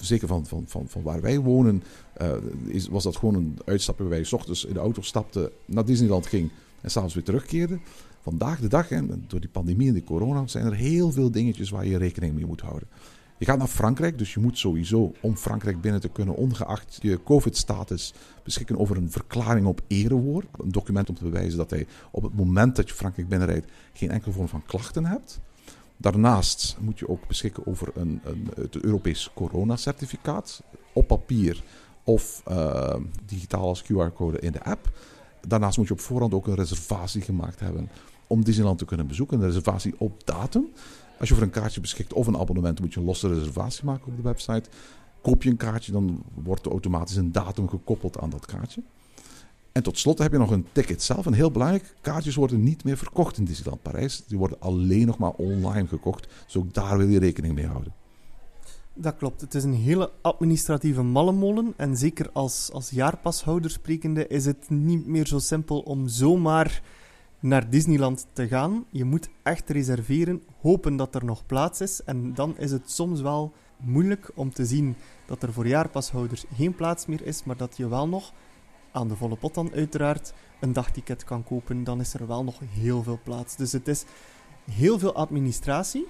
zeker 0.00 0.28
van, 0.28 0.46
van, 0.46 0.64
van, 0.66 0.88
van 0.88 1.02
waar 1.02 1.20
wij 1.20 1.40
wonen, 1.40 1.82
uh, 2.22 2.32
is, 2.66 2.88
was 2.88 3.02
dat 3.02 3.16
gewoon 3.16 3.34
een 3.34 3.58
uitstapje 3.64 4.02
waarbij 4.02 4.20
je 4.20 4.26
s 4.26 4.32
ochtends 4.32 4.64
in 4.64 4.72
de 4.72 4.78
auto 4.80 5.02
stapte, 5.02 5.52
naar 5.64 5.84
Disneyland 5.84 6.26
ging 6.26 6.50
en 6.80 6.90
s'avonds 6.90 7.14
weer 7.14 7.24
terugkeerde. 7.24 7.78
Vandaag 8.20 8.60
de 8.60 8.68
dag, 8.68 8.90
en 8.90 9.24
door 9.26 9.40
die 9.40 9.48
pandemie 9.48 9.88
en 9.88 9.94
de 9.94 10.04
corona, 10.04 10.46
zijn 10.46 10.66
er 10.66 10.74
heel 10.74 11.12
veel 11.12 11.30
dingetjes 11.30 11.70
waar 11.70 11.86
je 11.86 11.98
rekening 11.98 12.34
mee 12.34 12.46
moet 12.46 12.60
houden. 12.60 12.88
Je 13.38 13.44
gaat 13.44 13.58
naar 13.58 13.66
Frankrijk, 13.66 14.18
dus 14.18 14.34
je 14.34 14.40
moet 14.40 14.58
sowieso 14.58 15.12
om 15.20 15.36
Frankrijk 15.36 15.80
binnen 15.80 16.00
te 16.00 16.08
kunnen, 16.08 16.34
ongeacht 16.34 16.98
je 17.02 17.22
COVID-status, 17.22 18.14
beschikken 18.44 18.78
over 18.78 18.96
een 18.96 19.10
verklaring 19.10 19.66
op 19.66 19.80
erewoord. 19.86 20.46
Een 20.58 20.72
document 20.72 21.08
om 21.08 21.14
te 21.14 21.24
bewijzen 21.24 21.58
dat 21.58 21.70
hij 21.70 21.86
op 22.10 22.22
het 22.22 22.34
moment 22.34 22.76
dat 22.76 22.88
je 22.88 22.94
Frankrijk 22.94 23.28
binnenrijdt 23.28 23.66
geen 23.92 24.10
enkele 24.10 24.32
vorm 24.32 24.48
van 24.48 24.62
klachten 24.66 25.04
hebt. 25.04 25.40
Daarnaast 25.96 26.76
moet 26.80 26.98
je 26.98 27.08
ook 27.08 27.26
beschikken 27.26 27.66
over 27.66 27.88
een, 27.94 28.20
een, 28.24 28.50
het 28.54 28.76
Europees 28.76 29.30
coronacertificaat 29.34 30.62
op 30.92 31.06
papier 31.06 31.62
of 32.04 32.42
uh, 32.48 32.94
digitaal 33.24 33.68
als 33.68 33.84
QR-code 33.84 34.38
in 34.38 34.52
de 34.52 34.64
app. 34.64 34.90
Daarnaast 35.40 35.78
moet 35.78 35.86
je 35.86 35.92
op 35.92 36.00
voorhand 36.00 36.34
ook 36.34 36.46
een 36.46 36.54
reservatie 36.54 37.22
gemaakt 37.22 37.60
hebben 37.60 37.90
om 38.26 38.44
Disneyland 38.44 38.78
te 38.78 38.84
kunnen 38.84 39.06
bezoeken. 39.06 39.38
Een 39.38 39.46
reservatie 39.46 39.94
op 39.98 40.26
datum. 40.26 40.68
Als 41.18 41.28
je 41.28 41.34
voor 41.34 41.44
een 41.44 41.50
kaartje 41.50 41.80
beschikt 41.80 42.12
of 42.12 42.26
een 42.26 42.38
abonnement, 42.38 42.80
moet 42.80 42.94
je 42.94 43.00
een 43.00 43.06
losse 43.06 43.34
reservatie 43.34 43.84
maken 43.84 44.06
op 44.06 44.16
de 44.16 44.22
website. 44.22 44.70
Koop 45.22 45.42
je 45.42 45.50
een 45.50 45.56
kaartje, 45.56 45.92
dan 45.92 46.22
wordt 46.34 46.64
er 46.64 46.70
automatisch 46.70 47.16
een 47.16 47.32
datum 47.32 47.68
gekoppeld 47.68 48.18
aan 48.18 48.30
dat 48.30 48.46
kaartje. 48.46 48.82
En 49.76 49.82
tot 49.82 49.98
slot 49.98 50.18
heb 50.18 50.32
je 50.32 50.38
nog 50.38 50.50
een 50.50 50.66
ticket 50.72 51.02
zelf. 51.02 51.26
En 51.26 51.32
heel 51.32 51.50
belangrijk, 51.50 51.94
kaartjes 52.00 52.34
worden 52.34 52.62
niet 52.62 52.84
meer 52.84 52.96
verkocht 52.96 53.38
in 53.38 53.44
Disneyland 53.44 53.82
Parijs. 53.82 54.22
Die 54.26 54.38
worden 54.38 54.60
alleen 54.60 55.06
nog 55.06 55.18
maar 55.18 55.30
online 55.30 55.88
gekocht. 55.88 56.28
Dus 56.44 56.56
ook 56.56 56.74
daar 56.74 56.98
wil 56.98 57.08
je 57.08 57.18
rekening 57.18 57.54
mee 57.54 57.66
houden. 57.66 57.92
Dat 58.94 59.16
klopt. 59.16 59.40
Het 59.40 59.54
is 59.54 59.64
een 59.64 59.74
hele 59.74 60.10
administratieve 60.22 61.02
mallenmolen. 61.02 61.74
En 61.76 61.96
zeker 61.96 62.30
als, 62.32 62.70
als 62.72 62.90
jaarpashouder 62.90 63.70
sprekende 63.70 64.26
is 64.26 64.44
het 64.44 64.70
niet 64.70 65.06
meer 65.06 65.26
zo 65.26 65.38
simpel 65.38 65.80
om 65.80 66.08
zomaar 66.08 66.82
naar 67.40 67.70
Disneyland 67.70 68.26
te 68.32 68.48
gaan. 68.48 68.84
Je 68.90 69.04
moet 69.04 69.28
echt 69.42 69.70
reserveren, 69.70 70.42
hopen 70.60 70.96
dat 70.96 71.14
er 71.14 71.24
nog 71.24 71.46
plaats 71.46 71.80
is. 71.80 72.02
En 72.04 72.34
dan 72.34 72.58
is 72.58 72.70
het 72.70 72.90
soms 72.90 73.20
wel 73.20 73.52
moeilijk 73.76 74.30
om 74.34 74.52
te 74.52 74.66
zien 74.66 74.96
dat 75.26 75.42
er 75.42 75.52
voor 75.52 75.66
jaarpashouders 75.66 76.44
geen 76.54 76.74
plaats 76.74 77.06
meer 77.06 77.26
is, 77.26 77.44
maar 77.44 77.56
dat 77.56 77.76
je 77.76 77.88
wel 77.88 78.08
nog 78.08 78.32
aan 78.96 79.08
de 79.08 79.16
volle 79.16 79.36
pot 79.36 79.54
dan 79.54 79.72
uiteraard 79.72 80.32
een 80.60 80.72
dagticket 80.72 81.24
kan 81.24 81.44
kopen. 81.44 81.84
Dan 81.84 82.00
is 82.00 82.14
er 82.14 82.26
wel 82.26 82.44
nog 82.44 82.58
heel 82.70 83.02
veel 83.02 83.18
plaats. 83.22 83.56
Dus 83.56 83.72
het 83.72 83.88
is 83.88 84.04
heel 84.70 84.98
veel 84.98 85.14
administratie. 85.14 86.06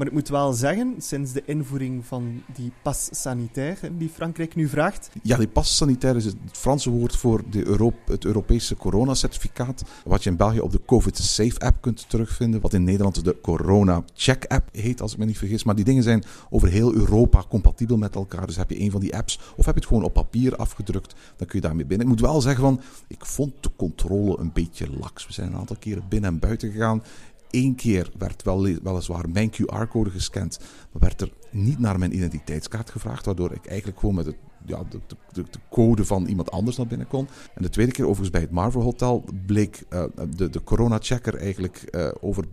Maar 0.00 0.08
ik 0.08 0.14
moet 0.14 0.28
wel 0.28 0.52
zeggen, 0.52 0.94
sinds 0.98 1.32
de 1.32 1.42
invoering 1.44 2.06
van 2.06 2.42
die 2.54 2.72
pas 2.82 3.08
sanitaire 3.12 3.96
die 3.96 4.08
Frankrijk 4.08 4.54
nu 4.54 4.68
vraagt. 4.68 5.10
Ja, 5.22 5.36
die 5.36 5.48
pas 5.48 5.76
sanitaire 5.76 6.18
is 6.18 6.24
het 6.24 6.36
Franse 6.52 6.90
woord 6.90 7.16
voor 7.16 7.42
de 7.50 7.66
Europe, 7.66 8.12
het 8.12 8.24
Europese 8.24 8.76
coronacertificaat. 8.76 9.84
Wat 10.04 10.24
je 10.24 10.30
in 10.30 10.36
België 10.36 10.60
op 10.60 10.72
de 10.72 10.80
COVID 10.86 11.16
Safe 11.18 11.58
app 11.58 11.80
kunt 11.80 12.08
terugvinden. 12.08 12.60
Wat 12.60 12.72
in 12.72 12.84
Nederland 12.84 13.24
de 13.24 13.40
Corona 13.40 14.02
Check 14.14 14.44
app 14.46 14.68
heet, 14.72 15.00
als 15.00 15.12
ik 15.12 15.18
me 15.18 15.24
niet 15.24 15.38
vergis. 15.38 15.64
Maar 15.64 15.74
die 15.74 15.84
dingen 15.84 16.02
zijn 16.02 16.24
over 16.50 16.68
heel 16.68 16.94
Europa 16.94 17.44
compatibel 17.48 17.96
met 17.96 18.14
elkaar. 18.14 18.46
Dus 18.46 18.56
heb 18.56 18.70
je 18.70 18.80
een 18.80 18.90
van 18.90 19.00
die 19.00 19.16
apps 19.16 19.40
of 19.56 19.64
heb 19.64 19.74
je 19.74 19.80
het 19.80 19.88
gewoon 19.88 20.04
op 20.04 20.12
papier 20.12 20.56
afgedrukt, 20.56 21.14
dan 21.36 21.46
kun 21.46 21.60
je 21.60 21.66
daarmee 21.66 21.86
binnen. 21.86 22.06
Ik 22.06 22.12
moet 22.12 22.22
wel 22.22 22.40
zeggen 22.40 22.62
van, 22.62 22.80
ik 23.06 23.24
vond 23.24 23.52
de 23.60 23.70
controle 23.76 24.38
een 24.38 24.52
beetje 24.52 24.86
laks. 24.98 25.26
We 25.26 25.32
zijn 25.32 25.52
een 25.52 25.58
aantal 25.58 25.76
keren 25.78 26.04
binnen 26.08 26.30
en 26.30 26.38
buiten 26.38 26.70
gegaan 26.70 27.02
Eén 27.50 27.74
keer 27.74 28.10
werd 28.18 28.42
wel, 28.42 28.62
weliswaar 28.62 29.28
mijn 29.28 29.50
QR-code 29.50 30.10
gescand, 30.10 30.58
maar 30.92 31.02
werd 31.02 31.20
er 31.20 31.32
niet 31.50 31.78
naar 31.78 31.98
mijn 31.98 32.14
identiteitskaart 32.14 32.90
gevraagd, 32.90 33.24
waardoor 33.24 33.52
ik 33.52 33.66
eigenlijk 33.66 33.98
gewoon 33.98 34.14
met 34.14 34.26
het, 34.26 34.36
ja, 34.66 34.82
de, 34.90 35.00
de, 35.32 35.42
de, 35.42 35.58
code 35.70 36.04
van 36.04 36.26
iemand 36.26 36.50
anders 36.50 36.76
naar 36.76 36.86
binnen 36.86 37.06
kon. 37.06 37.28
En 37.54 37.62
de 37.62 37.68
tweede 37.68 37.92
keer, 37.92 38.04
overigens 38.04 38.30
bij 38.30 38.40
het 38.40 38.50
Marvel 38.50 38.82
Hotel, 38.82 39.24
bleek 39.46 39.82
uh, 39.90 40.04
de, 40.36 40.50
de 40.50 40.62
corona-checker 40.62 41.34
eigenlijk 41.34 41.88
uh, 41.90 42.08
over 42.20 42.44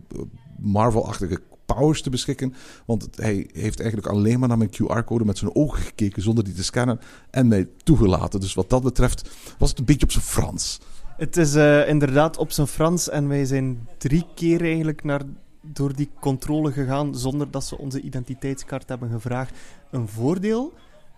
Marvel-achtige 0.58 1.40
powers 1.74 2.02
te 2.02 2.10
beschikken. 2.10 2.54
Want 2.86 3.08
hij 3.14 3.48
heeft 3.52 3.80
eigenlijk 3.80 4.12
alleen 4.12 4.38
maar 4.38 4.48
naar 4.48 4.58
mijn 4.58 4.70
QR-code 4.70 5.24
met 5.24 5.38
zijn 5.38 5.54
ogen 5.54 5.82
gekeken 5.82 6.22
zonder 6.22 6.44
die 6.44 6.54
te 6.54 6.64
scannen 6.64 7.00
en 7.30 7.48
mij 7.48 7.68
toegelaten. 7.82 8.40
Dus 8.40 8.54
wat 8.54 8.70
dat 8.70 8.82
betreft 8.82 9.30
was 9.58 9.70
het 9.70 9.78
een 9.78 9.84
beetje 9.84 10.06
op 10.06 10.12
zijn 10.12 10.24
Frans. 10.24 10.80
Het 11.18 11.36
is 11.36 11.54
uh, 11.54 11.88
inderdaad 11.88 12.36
op 12.36 12.50
zijn 12.50 12.66
Frans 12.66 13.08
en 13.08 13.28
wij 13.28 13.44
zijn 13.44 13.88
drie 13.96 14.26
keer 14.34 14.60
eigenlijk 14.60 15.04
naar, 15.04 15.22
door 15.60 15.94
die 15.96 16.10
controle 16.20 16.72
gegaan 16.72 17.14
zonder 17.14 17.50
dat 17.50 17.64
ze 17.64 17.78
onze 17.78 18.00
identiteitskaart 18.00 18.88
hebben 18.88 19.10
gevraagd. 19.10 19.58
Een 19.90 20.08
voordeel, 20.08 20.72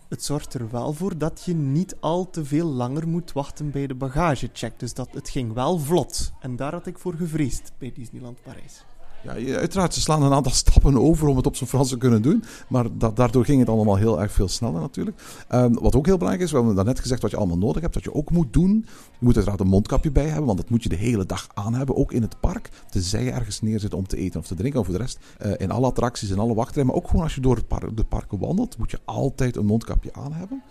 het 0.08 0.24
zorgt 0.24 0.54
er 0.54 0.70
wel 0.70 0.92
voor 0.92 1.18
dat 1.18 1.42
je 1.44 1.54
niet 1.54 1.96
al 2.00 2.30
te 2.30 2.44
veel 2.44 2.66
langer 2.66 3.08
moet 3.08 3.32
wachten 3.32 3.70
bij 3.70 3.86
de 3.86 3.94
bagagecheck. 3.94 4.78
Dus 4.78 4.94
dat, 4.94 5.08
het 5.12 5.28
ging 5.28 5.52
wel 5.52 5.78
vlot. 5.78 6.32
En 6.40 6.56
daar 6.56 6.72
had 6.72 6.86
ik 6.86 6.98
voor 6.98 7.14
gevreesd 7.14 7.72
bij 7.78 7.92
Disneyland 7.94 8.42
Parijs. 8.42 8.84
Ja, 9.22 9.56
uiteraard, 9.56 9.94
ze 9.94 10.00
slaan 10.00 10.22
een 10.22 10.32
aantal 10.32 10.52
stappen 10.64 10.98
over 10.98 11.28
om 11.28 11.36
het 11.36 11.46
op 11.46 11.56
zijn 11.56 11.70
Frans 11.70 11.88
te 11.88 11.98
kunnen 11.98 12.22
doen. 12.22 12.44
Maar 12.68 12.86
daardoor 13.14 13.44
ging 13.44 13.60
het 13.60 13.68
allemaal 13.68 13.96
heel 13.96 14.20
erg 14.20 14.32
veel 14.32 14.48
sneller 14.48 14.80
natuurlijk. 14.80 15.22
Um, 15.50 15.74
wat 15.80 15.94
ook 15.94 16.06
heel 16.06 16.16
belangrijk 16.16 16.46
is, 16.46 16.52
we 16.52 16.64
hebben 16.64 16.84
net 16.84 17.00
gezegd 17.00 17.22
wat 17.22 17.30
je 17.30 17.36
allemaal 17.36 17.58
nodig 17.58 17.82
hebt. 17.82 17.94
Wat 17.94 18.04
je 18.04 18.14
ook 18.14 18.30
moet 18.30 18.52
doen, 18.52 18.86
je 18.86 19.18
moet 19.18 19.34
uiteraard 19.34 19.60
een 19.60 19.66
mondkapje 19.66 20.10
bij 20.10 20.26
hebben. 20.26 20.46
Want 20.46 20.58
dat 20.58 20.70
moet 20.70 20.82
je 20.82 20.88
de 20.88 20.96
hele 20.96 21.26
dag 21.26 21.48
aan 21.54 21.74
hebben, 21.74 21.96
ook 21.96 22.12
in 22.12 22.22
het 22.22 22.40
park. 22.40 22.70
Tenzij 22.90 23.24
je 23.24 23.30
ergens 23.30 23.60
neerzit 23.60 23.94
om 23.94 24.06
te 24.06 24.16
eten 24.16 24.40
of 24.40 24.46
te 24.46 24.54
drinken. 24.54 24.80
Of 24.80 24.86
voor 24.86 24.94
de 24.94 25.00
rest, 25.00 25.18
uh, 25.46 25.52
in 25.56 25.70
alle 25.70 25.86
attracties, 25.86 26.30
in 26.30 26.38
alle 26.38 26.54
wachtrijen. 26.54 26.86
Maar 26.86 26.96
ook 26.96 27.08
gewoon 27.08 27.22
als 27.22 27.34
je 27.34 27.40
door 27.40 27.56
het 27.56 27.68
park, 27.68 27.96
de 27.96 28.04
parken 28.04 28.38
wandelt, 28.38 28.78
moet 28.78 28.90
je 28.90 28.98
altijd 29.04 29.56
een 29.56 29.66
mondkapje 29.66 30.12
aan 30.12 30.32
hebben. 30.32 30.62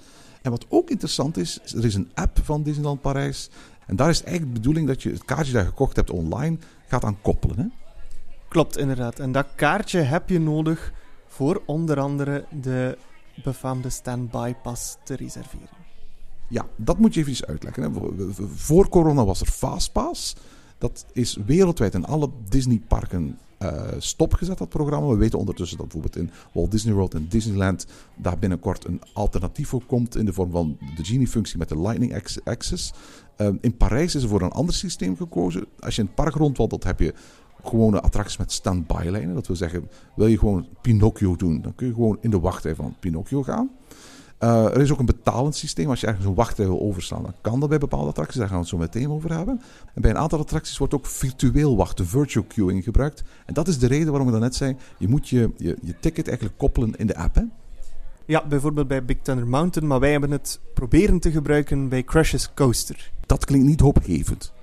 En 0.42 0.52
wat 0.52 0.66
ook 0.70 0.90
interessant 0.90 1.38
is, 1.38 1.60
er 1.76 1.86
is 1.86 1.96
een 1.96 2.10
app 2.14 2.40
van 2.44 2.64
Disneyland 2.64 3.02
Parijs. 3.02 3.50
En 3.86 3.96
daar 3.96 4.10
is 4.10 4.24
eigenlijk 4.24 4.54
de 4.54 4.60
bedoeling 4.60 4.88
dat 4.88 5.04
je 5.04 5.10
het 5.10 5.26
kaartje 5.26 5.54
dat 5.54 5.62
je 5.62 5.68
gekocht 5.68 5.96
hebt 5.96 6.12
online 6.12 6.58
gaat 6.88 7.04
aan 7.04 7.22
koppelen. 7.22 7.74
Klopt, 8.50 8.78
inderdaad. 8.78 9.20
En 9.20 9.32
dat 9.32 9.48
kaartje 9.56 10.00
heb 10.00 10.30
je 10.30 10.40
nodig 10.40 10.94
voor 11.28 11.62
onder 11.66 12.00
andere 12.00 12.46
de 12.62 12.98
befaamde 13.44 13.90
standby 13.90 14.54
pas 14.64 14.98
te 15.04 15.16
reserveren. 15.16 15.78
Ja, 16.48 16.66
dat 16.76 16.98
moet 16.98 17.14
je 17.14 17.26
even 17.26 17.48
uitleggen. 17.48 17.94
Voor 18.56 18.90
corona 18.90 19.26
was 19.26 19.42
er 19.42 19.48
Fastpass. 19.48 20.36
Dat 20.78 21.06
is 21.14 21.38
wereldwijd 21.46 21.94
in 21.94 22.06
alle 22.06 22.30
Disneyparken 22.50 23.38
uh, 23.60 23.82
stopgezet, 23.98 24.58
dat 24.58 24.70
programma. 24.70 25.08
We 25.08 25.18
weten 25.18 25.40
ondertussen 25.40 25.78
dat 25.78 25.88
bijvoorbeeld 25.88 26.26
in 26.26 26.32
Walt 26.52 26.72
Disney 26.72 26.94
World 26.94 27.14
en 27.14 27.28
Disneyland 27.30 27.86
daar 28.16 28.40
binnenkort 28.40 28.86
een 28.86 29.02
alternatief 29.14 29.70
voor 29.70 29.86
komt 29.86 30.16
in 30.16 30.26
de 30.26 30.34
vorm 30.34 30.52
van 30.52 30.78
de 30.96 31.04
Genie-functie 31.04 31.58
met 31.58 31.70
de 31.70 31.82
Lightning 31.82 32.22
Access. 32.44 32.94
Uh, 33.38 33.48
in 33.62 33.78
Parijs 33.78 34.16
is 34.16 34.24
er 34.24 34.30
voor 34.30 34.42
een 34.42 34.52
ander 34.52 34.76
systeem 34.76 35.18
gekozen. 35.18 35.66
Als 35.80 35.96
je 35.96 36.02
in 36.02 36.08
het 36.08 36.16
park 36.16 36.36
rondwandelt, 36.36 36.84
heb 36.84 37.00
je 37.00 37.14
gewone 37.63 38.02
attracties 38.02 38.38
met 38.38 38.52
stand-by-lijnen. 38.52 39.34
Dat 39.34 39.48
wil 39.48 39.56
zeggen, 39.56 39.89
wil 40.15 40.28
je 40.28 40.38
gewoon 40.38 40.67
Pinocchio 40.82 41.36
doen, 41.36 41.62
dan 41.62 41.76
kun 41.76 41.88
je 41.88 41.93
gewoon 41.93 42.17
in 42.22 42.30
de 42.30 42.39
wachtrij 42.39 42.76
van 42.76 42.95
Pinocchio 43.00 43.43
gaan. 43.43 43.69
Uh, 44.39 44.65
er 44.65 44.82
is 44.82 44.91
ook 44.91 45.00
een 45.00 45.06
betalend 45.06 45.56
systeem. 45.56 45.89
Als 45.89 46.02
je 46.02 46.08
ergens 46.08 46.26
een 46.26 46.34
wachtrij 46.34 46.65
wil 46.65 46.80
overslaan, 46.80 47.24
dan 47.24 47.34
kan 47.41 47.60
dat 47.60 47.69
bij 47.69 47.78
bepaalde 47.78 48.08
attracties. 48.08 48.38
Daar 48.38 48.48
gaan 48.48 48.56
we 48.56 48.62
het 48.62 48.69
zo 48.69 48.78
meteen 48.78 49.10
over 49.10 49.34
hebben. 49.34 49.62
En 49.93 50.02
bij 50.02 50.12
een 50.12 50.17
aantal 50.17 50.39
attracties 50.39 50.78
wordt 50.78 50.93
ook 50.93 51.06
virtueel 51.06 51.76
wachten, 51.76 52.08
virtual 52.08 52.45
queuing 52.48 52.84
gebruikt. 52.84 53.24
En 53.45 53.54
dat 53.54 53.67
is 53.67 53.80
de 53.80 53.88
reden 53.88 54.08
waarom 54.08 54.28
ik 54.28 54.32
daarnet 54.32 54.56
zei, 54.56 54.76
je 54.98 55.08
moet 55.08 55.30
je, 55.30 55.52
je, 55.58 55.78
je 55.82 56.00
ticket 56.00 56.28
eigenlijk 56.28 56.58
koppelen 56.58 56.95
in 56.95 57.08
de 57.08 57.15
app. 57.15 57.36
Hè? 57.36 57.43
Ja, 58.26 58.48
bijvoorbeeld 58.48 58.88
bij 58.88 59.06
Big 59.06 59.17
Thunder 59.22 59.48
Mountain, 59.48 59.89
maar 59.89 60.00
wij 60.00 60.12
hebben 60.12 60.32
het 60.32 60.60
proberen 60.74 61.19
te 61.19 61.32
gebruiken 61.32 61.89
bij 61.89 62.04
Crush's 62.04 62.54
Coaster. 62.54 63.12
Dat 63.26 63.45
klinkt 63.45 63.67
niet 63.67 63.80
hoopgevend 63.80 64.54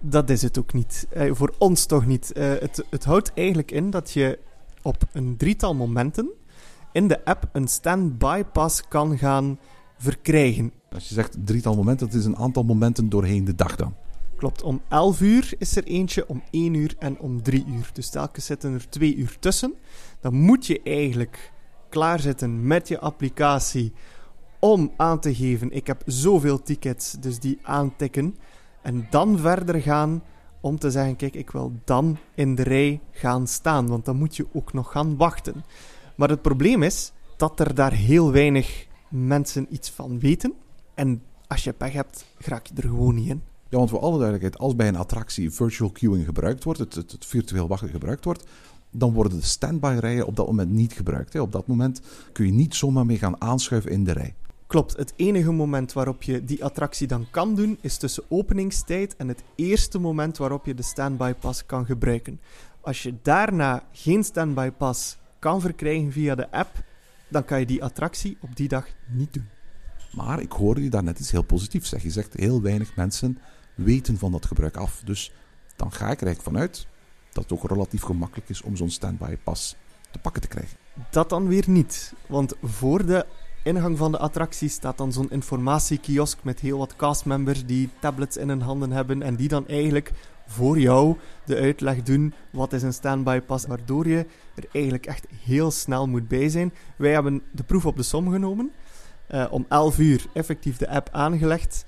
dat 0.00 0.30
is 0.30 0.42
het 0.42 0.58
ook 0.58 0.72
niet. 0.72 1.06
Uh, 1.16 1.34
voor 1.34 1.54
ons 1.58 1.86
toch 1.86 2.06
niet. 2.06 2.32
Uh, 2.36 2.52
het, 2.58 2.84
het 2.90 3.04
houdt 3.04 3.32
eigenlijk 3.34 3.70
in 3.70 3.90
dat 3.90 4.10
je 4.10 4.38
op 4.82 5.02
een 5.12 5.36
drietal 5.36 5.74
momenten 5.74 6.30
in 6.92 7.08
de 7.08 7.24
app 7.24 7.48
een 7.52 7.68
standby 7.68 8.44
pas 8.52 8.82
kan 8.88 9.18
gaan 9.18 9.58
verkrijgen. 9.96 10.72
Als 10.92 11.08
je 11.08 11.14
zegt 11.14 11.36
drietal 11.44 11.76
momenten, 11.76 12.06
dat 12.06 12.16
is 12.16 12.24
een 12.24 12.36
aantal 12.36 12.62
momenten 12.62 13.08
doorheen 13.08 13.44
de 13.44 13.54
dag 13.54 13.76
dan. 13.76 13.94
Klopt, 14.36 14.62
om 14.62 14.82
11 14.88 15.20
uur 15.20 15.54
is 15.58 15.76
er 15.76 15.84
eentje, 15.84 16.28
om 16.28 16.42
1 16.50 16.74
uur 16.74 16.94
en 16.98 17.18
om 17.18 17.42
3 17.42 17.64
uur. 17.66 17.90
Dus 17.92 18.10
telkens 18.10 18.46
zitten 18.46 18.74
er 18.74 18.88
2 18.88 19.14
uur 19.14 19.36
tussen. 19.40 19.74
Dan 20.20 20.34
moet 20.34 20.66
je 20.66 20.80
eigenlijk 20.84 21.52
klaarzitten 21.88 22.66
met 22.66 22.88
je 22.88 23.00
applicatie 23.00 23.92
om 24.58 24.92
aan 24.96 25.20
te 25.20 25.34
geven: 25.34 25.70
ik 25.70 25.86
heb 25.86 26.02
zoveel 26.06 26.62
tickets, 26.62 27.12
dus 27.20 27.38
die 27.38 27.58
aantikken. 27.62 28.36
En 28.82 29.06
dan 29.10 29.38
verder 29.38 29.80
gaan 29.82 30.22
om 30.60 30.78
te 30.78 30.90
zeggen: 30.90 31.16
kijk, 31.16 31.34
ik 31.34 31.50
wil 31.50 31.72
dan 31.84 32.18
in 32.34 32.54
de 32.54 32.62
rij 32.62 33.00
gaan 33.10 33.46
staan. 33.46 33.86
Want 33.86 34.04
dan 34.04 34.16
moet 34.16 34.36
je 34.36 34.46
ook 34.52 34.72
nog 34.72 34.92
gaan 34.92 35.16
wachten. 35.16 35.64
Maar 36.14 36.28
het 36.28 36.42
probleem 36.42 36.82
is 36.82 37.12
dat 37.36 37.60
er 37.60 37.74
daar 37.74 37.92
heel 37.92 38.32
weinig 38.32 38.86
mensen 39.08 39.66
iets 39.70 39.90
van 39.90 40.18
weten. 40.18 40.52
En 40.94 41.22
als 41.46 41.64
je 41.64 41.72
pech 41.72 41.92
hebt, 41.92 42.24
raak 42.38 42.66
je 42.66 42.74
er 42.76 42.88
gewoon 42.88 43.14
niet 43.14 43.28
in. 43.28 43.42
Ja, 43.68 43.76
want 43.76 43.90
voor 43.90 44.00
alle 44.00 44.18
duidelijkheid, 44.18 44.58
als 44.58 44.76
bij 44.76 44.88
een 44.88 44.96
attractie 44.96 45.50
virtual 45.50 45.90
queuing 45.90 46.24
gebruikt 46.24 46.64
wordt, 46.64 46.78
het, 46.78 47.16
virtueel 47.26 47.68
wachten 47.68 47.88
gebruikt 47.88 48.24
wordt, 48.24 48.44
dan 48.90 49.12
worden 49.12 49.38
de 49.38 49.44
standby 49.44 49.96
rijen 50.00 50.26
op 50.26 50.36
dat 50.36 50.46
moment 50.46 50.70
niet 50.70 50.92
gebruikt. 50.92 51.38
Op 51.38 51.52
dat 51.52 51.66
moment 51.66 52.00
kun 52.32 52.46
je 52.46 52.52
niet 52.52 52.74
zomaar 52.74 53.06
mee 53.06 53.18
gaan 53.18 53.40
aanschuiven 53.40 53.90
in 53.90 54.04
de 54.04 54.12
rij. 54.12 54.34
Klopt, 54.70 54.96
het 54.96 55.12
enige 55.16 55.52
moment 55.52 55.92
waarop 55.92 56.22
je 56.22 56.44
die 56.44 56.64
attractie 56.64 57.06
dan 57.06 57.26
kan 57.30 57.54
doen 57.54 57.78
is 57.80 57.96
tussen 57.96 58.22
openingstijd 58.28 59.16
en 59.16 59.28
het 59.28 59.42
eerste 59.54 59.98
moment 59.98 60.36
waarop 60.36 60.66
je 60.66 60.74
de 60.74 60.82
standby 60.82 61.34
pas 61.34 61.66
kan 61.66 61.86
gebruiken. 61.86 62.40
Als 62.80 63.02
je 63.02 63.14
daarna 63.22 63.84
geen 63.92 64.24
standby 64.24 64.70
pas 64.70 65.18
kan 65.38 65.60
verkrijgen 65.60 66.12
via 66.12 66.34
de 66.34 66.50
app, 66.50 66.84
dan 67.28 67.44
kan 67.44 67.60
je 67.60 67.66
die 67.66 67.84
attractie 67.84 68.38
op 68.40 68.56
die 68.56 68.68
dag 68.68 68.86
niet 69.08 69.32
doen. 69.32 69.48
Maar 70.12 70.40
ik 70.40 70.52
hoorde 70.52 70.82
je 70.82 70.90
daar 70.90 71.02
net 71.02 71.18
iets 71.18 71.30
heel 71.30 71.42
positiefs 71.42 71.88
zeggen. 71.88 72.08
Je 72.08 72.14
zegt 72.14 72.34
heel 72.34 72.62
weinig 72.62 72.96
mensen 72.96 73.38
weten 73.74 74.18
van 74.18 74.32
dat 74.32 74.46
gebruik 74.46 74.76
af. 74.76 75.02
Dus 75.04 75.32
dan 75.76 75.92
ga 75.92 76.10
ik 76.10 76.20
er 76.20 76.26
eigenlijk 76.26 76.56
vanuit 76.56 76.86
dat 77.32 77.42
het 77.42 77.52
ook 77.52 77.70
relatief 77.70 78.02
gemakkelijk 78.02 78.48
is 78.48 78.62
om 78.62 78.76
zo'n 78.76 78.90
standby 78.90 79.36
pas 79.36 79.76
te 80.10 80.18
pakken 80.18 80.42
te 80.42 80.48
krijgen. 80.48 80.76
Dat 81.10 81.28
dan 81.28 81.48
weer 81.48 81.64
niet. 81.66 82.14
Want 82.26 82.54
voor 82.62 83.06
de 83.06 83.26
ingang 83.62 83.98
van 83.98 84.12
de 84.12 84.18
attractie 84.18 84.68
staat 84.68 84.98
dan 84.98 85.12
zo'n 85.12 85.30
informatiekiosk 85.30 86.38
met 86.42 86.60
heel 86.60 86.78
wat 86.78 86.96
castmembers 86.96 87.66
die 87.66 87.88
tablets 88.00 88.36
in 88.36 88.48
hun 88.48 88.62
handen 88.62 88.90
hebben 88.90 89.22
en 89.22 89.36
die 89.36 89.48
dan 89.48 89.68
eigenlijk 89.68 90.12
voor 90.46 90.78
jou 90.78 91.16
de 91.44 91.56
uitleg 91.56 92.02
doen 92.02 92.34
wat 92.50 92.72
is 92.72 92.82
een 92.82 92.92
standby 92.92 93.40
pas, 93.40 93.66
waardoor 93.66 94.08
je 94.08 94.26
er 94.54 94.64
eigenlijk 94.72 95.06
echt 95.06 95.26
heel 95.44 95.70
snel 95.70 96.06
moet 96.06 96.28
bij 96.28 96.48
zijn. 96.48 96.72
Wij 96.96 97.12
hebben 97.12 97.42
de 97.52 97.62
proef 97.62 97.86
op 97.86 97.96
de 97.96 98.02
som 98.02 98.30
genomen. 98.30 98.72
Uh, 99.30 99.46
om 99.50 99.66
11 99.68 99.98
uur 99.98 100.26
effectief 100.32 100.76
de 100.76 100.88
app 100.88 101.08
aangelegd 101.12 101.84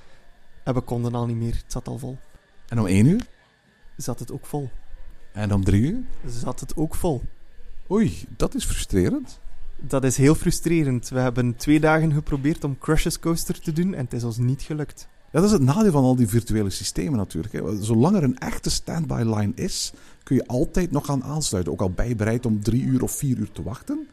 en 0.65 0.75
we 0.75 0.81
konden 0.81 1.15
al 1.15 1.27
niet 1.27 1.37
meer. 1.37 1.55
Het 1.55 1.73
zat 1.73 1.89
al 1.89 1.99
vol. 1.99 2.19
En 2.69 2.81
om 2.81 2.87
1 2.87 3.07
uur? 3.07 3.27
Zat 3.97 4.19
het 4.19 4.33
ook 4.33 4.47
vol. 4.47 4.71
En 5.33 5.53
om 5.55 5.65
3 5.65 5.83
uur? 5.83 6.03
Zat 6.27 6.61
het 6.61 6.77
ook 6.77 6.95
vol. 6.95 7.23
Oei, 7.91 8.25
dat 8.37 8.55
is 8.55 8.65
frustrerend 8.65 9.41
dat 9.87 10.05
is 10.05 10.17
heel 10.17 10.35
frustrerend. 10.35 11.09
We 11.09 11.19
hebben 11.19 11.57
twee 11.57 11.81
dagen 11.81 12.13
geprobeerd 12.13 12.65
om 12.65 12.79
Crush's 12.79 13.19
Coaster 13.19 13.61
te 13.61 13.73
doen 13.73 13.95
en 13.95 14.05
het 14.05 14.13
is 14.13 14.25
ons 14.25 14.39
niet 14.39 14.63
gelukt. 14.63 15.09
Dat 15.31 15.45
is 15.45 15.51
het 15.51 15.63
nadeel 15.63 15.93
van 15.93 16.05
al 16.05 16.17
die 16.17 16.29
virtuele 16.29 16.71
systemen 16.71 17.17
natuurlijk. 17.17 17.63
Zolang 17.81 18.17
er 18.17 18.23
een 18.23 18.39
echte 18.39 18.71
standby 18.71 19.23
line 19.25 19.53
is, 19.55 19.93
kun 20.23 20.37
je 20.37 20.47
altijd 20.47 20.91
nog 20.91 21.07
gaan 21.07 21.25
aansluiten. 21.25 21.73
Ook 21.73 21.81
al 21.81 21.91
ben 21.91 22.09
je 22.09 22.17
bereid 22.17 22.47
om 22.47 22.63
drie 22.63 22.83
uur 22.83 23.03
of 23.03 23.13
vier 23.13 23.39
uur 23.39 23.53
te 23.53 23.63
wachten. 23.63 24.09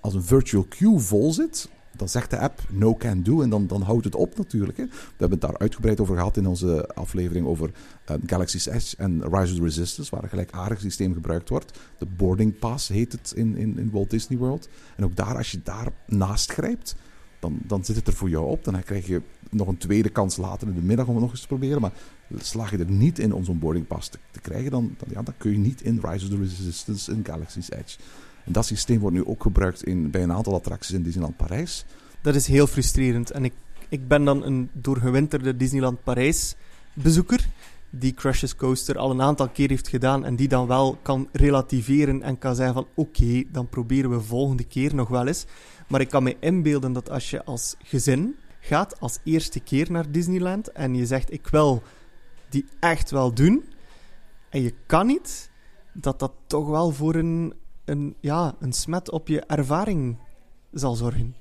Als 0.00 0.14
een 0.14 0.22
virtual 0.22 0.66
queue 0.68 0.98
vol 0.98 1.32
zit, 1.32 1.68
dan 1.96 2.08
zegt 2.08 2.30
de 2.30 2.38
app 2.38 2.60
no 2.68 2.94
can 2.94 3.22
do 3.22 3.42
en 3.42 3.50
dan, 3.50 3.66
dan 3.66 3.82
houdt 3.82 4.04
het 4.04 4.14
op 4.14 4.36
natuurlijk. 4.36 4.78
Hè. 4.78 4.84
We 4.84 4.92
hebben 5.16 5.38
het 5.38 5.50
daar 5.50 5.58
uitgebreid 5.58 6.00
over 6.00 6.16
gehad 6.16 6.36
in 6.36 6.46
onze 6.46 6.88
aflevering 6.94 7.46
over 7.46 7.70
uh, 8.10 8.16
Galaxy's 8.26 8.66
Edge 8.66 8.96
en 8.96 9.22
Rise 9.22 9.52
of 9.52 9.58
the 9.58 9.62
Resistance, 9.62 10.10
waar 10.10 10.22
een 10.22 10.28
gelijkaardig 10.28 10.80
systeem 10.80 11.14
gebruikt 11.14 11.48
wordt. 11.48 11.78
De 11.98 12.06
boarding 12.06 12.58
pass 12.58 12.88
heet 12.88 13.12
het 13.12 13.32
in, 13.36 13.56
in, 13.56 13.78
in 13.78 13.90
Walt 13.90 14.10
Disney 14.10 14.38
World. 14.38 14.68
En 14.96 15.04
ook 15.04 15.16
daar, 15.16 15.36
als 15.36 15.50
je 15.50 15.60
daar 15.62 15.92
naast 16.06 16.52
grijpt, 16.52 16.96
dan, 17.38 17.58
dan 17.66 17.84
zit 17.84 17.96
het 17.96 18.06
er 18.06 18.12
voor 18.12 18.28
jou 18.28 18.50
op. 18.50 18.64
Dan 18.64 18.82
krijg 18.82 19.06
je 19.06 19.22
nog 19.50 19.68
een 19.68 19.78
tweede 19.78 20.08
kans 20.08 20.36
later 20.36 20.68
in 20.68 20.74
de 20.74 20.80
middag 20.82 21.06
om 21.06 21.12
het 21.12 21.22
nog 21.22 21.30
eens 21.30 21.40
te 21.40 21.46
proberen. 21.46 21.80
Maar 21.80 21.92
slaag 22.36 22.70
je 22.70 22.78
er 22.78 22.90
niet 22.90 23.18
in 23.18 23.32
om 23.32 23.44
zo'n 23.44 23.58
boarding 23.58 23.86
pass 23.86 24.08
te, 24.08 24.18
te 24.30 24.40
krijgen, 24.40 24.70
dan, 24.70 24.94
dan, 24.98 25.08
ja, 25.10 25.22
dan 25.22 25.34
kun 25.36 25.52
je 25.52 25.58
niet 25.58 25.82
in 25.82 26.00
Rise 26.02 26.24
of 26.24 26.30
the 26.30 26.38
Resistance 26.38 27.12
in 27.12 27.24
Galaxy's 27.24 27.70
Edge. 27.70 27.98
En 28.44 28.52
dat 28.52 28.66
systeem 28.66 28.98
wordt 28.98 29.16
nu 29.16 29.24
ook 29.24 29.42
gebruikt 29.42 29.84
in, 29.84 30.10
bij 30.10 30.22
een 30.22 30.32
aantal 30.32 30.54
attracties 30.54 30.94
in 30.94 31.02
Disneyland 31.02 31.36
Parijs. 31.36 31.84
Dat 32.20 32.34
is 32.34 32.46
heel 32.46 32.66
frustrerend. 32.66 33.30
En 33.30 33.44
ik, 33.44 33.52
ik 33.88 34.08
ben 34.08 34.24
dan 34.24 34.44
een 34.44 34.70
doorgewinterde 34.72 35.56
Disneyland 35.56 36.02
Parijs 36.02 36.54
bezoeker. 36.92 37.46
die 37.90 38.14
Crushes 38.14 38.56
Coaster 38.56 38.98
al 38.98 39.10
een 39.10 39.22
aantal 39.22 39.48
keer 39.48 39.68
heeft 39.68 39.88
gedaan 39.88 40.24
en 40.24 40.36
die 40.36 40.48
dan 40.48 40.66
wel 40.66 40.98
kan 41.02 41.28
relativeren 41.32 42.22
en 42.22 42.38
kan 42.38 42.54
zeggen 42.54 42.74
van 42.74 42.86
oké, 42.94 43.42
dan 43.48 43.68
proberen 43.68 44.10
we 44.10 44.20
volgende 44.20 44.64
keer 44.64 44.94
nog 44.94 45.08
wel 45.08 45.26
eens. 45.26 45.44
Maar 45.88 46.00
ik 46.00 46.08
kan 46.08 46.22
me 46.22 46.36
inbeelden 46.40 46.92
dat 46.92 47.10
als 47.10 47.30
je 47.30 47.44
als 47.44 47.74
gezin 47.82 48.36
gaat 48.60 49.00
als 49.00 49.18
eerste 49.24 49.60
keer 49.60 49.90
naar 49.90 50.10
Disneyland 50.10 50.72
en 50.72 50.94
je 50.94 51.06
zegt 51.06 51.32
ik 51.32 51.46
wil 51.46 51.82
die 52.48 52.64
echt 52.80 53.10
wel 53.10 53.32
doen 53.34 53.64
en 54.48 54.62
je 54.62 54.74
kan 54.86 55.06
niet, 55.06 55.50
dat 55.92 56.18
dat 56.18 56.32
toch 56.46 56.68
wel 56.68 56.90
voor 56.90 57.14
een, 57.14 57.54
een, 57.84 58.14
ja, 58.20 58.54
een 58.60 58.72
smet 58.72 59.10
op 59.10 59.28
je 59.28 59.40
ervaring 59.40 60.16
zal 60.72 60.94
zorgen. 60.94 61.34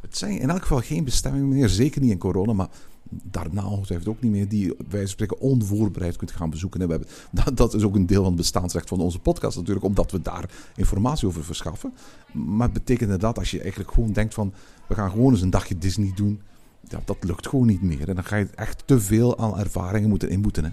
Het 0.00 0.16
zijn 0.16 0.38
in 0.38 0.50
elk 0.50 0.62
geval 0.62 0.80
geen 0.80 1.04
bestemmingen 1.04 1.48
meer, 1.48 1.68
zeker 1.68 2.00
niet 2.00 2.10
in 2.10 2.18
corona, 2.18 2.52
maar 2.52 2.68
daarna 3.10 3.66
ongetwijfeld 3.66 4.08
ook 4.08 4.20
niet 4.20 4.30
meer, 4.32 4.48
die 4.48 4.74
wij 4.88 5.06
spreken 5.06 5.40
onvoorbereid 5.40 6.16
kunt 6.16 6.30
gaan 6.30 6.50
bezoeken. 6.50 6.80
En 6.80 6.86
we 6.86 6.92
hebben, 6.92 7.10
dat, 7.44 7.56
dat, 7.56 7.74
is 7.74 7.82
ook 7.82 7.94
een 7.94 8.06
deel 8.06 8.20
van 8.20 8.32
het 8.32 8.36
bestaansrecht 8.36 8.88
van 8.88 9.00
onze 9.00 9.18
podcast 9.18 9.56
natuurlijk, 9.56 9.86
omdat 9.86 10.10
we 10.10 10.22
daar 10.22 10.50
informatie 10.76 11.28
over 11.28 11.44
verschaffen. 11.44 11.92
Maar 12.32 12.68
het 12.68 12.72
betekent 12.72 13.10
inderdaad, 13.10 13.38
als 13.38 13.50
je 13.50 13.60
eigenlijk 13.60 13.92
gewoon 13.92 14.12
denkt 14.12 14.34
van, 14.34 14.52
we 14.86 14.94
gaan 14.94 15.10
gewoon 15.10 15.32
eens 15.32 15.42
een 15.42 15.50
dagje 15.50 15.78
Disney 15.78 16.12
doen, 16.14 16.40
ja, 16.88 17.00
dat 17.04 17.16
lukt 17.20 17.48
gewoon 17.48 17.66
niet 17.66 17.82
meer. 17.82 18.08
En 18.08 18.14
dan 18.14 18.24
ga 18.24 18.36
je 18.36 18.48
echt 18.54 18.82
te 18.86 19.00
veel 19.00 19.38
aan 19.38 19.58
ervaringen 19.58 20.08
moeten 20.08 20.28
inboeten. 20.28 20.64
Hè. 20.64 20.70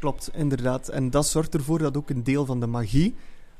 Klopt, 0.00 0.30
inderdaad. 0.34 0.88
En 0.88 1.10
dat 1.10 1.26
zorgt 1.26 1.54
ervoor 1.54 1.78
dat 1.78 1.96
ook 1.96 2.10
een 2.10 2.24
deel 2.24 2.44
van 2.46 2.60
de 2.60 2.66
magie 2.66 3.14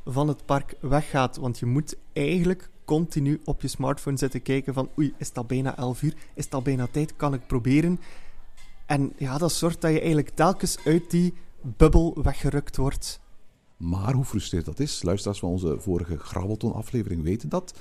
van 0.05 0.29
het 0.29 0.47
park 0.47 0.75
weggaat. 0.81 1.37
Want 1.37 1.59
je 1.59 1.67
moet 1.67 1.97
eigenlijk 2.13 2.71
continu 2.85 3.41
op 3.45 3.63
je 3.63 3.69
smartphone 3.69 4.17
zitten 4.17 4.43
kijken 4.43 4.75
van 4.75 4.91
oei, 4.99 5.15
is 5.19 5.33
dat 5.33 5.47
bijna 5.47 5.77
11 5.77 6.03
uur? 6.03 6.15
Is 6.35 6.49
dat 6.49 6.63
bijna 6.63 6.87
tijd? 6.91 7.17
Kan 7.17 7.35
ik 7.35 7.47
proberen? 7.47 8.01
En 8.87 9.13
ja, 9.17 9.39
dat 9.39 9.53
zorgt 9.53 9.81
dat 9.81 9.91
je 9.91 9.99
eigenlijk 9.99 10.29
telkens 10.29 10.79
uit 10.85 11.11
die 11.11 11.35
bubbel 11.63 12.19
weggerukt 12.23 12.77
wordt. 12.77 13.21
Maar 13.77 14.13
hoe 14.13 14.25
frustreerd 14.25 14.65
dat 14.65 14.81
is, 14.81 15.03
luisteraars 15.03 15.39
van 15.39 15.49
onze 15.49 15.77
vorige 15.81 16.19
Grabbelton-aflevering 16.19 17.23
weten 17.23 17.49
dat. 17.49 17.79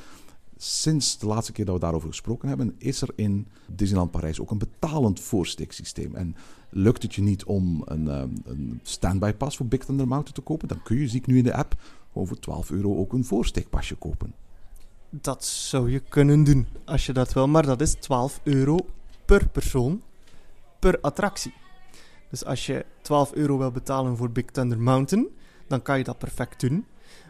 Sinds 0.66 1.18
de 1.18 1.26
laatste 1.26 1.51
keer 1.51 1.66
dat 1.66 1.74
we 1.74 1.80
daarover 1.80 2.09
gesproken 2.09 2.47
hebben, 2.47 2.76
is 2.78 3.01
er 3.01 3.09
in 3.16 3.47
Disneyland 3.68 4.11
Parijs 4.11 4.39
ook 4.39 4.51
een 4.51 4.57
betalend 4.57 5.20
voorsteeksysteem. 5.20 6.16
En 6.16 6.36
lukt 6.70 7.03
het 7.03 7.16
je 7.16 7.22
niet 7.22 7.43
om 7.43 7.82
een, 7.86 8.07
ehm, 8.07 8.30
een 8.43 8.80
standby 8.84 9.34
pas 9.34 9.57
voor 9.57 9.66
Big 9.66 9.86
Thunder 9.86 10.07
Mountain 10.07 10.36
te 10.36 10.41
kopen, 10.41 10.68
dan 10.68 10.84
kun 10.84 10.97
je, 10.97 11.07
zie 11.07 11.20
ik 11.20 11.28
nu 11.28 11.38
in 11.38 11.43
de 11.43 11.53
app, 11.53 11.76
voor 12.14 12.39
12 12.39 12.72
euro 12.72 12.97
ook 12.97 13.14
een 13.14 13.26
voorsteekpasje 13.26 13.95
kopen. 13.95 14.34
Dat 15.09 15.45
zou 15.45 15.91
je 15.91 15.99
kunnen 15.99 16.43
doen 16.43 16.68
als 16.86 17.05
je 17.05 17.14
dat 17.14 17.34
wil, 17.34 17.47
maar 17.47 17.66
dat 17.66 17.82
is 17.82 17.93
12 17.93 18.39
euro 18.43 18.78
per 19.26 19.47
persoon 19.47 20.01
per 20.80 20.99
attractie. 21.01 21.53
Dus 22.30 22.45
als 22.45 22.66
je 22.66 22.86
12 23.01 23.34
euro 23.34 23.57
wil 23.57 23.72
betalen 23.72 24.18
voor 24.18 24.32
Big 24.32 24.45
Thunder 24.45 24.80
Mountain, 24.80 25.28
dan 25.68 25.82
kan 25.82 25.97
je 25.97 26.03
dat 26.03 26.18
perfect 26.18 26.59
doen. 26.59 26.86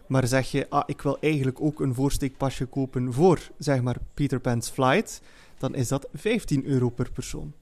Maar 0.07 0.27
zeg 0.27 0.51
je, 0.51 0.69
ah, 0.69 0.83
ik 0.85 1.01
wil 1.01 1.17
eigenlijk 1.19 1.61
ook 1.61 1.79
een 1.79 1.93
voorsteekpasje 1.93 2.65
kopen 2.65 3.13
voor, 3.13 3.39
zeg 3.57 3.81
maar, 3.81 3.97
Peter 4.13 4.39
Pan's 4.39 4.69
Flight, 4.69 5.21
dan 5.57 5.75
is 5.75 5.87
dat 5.87 6.07
15 6.13 6.65
euro 6.65 6.89
per 6.89 7.11
persoon. 7.11 7.53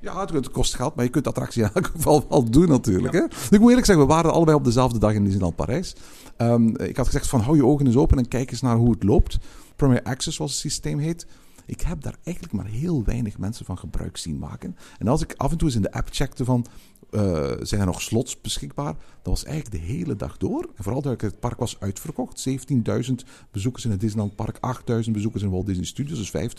Ja, 0.00 0.26
het 0.26 0.50
kost 0.50 0.74
geld, 0.74 0.94
maar 0.94 1.04
je 1.04 1.10
kunt 1.10 1.24
de 1.24 1.30
attractie 1.30 1.62
in 1.62 1.70
elk 1.74 1.86
geval 1.86 2.26
wel 2.28 2.50
doen 2.50 2.68
natuurlijk. 2.68 3.12
Hè? 3.12 3.24
Ik 3.24 3.60
moet 3.60 3.68
eerlijk 3.68 3.86
zeggen, 3.86 4.06
we 4.06 4.12
waren 4.12 4.32
allebei 4.32 4.56
op 4.56 4.64
dezelfde 4.64 4.98
dag 4.98 5.12
in 5.12 5.24
Disneyland 5.24 5.56
Parijs. 5.56 5.94
Um, 6.38 6.78
ik 6.78 6.96
had 6.96 7.06
gezegd 7.06 7.26
van 7.26 7.40
hou 7.40 7.56
je 7.56 7.66
ogen 7.66 7.86
eens 7.86 7.96
open 7.96 8.18
en 8.18 8.28
kijk 8.28 8.50
eens 8.50 8.60
naar 8.60 8.76
hoe 8.76 8.90
het 8.90 9.02
loopt. 9.02 9.38
Premier 9.76 10.02
Access, 10.02 10.36
zoals 10.36 10.52
het 10.52 10.60
systeem 10.60 10.98
heet. 10.98 11.26
Ik 11.66 11.80
heb 11.80 12.02
daar 12.02 12.16
eigenlijk 12.24 12.56
maar 12.56 12.66
heel 12.66 13.04
weinig 13.04 13.38
mensen 13.38 13.64
van 13.64 13.78
gebruik 13.78 14.16
zien 14.16 14.38
maken. 14.38 14.76
En 14.98 15.08
als 15.08 15.22
ik 15.22 15.34
af 15.36 15.50
en 15.50 15.56
toe 15.56 15.66
eens 15.66 15.76
in 15.76 15.82
de 15.82 15.92
app 15.92 16.08
checkte 16.10 16.44
van 16.44 16.66
uh, 17.14 17.52
zijn 17.60 17.80
er 17.80 17.86
nog 17.86 18.02
slots 18.02 18.40
beschikbaar? 18.40 18.94
Dat 18.94 19.32
was 19.32 19.44
eigenlijk 19.44 19.84
de 19.84 19.92
hele 19.92 20.16
dag 20.16 20.36
door. 20.36 20.70
En 20.76 20.82
vooral 20.82 21.02
dat 21.02 21.20
het 21.20 21.40
park 21.40 21.58
was 21.58 21.76
uitverkocht. 21.80 22.48
17.000 22.48 23.14
bezoekers 23.50 23.84
in 23.84 23.90
het 23.90 24.00
Disneyland 24.00 24.36
Park, 24.36 24.58
8.000 25.06 25.10
bezoekers 25.10 25.42
in 25.42 25.50
Walt 25.50 25.66
Disney 25.66 25.86
Studios, 25.86 26.18
dus 26.18 26.52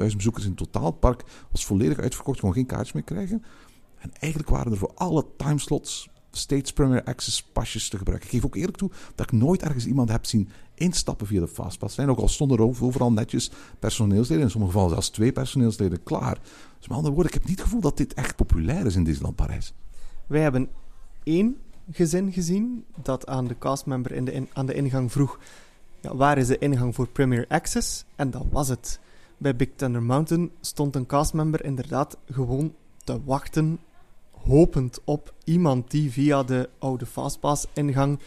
25.000 0.00 0.16
bezoekers 0.16 0.44
in 0.44 0.54
totaal. 0.54 0.84
Het 0.84 1.00
park 1.00 1.24
was 1.50 1.66
volledig 1.66 1.98
uitverkocht, 1.98 2.38
gewoon 2.38 2.54
geen 2.54 2.66
kaartjes 2.66 2.92
meer 2.92 3.02
krijgen. 3.02 3.44
En 3.98 4.12
eigenlijk 4.12 4.50
waren 4.50 4.72
er 4.72 4.78
voor 4.78 4.92
alle 4.94 5.26
timeslots 5.36 6.10
steeds 6.36 6.72
Premier 6.72 7.04
Access 7.04 7.42
pasjes 7.42 7.88
te 7.88 7.98
gebruiken. 7.98 8.28
Ik 8.28 8.34
geef 8.34 8.44
ook 8.44 8.56
eerlijk 8.56 8.76
toe 8.76 8.90
dat 9.14 9.26
ik 9.26 9.38
nooit 9.38 9.62
ergens 9.62 9.86
iemand 9.86 10.08
heb 10.08 10.26
zien 10.26 10.48
instappen 10.74 11.26
via 11.26 11.40
de 11.40 11.48
Fastpass. 11.48 11.94
Zijn 11.94 12.10
ook 12.10 12.18
al 12.18 12.28
stonden 12.28 12.58
er 12.58 12.64
overal 12.64 13.12
netjes 13.12 13.50
personeelsleden, 13.78 14.44
in 14.44 14.50
sommige 14.50 14.72
gevallen 14.72 14.94
zelfs 14.94 15.10
twee 15.10 15.32
personeelsleden 15.32 16.02
klaar. 16.02 16.38
Dus 16.78 16.88
met 16.88 16.96
andere 16.96 17.14
woorden, 17.14 17.32
ik 17.32 17.38
heb 17.38 17.48
niet 17.48 17.56
het 17.58 17.66
gevoel 17.66 17.80
dat 17.80 17.96
dit 17.96 18.14
echt 18.14 18.36
populair 18.36 18.86
is 18.86 18.96
in 18.96 19.04
Disneyland 19.04 19.36
Parijs. 19.36 19.74
Wij 20.26 20.40
hebben 20.40 20.68
één 21.22 21.56
gezin 21.90 22.32
gezien 22.32 22.84
dat 23.02 23.26
aan 23.26 23.46
de 23.46 23.58
castmember 23.58 24.12
in 24.12 24.24
de 24.24 24.46
aan 24.52 24.66
de 24.66 24.74
ingang 24.74 25.12
vroeg: 25.12 25.38
ja, 26.00 26.16
waar 26.16 26.38
is 26.38 26.46
de 26.46 26.58
ingang 26.58 26.94
voor 26.94 27.08
Premier 27.08 27.44
Access? 27.48 28.04
En 28.16 28.30
dat 28.30 28.44
was 28.50 28.68
het. 28.68 29.00
Bij 29.36 29.56
Big 29.56 29.68
Thunder 29.76 30.02
Mountain 30.02 30.50
stond 30.60 30.96
een 30.96 31.06
castmember 31.06 31.64
inderdaad 31.64 32.16
gewoon 32.30 32.74
te 33.04 33.24
wachten, 33.24 33.78
hopend 34.30 35.00
op 35.04 35.34
iemand 35.44 35.90
die 35.90 36.10
via 36.10 36.42
de 36.42 36.68
oude 36.78 37.06
Fastpass-ingang 37.06 38.18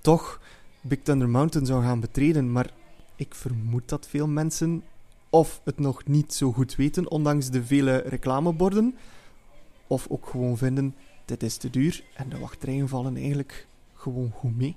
toch 0.00 0.40
Big 0.80 1.02
Thunder 1.02 1.28
Mountain 1.28 1.66
zou 1.66 1.82
gaan 1.82 2.00
betreden. 2.00 2.52
Maar 2.52 2.70
ik 3.16 3.34
vermoed 3.34 3.88
dat 3.88 4.06
veel 4.08 4.28
mensen 4.28 4.82
of 5.30 5.60
het 5.64 5.78
nog 5.78 6.06
niet 6.06 6.34
zo 6.34 6.52
goed 6.52 6.76
weten, 6.76 7.10
ondanks 7.10 7.50
de 7.50 7.64
vele 7.64 7.96
reclameborden, 7.96 8.94
of 9.86 10.06
ook 10.08 10.26
gewoon 10.26 10.56
vinden 10.56 10.94
dit 11.24 11.42
is 11.42 11.56
te 11.56 11.70
duur 11.70 12.04
en 12.14 12.28
de 12.28 12.38
wachtrijen 12.38 12.88
vallen 12.88 13.16
eigenlijk 13.16 13.66
gewoon 13.94 14.30
goed 14.30 14.56
mee. 14.56 14.76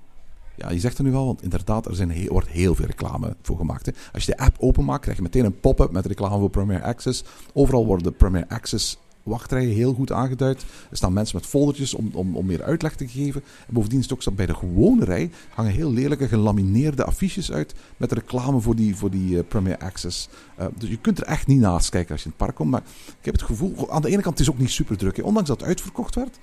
Ja, 0.56 0.70
je 0.70 0.80
zegt 0.80 0.98
er 0.98 1.04
nu 1.04 1.10
wel, 1.10 1.26
want 1.26 1.42
inderdaad, 1.42 1.86
er 1.86 1.94
zijn 1.94 2.10
heel, 2.10 2.32
wordt 2.32 2.48
heel 2.48 2.74
veel 2.74 2.86
reclame 2.86 3.36
voor 3.42 3.56
gemaakt. 3.56 4.10
Als 4.12 4.24
je 4.24 4.32
de 4.32 4.38
app 4.38 4.56
openmaakt, 4.58 5.02
krijg 5.02 5.16
je 5.16 5.22
meteen 5.22 5.44
een 5.44 5.60
pop-up 5.60 5.90
met 5.90 6.06
reclame 6.06 6.38
voor 6.38 6.50
Premier 6.50 6.82
Access. 6.82 7.24
Overal 7.52 7.86
worden 7.86 8.16
Premier 8.16 8.46
Access 8.46 8.98
wachtrijen 9.28 9.74
heel 9.74 9.94
goed 9.94 10.12
aangeduid. 10.12 10.64
Er 10.90 10.96
staan 10.96 11.12
mensen 11.12 11.36
met 11.36 11.46
foldertjes 11.46 11.94
om, 11.94 12.10
om, 12.12 12.36
om 12.36 12.46
meer 12.46 12.62
uitleg 12.62 12.94
te 12.94 13.08
geven. 13.08 13.42
En 13.66 13.74
bovendien 13.74 13.98
is 13.98 14.04
het 14.04 14.14
ook 14.14 14.22
zo 14.22 14.30
bij 14.30 14.46
de 14.46 14.54
gewone 14.54 15.04
rij 15.04 15.30
hangen 15.54 15.72
heel 15.72 15.92
lelijke 15.92 16.28
gelamineerde 16.28 17.04
affiches 17.04 17.52
uit 17.52 17.74
met 17.96 18.12
reclame 18.12 18.60
voor 18.60 18.76
die, 18.76 18.96
voor 18.96 19.10
die 19.10 19.34
uh, 19.34 19.40
Premier 19.48 19.78
Access. 19.78 20.28
Uh, 20.60 20.66
dus 20.78 20.88
je 20.88 20.98
kunt 20.98 21.18
er 21.18 21.24
echt 21.24 21.46
niet 21.46 21.60
naast 21.60 21.90
kijken 21.90 22.12
als 22.12 22.22
je 22.22 22.26
in 22.26 22.34
het 22.36 22.44
park 22.44 22.56
komt. 22.56 22.70
Maar 22.70 22.82
ik 23.06 23.24
heb 23.24 23.34
het 23.34 23.42
gevoel, 23.42 23.90
aan 23.90 24.02
de 24.02 24.08
ene 24.08 24.22
kant 24.22 24.38
het 24.38 24.48
is 24.48 24.52
ook 24.52 24.58
niet 24.58 24.70
super 24.70 24.96
druk. 24.96 25.24
Ondanks 25.24 25.48
dat 25.48 25.60
het 25.60 25.68
uitverkocht 25.68 26.14
werd, 26.14 26.38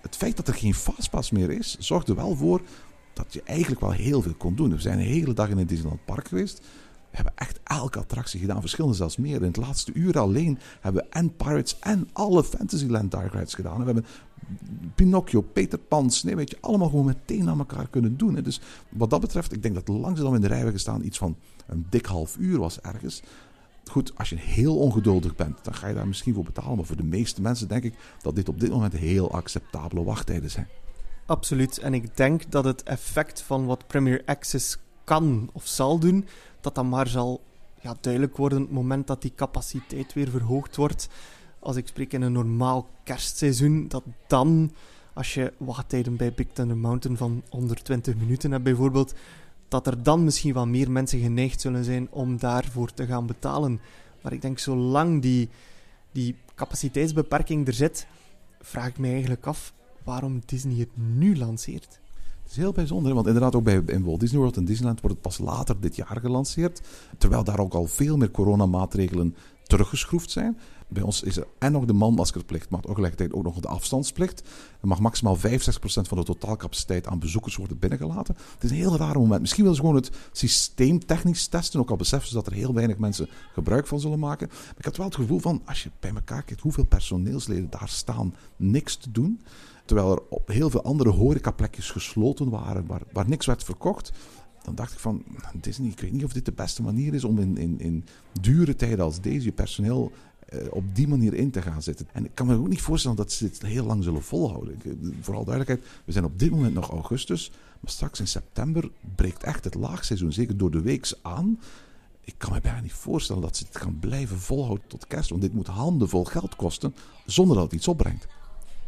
het 0.00 0.16
feit 0.16 0.36
dat 0.36 0.48
er 0.48 0.54
geen 0.54 0.74
fastpass 0.74 1.30
meer 1.30 1.50
is, 1.50 1.76
zorgde 1.78 2.12
er 2.12 2.18
wel 2.18 2.36
voor 2.36 2.60
dat 3.12 3.32
je 3.32 3.42
eigenlijk 3.44 3.80
wel 3.80 3.90
heel 3.90 4.22
veel 4.22 4.34
kon 4.34 4.54
doen. 4.54 4.70
We 4.70 4.80
zijn 4.80 4.98
een 4.98 5.04
hele 5.04 5.34
dag 5.34 5.48
in 5.48 5.58
het 5.58 5.68
Disneyland 5.68 6.04
Park 6.04 6.28
geweest. 6.28 6.60
We 7.14 7.20
hebben 7.20 7.46
echt 7.46 7.60
elke 7.64 7.98
attractie 7.98 8.40
gedaan, 8.40 8.60
verschillende 8.60 8.96
zelfs 8.96 9.16
meer. 9.16 9.36
In 9.36 9.42
het 9.42 9.56
laatste 9.56 9.92
uur 9.92 10.18
alleen 10.18 10.58
hebben 10.80 11.02
we 11.02 11.08
en 11.08 11.36
Pirates 11.36 11.78
en 11.78 12.08
alle 12.12 12.44
Fantasyland 12.44 13.10
Dark 13.10 13.32
Rides 13.32 13.54
gedaan. 13.54 13.78
we 13.78 13.84
hebben 13.84 14.04
Pinocchio, 14.94 15.40
Peter 15.40 15.78
Pan, 15.78 16.10
Sneeuwwitje, 16.10 16.56
allemaal 16.60 16.88
gewoon 16.88 17.04
meteen 17.04 17.48
aan 17.48 17.58
elkaar 17.58 17.88
kunnen 17.88 18.16
doen. 18.16 18.34
Dus 18.34 18.60
wat 18.88 19.10
dat 19.10 19.20
betreft, 19.20 19.52
ik 19.52 19.62
denk 19.62 19.74
dat 19.74 19.88
langzaam 19.88 20.34
in 20.34 20.40
de 20.40 20.46
rij 20.46 20.56
hebben 20.56 20.74
gestaan 20.74 21.04
iets 21.04 21.18
van 21.18 21.36
een 21.66 21.86
dik 21.90 22.06
half 22.06 22.36
uur 22.36 22.58
was 22.58 22.80
ergens. 22.80 23.22
Goed, 23.90 24.12
als 24.16 24.28
je 24.30 24.36
heel 24.36 24.78
ongeduldig 24.78 25.34
bent, 25.34 25.64
dan 25.64 25.74
ga 25.74 25.86
je 25.86 25.94
daar 25.94 26.08
misschien 26.08 26.34
voor 26.34 26.44
betalen. 26.44 26.76
Maar 26.76 26.86
voor 26.86 26.96
de 26.96 27.04
meeste 27.04 27.42
mensen 27.42 27.68
denk 27.68 27.84
ik 27.84 27.94
dat 28.22 28.34
dit 28.34 28.48
op 28.48 28.60
dit 28.60 28.70
moment 28.70 28.92
heel 28.92 29.32
acceptabele 29.32 30.04
wachttijden 30.04 30.50
zijn. 30.50 30.68
Absoluut. 31.26 31.78
En 31.78 31.94
ik 31.94 32.16
denk 32.16 32.50
dat 32.50 32.64
het 32.64 32.82
effect 32.82 33.42
van 33.42 33.66
wat 33.66 33.86
Premier 33.86 34.22
Access 34.24 34.78
kan 35.04 35.50
of 35.52 35.66
zal 35.66 35.98
doen, 35.98 36.26
dat 36.60 36.74
dat 36.74 36.84
maar 36.84 37.08
zal 37.08 37.40
duidelijk 38.00 38.36
worden 38.36 38.58
op 38.58 38.64
het 38.64 38.74
moment 38.74 39.06
dat 39.06 39.22
die 39.22 39.32
capaciteit 39.36 40.12
weer 40.12 40.30
verhoogd 40.30 40.76
wordt. 40.76 41.08
Als 41.58 41.76
ik 41.76 41.86
spreek 41.86 42.12
in 42.12 42.22
een 42.22 42.32
normaal 42.32 42.88
kerstseizoen, 43.02 43.88
dat 43.88 44.02
dan, 44.26 44.72
als 45.12 45.34
je 45.34 45.52
wachttijden 45.56 46.16
bij 46.16 46.32
Big 46.32 46.46
Thunder 46.52 46.76
Mountain 46.76 47.16
van 47.16 47.42
120 47.48 48.16
minuten 48.16 48.50
hebt 48.50 48.64
bijvoorbeeld, 48.64 49.14
dat 49.68 49.86
er 49.86 50.02
dan 50.02 50.24
misschien 50.24 50.54
wel 50.54 50.66
meer 50.66 50.90
mensen 50.90 51.20
geneigd 51.20 51.60
zullen 51.60 51.84
zijn 51.84 52.08
om 52.10 52.38
daarvoor 52.38 52.92
te 52.92 53.06
gaan 53.06 53.26
betalen. 53.26 53.80
Maar 54.20 54.32
ik 54.32 54.42
denk, 54.42 54.58
zolang 54.58 55.22
die, 55.22 55.48
die 56.12 56.36
capaciteitsbeperking 56.54 57.66
er 57.66 57.72
zit, 57.72 58.06
vraag 58.60 58.86
ik 58.86 58.98
me 58.98 59.08
eigenlijk 59.08 59.46
af 59.46 59.72
waarom 60.02 60.42
Disney 60.46 60.78
het 60.78 60.96
nu 60.96 61.36
lanceert. 61.36 62.00
Is 62.54 62.60
heel 62.60 62.72
bijzonder, 62.72 63.14
want 63.14 63.26
inderdaad 63.26 63.54
ook 63.54 63.64
bij 63.64 63.82
in 63.86 64.04
Walt 64.04 64.20
Disney 64.20 64.40
World 64.40 64.56
en 64.56 64.64
Disneyland 64.64 65.00
wordt 65.00 65.16
het 65.16 65.26
pas 65.26 65.38
later 65.38 65.80
dit 65.80 65.96
jaar 65.96 66.18
gelanceerd. 66.20 66.80
Terwijl 67.18 67.44
daar 67.44 67.58
ook 67.58 67.74
al 67.74 67.86
veel 67.86 68.16
meer 68.16 68.30
coronamaatregelen 68.30 69.36
teruggeschroefd 69.62 70.30
zijn. 70.30 70.58
Bij 70.88 71.02
ons 71.02 71.22
is 71.22 71.36
er 71.36 71.46
en 71.58 71.72
nog 71.72 71.84
de 71.84 71.92
manmaskerplicht, 71.92 72.70
maar 72.70 72.80
tegelijkertijd 72.80 73.32
ook 73.32 73.42
nog 73.42 73.60
de 73.60 73.68
afstandsplicht. 73.68 74.40
Er 74.80 74.88
mag 74.88 75.00
maximaal 75.00 75.36
65% 75.36 75.40
van 75.80 76.18
de 76.18 76.24
totaalcapaciteit 76.24 77.06
aan 77.06 77.18
bezoekers 77.18 77.56
worden 77.56 77.78
binnengelaten. 77.78 78.36
Het 78.54 78.64
is 78.64 78.70
een 78.70 78.76
heel 78.76 78.96
raar 78.96 79.18
moment. 79.18 79.40
Misschien 79.40 79.62
willen 79.62 79.78
ze 79.78 79.84
gewoon 79.84 80.00
het 80.00 80.10
systeem 80.32 81.06
technisch 81.06 81.46
testen, 81.46 81.80
ook 81.80 81.90
al 81.90 81.96
beseffen 81.96 82.28
ze 82.28 82.34
dat 82.34 82.46
er 82.46 82.52
heel 82.52 82.74
weinig 82.74 82.98
mensen 82.98 83.28
gebruik 83.52 83.86
van 83.86 84.00
zullen 84.00 84.18
maken. 84.18 84.48
Maar 84.48 84.78
ik 84.78 84.84
had 84.84 84.96
wel 84.96 85.06
het 85.06 85.14
gevoel 85.14 85.38
van, 85.38 85.62
als 85.64 85.82
je 85.82 85.90
bij 86.00 86.10
elkaar 86.14 86.42
kijkt 86.42 86.62
hoeveel 86.62 86.86
personeelsleden 86.86 87.70
daar 87.70 87.88
staan 87.88 88.34
niks 88.56 88.96
te 88.96 89.10
doen. 89.10 89.40
Terwijl 89.84 90.12
er 90.12 90.22
op 90.28 90.48
heel 90.48 90.70
veel 90.70 90.82
andere 90.82 91.10
horecaplekjes 91.10 91.90
gesloten 91.90 92.50
waren, 92.50 92.86
waar, 92.86 93.02
waar 93.12 93.28
niks 93.28 93.46
werd 93.46 93.64
verkocht. 93.64 94.12
Dan 94.62 94.74
dacht 94.74 94.92
ik 94.92 94.98
van, 94.98 95.24
Disney, 95.60 95.90
ik 95.90 96.00
weet 96.00 96.12
niet 96.12 96.24
of 96.24 96.32
dit 96.32 96.44
de 96.44 96.52
beste 96.52 96.82
manier 96.82 97.14
is 97.14 97.24
om 97.24 97.38
in, 97.38 97.56
in, 97.56 97.80
in 97.80 98.04
dure 98.40 98.76
tijden 98.76 99.04
als 99.04 99.20
deze 99.20 99.44
je 99.44 99.52
personeel 99.52 100.12
eh, 100.48 100.66
op 100.70 100.94
die 100.94 101.08
manier 101.08 101.34
in 101.34 101.50
te 101.50 101.62
gaan 101.62 101.82
zitten. 101.82 102.08
En 102.12 102.24
ik 102.24 102.30
kan 102.34 102.46
me 102.46 102.56
ook 102.56 102.68
niet 102.68 102.80
voorstellen 102.80 103.16
dat 103.16 103.32
ze 103.32 103.44
dit 103.44 103.62
heel 103.62 103.84
lang 103.84 104.04
zullen 104.04 104.22
volhouden. 104.22 104.80
Eh, 104.84 104.92
vooral 105.20 105.44
duidelijkheid, 105.44 105.92
we 106.04 106.12
zijn 106.12 106.24
op 106.24 106.38
dit 106.38 106.50
moment 106.50 106.74
nog 106.74 106.90
augustus. 106.90 107.50
Maar 107.80 107.90
straks 107.90 108.20
in 108.20 108.26
september 108.26 108.90
breekt 109.14 109.42
echt 109.42 109.64
het 109.64 109.74
laagseizoen, 109.74 110.32
zeker 110.32 110.56
door 110.56 110.70
de 110.70 110.82
weeks 110.82 111.14
aan. 111.22 111.60
Ik 112.20 112.34
kan 112.36 112.52
me 112.52 112.60
bijna 112.60 112.80
niet 112.80 112.92
voorstellen 112.92 113.42
dat 113.42 113.56
ze 113.56 113.64
het 113.64 113.76
gaan 113.76 113.98
blijven 113.98 114.38
volhouden 114.38 114.86
tot 114.86 115.06
kerst. 115.06 115.30
Want 115.30 115.42
dit 115.42 115.54
moet 115.54 115.66
handenvol 115.66 116.24
geld 116.24 116.56
kosten, 116.56 116.94
zonder 117.26 117.56
dat 117.56 117.64
het 117.64 117.74
iets 117.74 117.88
opbrengt. 117.88 118.26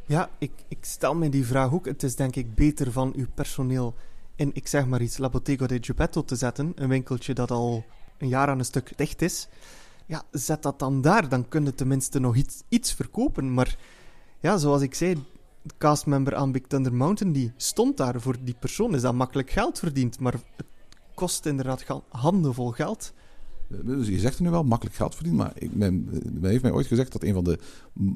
Ja, 0.07 0.30
ik, 0.38 0.52
ik 0.68 0.84
stel 0.84 1.14
me 1.14 1.28
die 1.28 1.46
vraag 1.46 1.72
ook. 1.72 1.86
Het 1.86 2.02
is 2.02 2.16
denk 2.16 2.36
ik 2.36 2.54
beter 2.54 2.92
van 2.92 3.12
uw 3.16 3.26
personeel 3.34 3.94
in, 4.36 4.50
ik 4.54 4.66
zeg 4.66 4.86
maar 4.86 5.02
iets, 5.02 5.18
La 5.18 5.28
Bottega 5.28 5.66
de 5.66 5.78
Geppetto 5.80 6.24
te 6.24 6.36
zetten. 6.36 6.72
Een 6.74 6.88
winkeltje 6.88 7.34
dat 7.34 7.50
al 7.50 7.84
een 8.18 8.28
jaar 8.28 8.48
aan 8.48 8.59
een 8.59 8.64
stuk 8.64 8.92
dicht 8.96 9.22
is. 9.22 9.48
Ja, 10.07 10.22
zet 10.30 10.62
dat 10.62 10.78
dan 10.78 11.00
daar. 11.00 11.28
Dan 11.28 11.48
kun 11.48 11.64
je 11.64 11.74
tenminste 11.74 12.18
nog 12.18 12.36
iets, 12.36 12.62
iets 12.68 12.92
verkopen. 12.92 13.54
Maar 13.54 13.76
ja, 14.40 14.57
zoals 14.57 14.82
ik 14.82 14.94
zei, 14.94 15.14
de 15.62 15.74
castmember 15.78 16.34
aan 16.34 16.52
Big 16.52 16.62
Thunder 16.66 16.94
Mountain, 16.94 17.32
die 17.32 17.52
stond 17.57 17.96
daar. 17.96 18.20
Voor 18.20 18.36
die 18.40 18.57
persoon 18.61 18.94
is 18.94 19.02
dat 19.02 19.14
makkelijk 19.14 19.50
geld 19.50 19.78
verdiend. 19.78 20.20
Maar 20.20 20.32
het 20.32 20.66
kost 21.14 21.46
inderdaad 21.46 21.84
handenvol 22.09 22.70
geld. 22.70 23.12
Dus 23.69 24.09
je 24.09 24.19
zegt 24.19 24.37
er 24.37 24.43
nu 24.43 24.51
wel, 24.51 24.64
makkelijk 24.64 24.97
geld 24.97 25.14
verdienen. 25.14 25.43
Maar 25.45 25.53
ik, 25.59 25.75
men, 25.75 26.09
men, 26.41 26.51
heeft 26.51 26.62
mij 26.62 26.73
ooit 26.73 26.87
gezegd 26.87 27.12
dat 27.12 27.23
een 27.23 27.35
van 27.35 27.45
de 27.45 27.59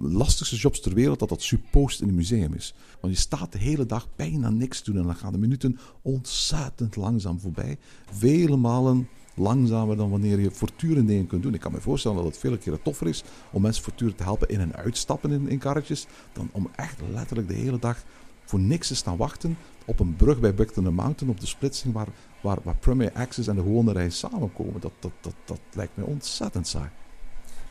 lastigste 0.01 0.57
jobs 0.57 0.81
ter 0.81 0.95
wereld... 0.95 1.19
dat 1.19 1.29
dat 1.29 1.43
suppost 1.43 2.01
in 2.01 2.09
een 2.09 2.15
museum 2.15 2.55
is. 2.55 2.75
Want 3.01 3.15
je 3.15 3.21
staat 3.21 3.53
de 3.53 3.59
hele 3.59 3.87
dag 3.87 4.09
bijna 4.17 4.51
niks 4.51 4.83
doen... 4.83 4.97
en 4.97 5.03
dan 5.03 5.15
gaan 5.15 5.33
de 5.33 5.39
minuten 5.39 5.79
ontzettend 6.03 6.97
langzaam 6.97 7.41
voorbij. 7.41 7.79
Vele 8.11 8.57
malen 8.57 9.09
langzamer 9.35 9.97
dan 9.97 10.11
wanneer 10.11 10.41
je 10.41 10.51
voortdurend 10.51 11.09
dingen 11.09 11.27
kunt 11.27 11.43
doen. 11.43 11.55
Ik 11.55 11.61
kan 11.61 11.73
me 11.73 11.81
voorstellen 11.81 12.17
dat 12.17 12.27
het 12.27 12.39
vele 12.39 12.59
keren 12.59 12.83
toffer 12.83 13.07
is... 13.07 13.25
om 13.53 13.63
mensen 13.63 13.83
voortdurend 13.83 14.17
te 14.17 14.23
helpen 14.23 14.49
in- 14.49 14.61
en 14.61 14.77
uitstappen 14.77 15.31
in, 15.31 15.49
in 15.49 15.59
karretjes... 15.59 16.07
dan 16.33 16.49
om 16.53 16.69
echt 16.77 17.01
letterlijk 17.13 17.49
de 17.49 17.55
hele 17.55 17.79
dag 17.79 18.05
voor 18.51 18.61
niks 18.61 18.89
te 18.89 18.95
staan 18.95 19.17
wachten 19.17 19.57
op 19.85 20.01
een 20.01 20.17
brug 20.17 20.41
bij 20.41 20.55
Buck 20.55 20.77
Mountain 20.77 21.35
op 21.35 21.41
de 21.41 21.47
splitsing 21.47 21.95
waar, 21.95 22.09
waar, 22.41 22.59
waar 22.63 22.77
Premier 22.77 23.13
Access 23.13 23.49
en 23.49 23.55
de 23.57 23.63
gewone 23.63 23.93
reis 23.93 24.19
samenkomen. 24.19 24.81
Dat, 24.81 24.93
dat, 24.99 25.13
dat, 25.21 25.35
dat 25.45 25.61
lijkt 25.73 25.97
me 25.97 26.05
ontzettend 26.05 26.67
saai. 26.69 26.91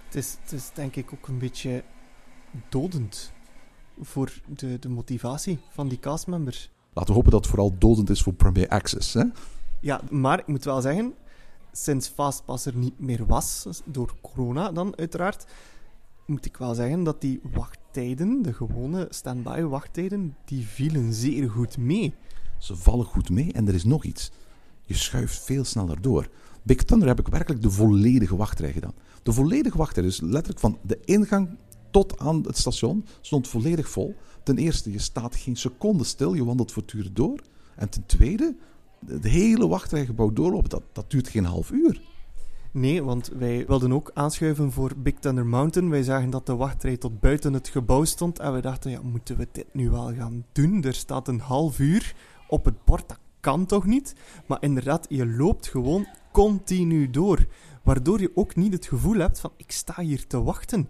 Het 0.05 0.15
is, 0.15 0.37
het 0.41 0.51
is 0.51 0.71
denk 0.73 0.95
ik 0.95 1.13
ook 1.13 1.27
een 1.27 1.37
beetje 1.37 1.83
dodend 2.69 3.31
voor 4.01 4.31
de, 4.45 4.79
de 4.79 4.89
motivatie 4.89 5.59
van 5.69 5.87
die 5.87 5.99
castmembers. 5.99 6.69
Laten 6.93 7.09
we 7.09 7.15
hopen 7.15 7.31
dat 7.31 7.39
het 7.39 7.49
vooral 7.49 7.75
dodend 7.77 8.09
is 8.09 8.21
voor 8.21 8.33
Premier 8.33 8.67
Access. 8.67 9.13
Hè? 9.13 9.23
Ja, 9.79 10.01
maar 10.09 10.39
ik 10.39 10.47
moet 10.47 10.63
wel 10.63 10.81
zeggen, 10.81 11.13
sinds 11.71 12.07
Fastpass 12.07 12.65
er 12.65 12.75
niet 12.75 12.99
meer 12.99 13.25
was, 13.25 13.67
door 13.85 14.15
corona 14.21 14.71
dan 14.71 14.97
uiteraard, 14.97 15.45
moet 16.29 16.45
ik 16.45 16.57
wel 16.57 16.73
zeggen 16.75 17.03
dat 17.03 17.21
die 17.21 17.39
wachttijden, 17.51 18.41
de 18.41 18.53
gewone 18.53 19.07
standby 19.09 19.61
wachttijden, 19.61 20.35
die 20.45 20.65
vielen 20.65 21.13
zeer 21.13 21.49
goed 21.49 21.77
mee. 21.77 22.13
Ze 22.57 22.75
vallen 22.75 23.05
goed 23.05 23.29
mee 23.29 23.53
en 23.53 23.67
er 23.67 23.73
is 23.73 23.83
nog 23.83 24.03
iets. 24.03 24.31
Je 24.85 24.93
schuift 24.93 25.39
veel 25.39 25.63
sneller 25.63 26.01
door. 26.01 26.29
Big 26.63 26.83
Thunder 26.83 27.07
heb 27.07 27.19
ik 27.19 27.27
werkelijk 27.27 27.61
de 27.61 27.71
volledige 27.71 28.35
wachtrij 28.35 28.71
gedaan. 28.71 28.93
De 29.23 29.33
volledige 29.33 29.77
wachtrij, 29.77 30.03
dus 30.03 30.21
letterlijk 30.21 30.59
van 30.59 30.77
de 30.81 30.99
ingang 31.05 31.57
tot 31.91 32.19
aan 32.19 32.43
het 32.45 32.57
station, 32.57 33.05
stond 33.21 33.47
volledig 33.47 33.89
vol. 33.89 34.15
Ten 34.43 34.57
eerste, 34.57 34.91
je 34.91 34.99
staat 34.99 35.35
geen 35.35 35.55
seconde 35.55 36.03
stil, 36.03 36.33
je 36.33 36.45
wandelt 36.45 36.71
voortdurend 36.71 37.15
door. 37.15 37.41
En 37.75 37.89
ten 37.89 38.05
tweede, 38.05 38.55
de 38.99 39.29
hele 39.29 39.67
wachtrijgebouw 39.67 40.33
doorlopen, 40.33 40.69
dat, 40.69 40.83
dat 40.91 41.11
duurt 41.11 41.27
geen 41.27 41.45
half 41.45 41.71
uur. 41.71 42.01
Nee, 42.71 43.03
want 43.03 43.27
wij 43.27 43.65
wilden 43.67 43.93
ook 43.93 44.11
aanschuiven 44.13 44.71
voor 44.71 44.93
Big 44.97 45.13
Thunder 45.19 45.45
Mountain. 45.45 45.89
Wij 45.89 46.03
zagen 46.03 46.29
dat 46.29 46.45
de 46.45 46.55
wachtrij 46.55 46.97
tot 46.97 47.19
buiten 47.19 47.53
het 47.53 47.67
gebouw 47.67 48.03
stond. 48.03 48.39
En 48.39 48.53
we 48.53 48.61
dachten, 48.61 48.91
ja, 48.91 49.01
moeten 49.01 49.37
we 49.37 49.47
dit 49.51 49.73
nu 49.73 49.89
wel 49.89 50.13
gaan 50.13 50.45
doen? 50.51 50.83
Er 50.83 50.93
staat 50.93 51.27
een 51.27 51.39
half 51.39 51.79
uur 51.79 52.15
op 52.47 52.65
het 52.65 52.85
bord. 52.85 53.07
Dat 53.07 53.19
kan 53.39 53.65
toch 53.65 53.85
niet? 53.85 54.15
Maar 54.45 54.57
inderdaad, 54.61 55.05
je 55.09 55.27
loopt 55.27 55.67
gewoon 55.67 56.07
continu 56.31 57.09
door. 57.09 57.45
Waardoor 57.83 58.21
je 58.21 58.31
ook 58.35 58.55
niet 58.55 58.73
het 58.73 58.85
gevoel 58.85 59.17
hebt 59.17 59.39
van, 59.39 59.51
ik 59.57 59.71
sta 59.71 60.01
hier 60.01 60.27
te 60.27 60.43
wachten. 60.43 60.89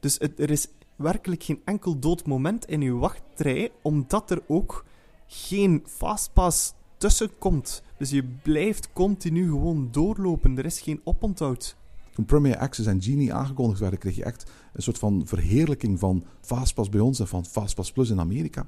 Dus 0.00 0.18
er 0.20 0.50
is 0.50 0.68
werkelijk 0.96 1.42
geen 1.42 1.62
enkel 1.64 1.98
dood 1.98 2.26
moment 2.26 2.66
in 2.66 2.80
je 2.80 2.92
wachtrij, 2.92 3.72
omdat 3.82 4.30
er 4.30 4.42
ook 4.46 4.84
geen 5.26 5.82
fastpass 5.86 6.74
tussen 6.96 7.38
komt. 7.38 7.82
Dus 7.96 8.10
je 8.10 8.24
blijft 8.42 8.92
continu 8.92 9.48
gewoon 9.48 9.88
doorlopen. 9.90 10.58
Er 10.58 10.64
is 10.64 10.80
geen 10.80 11.00
oponthoud. 11.04 11.76
Toen 12.14 12.24
Premier 12.24 12.56
Access 12.56 12.88
en 12.88 13.02
Genie 13.02 13.34
aangekondigd 13.34 13.80
werden, 13.80 13.98
kreeg 13.98 14.16
je 14.16 14.24
echt 14.24 14.50
een 14.72 14.82
soort 14.82 14.98
van 14.98 15.22
verheerlijking 15.24 15.98
van 15.98 16.24
Fastpass 16.40 16.88
bij 16.88 17.00
ons 17.00 17.20
en 17.20 17.28
van 17.28 17.44
Fastpass 17.44 17.92
Plus 17.92 18.10
in 18.10 18.20
Amerika. 18.20 18.66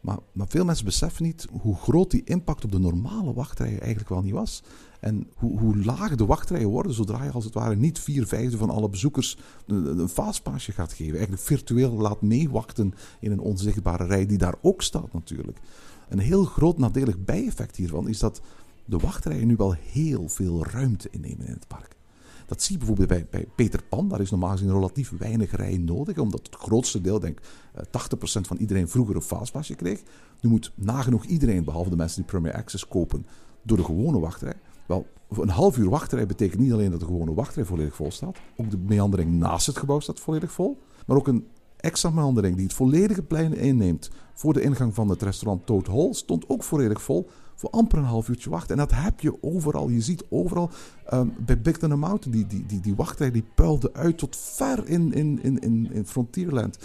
Maar, 0.00 0.18
maar, 0.32 0.48
veel 0.48 0.64
mensen 0.64 0.84
beseffen 0.84 1.24
niet 1.24 1.46
hoe 1.60 1.76
groot 1.76 2.10
die 2.10 2.24
impact 2.24 2.64
op 2.64 2.72
de 2.72 2.78
normale 2.78 3.32
wachtrijen 3.32 3.80
eigenlijk 3.80 4.08
wel 4.08 4.22
niet 4.22 4.32
was. 4.32 4.62
En 5.00 5.26
hoe, 5.34 5.58
hoe 5.58 5.84
laag 5.84 6.14
de 6.14 6.26
wachtrijen 6.26 6.68
worden 6.68 6.92
zodra 6.92 7.24
je 7.24 7.30
als 7.30 7.44
het 7.44 7.54
ware 7.54 7.76
niet 7.76 7.98
vier 7.98 8.26
vijfde 8.26 8.56
van 8.56 8.70
alle 8.70 8.88
bezoekers 8.88 9.36
een, 9.66 9.98
een 9.98 10.08
fastpassje 10.08 10.72
gaat 10.72 10.92
geven. 10.92 11.12
Eigenlijk 11.12 11.42
virtueel 11.42 11.92
laat 11.92 12.22
meewachten 12.22 12.94
in 13.20 13.32
een 13.32 13.40
onzichtbare 13.40 14.06
rij 14.06 14.26
die 14.26 14.38
daar 14.38 14.54
ook 14.60 14.82
staat 14.82 15.12
natuurlijk. 15.12 15.58
Een 16.08 16.18
heel 16.18 16.44
groot 16.44 16.78
nadelig 16.78 17.24
bijeffect 17.24 17.76
hiervan 17.76 18.08
is 18.08 18.18
dat 18.18 18.40
de 18.88 18.96
wachtrijen 18.96 19.46
nu 19.46 19.56
wel 19.56 19.72
heel 19.72 20.28
veel 20.28 20.64
ruimte 20.64 21.08
innemen 21.10 21.46
in 21.46 21.52
het 21.52 21.68
park. 21.68 21.96
Dat 22.46 22.62
zie 22.62 22.72
je 22.72 22.78
bijvoorbeeld 22.78 23.30
bij, 23.30 23.46
Peter 23.54 23.82
Pan. 23.88 24.08
Daar 24.08 24.20
is 24.20 24.30
normaal 24.30 24.50
gezien 24.50 24.72
relatief 24.72 25.12
weinig 25.18 25.56
rij 25.56 25.76
nodig, 25.78 26.18
omdat 26.18 26.46
het 26.46 26.54
grootste 26.54 27.00
deel, 27.00 27.20
denk 27.20 27.40
80% 27.40 27.42
eh, 27.92 28.42
van 28.42 28.56
iedereen 28.56 28.88
vroeger 28.88 29.14
een 29.14 29.22
fastpassje 29.22 29.74
kreeg. 29.74 30.02
Nu 30.40 30.50
moet 30.50 30.72
nagenoeg 30.74 31.24
iedereen, 31.24 31.64
behalve 31.64 31.90
de 31.90 31.96
mensen 31.96 32.16
die 32.16 32.30
Premier 32.30 32.52
Access 32.52 32.88
kopen, 32.88 33.26
door 33.62 33.76
de 33.76 33.84
gewone 33.84 34.18
wachtrij. 34.18 34.54
Wel, 34.86 35.06
een 35.28 35.48
half 35.48 35.76
uur 35.76 35.90
wachtrij 35.90 36.26
betekent 36.26 36.60
niet 36.60 36.72
alleen 36.72 36.90
dat 36.90 37.00
de 37.00 37.06
gewone 37.06 37.34
wachtrij 37.34 37.64
volledig 37.64 37.94
vol 37.94 38.10
staat. 38.10 38.38
Ook 38.56 38.70
de 38.70 38.78
meandering 38.78 39.32
naast 39.32 39.66
het 39.66 39.78
gebouw 39.78 40.00
staat 40.00 40.20
volledig 40.20 40.52
vol. 40.52 40.78
Maar 41.06 41.16
ook 41.16 41.28
een 41.28 41.46
extra 41.76 42.10
meandering 42.10 42.54
die 42.56 42.64
het 42.64 42.74
volledige 42.74 43.22
plein 43.22 43.54
inneemt 43.54 44.10
voor 44.34 44.52
de 44.52 44.62
ingang 44.62 44.94
van 44.94 45.08
het 45.08 45.22
restaurant 45.22 45.66
Toad 45.66 45.86
Hall 45.86 46.12
stond 46.12 46.48
ook 46.48 46.62
volledig 46.62 47.02
vol 47.02 47.28
voor 47.58 47.70
amper 47.70 47.98
een 47.98 48.04
half 48.04 48.28
uurtje 48.28 48.50
wachten. 48.50 48.70
En 48.70 48.86
dat 48.86 48.98
heb 48.98 49.20
je 49.20 49.42
overal. 49.42 49.88
Je 49.88 50.00
ziet 50.00 50.24
overal 50.28 50.70
um, 51.12 51.34
bij 51.38 51.60
Big 51.60 51.76
Thunder 51.76 51.98
Mountain, 51.98 52.38
die, 52.38 52.46
die, 52.46 52.66
die, 52.66 52.80
die 52.80 52.94
wachtrij 52.94 53.30
die 53.30 53.44
puilde 53.54 53.92
uit 53.92 54.18
tot 54.18 54.36
ver 54.36 54.88
in, 54.88 55.12
in, 55.12 55.42
in, 55.42 55.58
in, 55.58 55.92
in 55.92 56.06
Frontierland. 56.06 56.78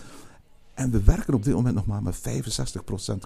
En 0.74 0.92
we 0.92 1.04
werken 1.04 1.34
op 1.34 1.44
dit 1.44 1.54
moment 1.54 1.76
nog 1.76 1.86
maar 1.86 2.04
met 2.04 2.20
65% 2.20 2.22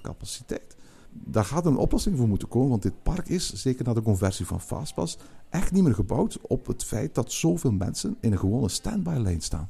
capaciteit. 0.02 0.76
Daar 1.12 1.46
gaat 1.46 1.66
een 1.66 1.78
oplossing 1.78 2.18
voor 2.18 2.28
moeten 2.28 2.48
komen, 2.48 2.70
want 2.70 2.82
dit 2.82 3.04
park 3.04 3.30
is, 3.30 3.54
zeker 3.54 3.86
na 3.86 3.94
de 3.94 4.02
conversie 4.02 4.46
van 4.46 4.62
Fastpass, 4.62 5.18
echt 5.50 5.72
niet 5.72 5.84
meer 5.84 5.94
gebouwd 5.94 6.40
op 6.42 6.68
het 6.68 6.84
feit 6.84 7.16
dat 7.16 7.32
zoveel 7.32 7.72
mensen 7.72 8.18
in 8.22 8.32
een 8.32 8.40
gewone 8.40 8.70
standby-lijn 8.70 9.42
staan. 9.42 9.70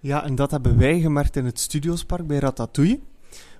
Ja, 0.00 0.24
en 0.24 0.34
dat 0.34 0.50
hebben 0.50 0.78
wij 0.78 1.00
gemerkt 1.00 1.36
in 1.36 1.44
het 1.44 1.60
Studiospark 1.60 2.26
bij 2.26 2.38
Ratatouille, 2.38 3.00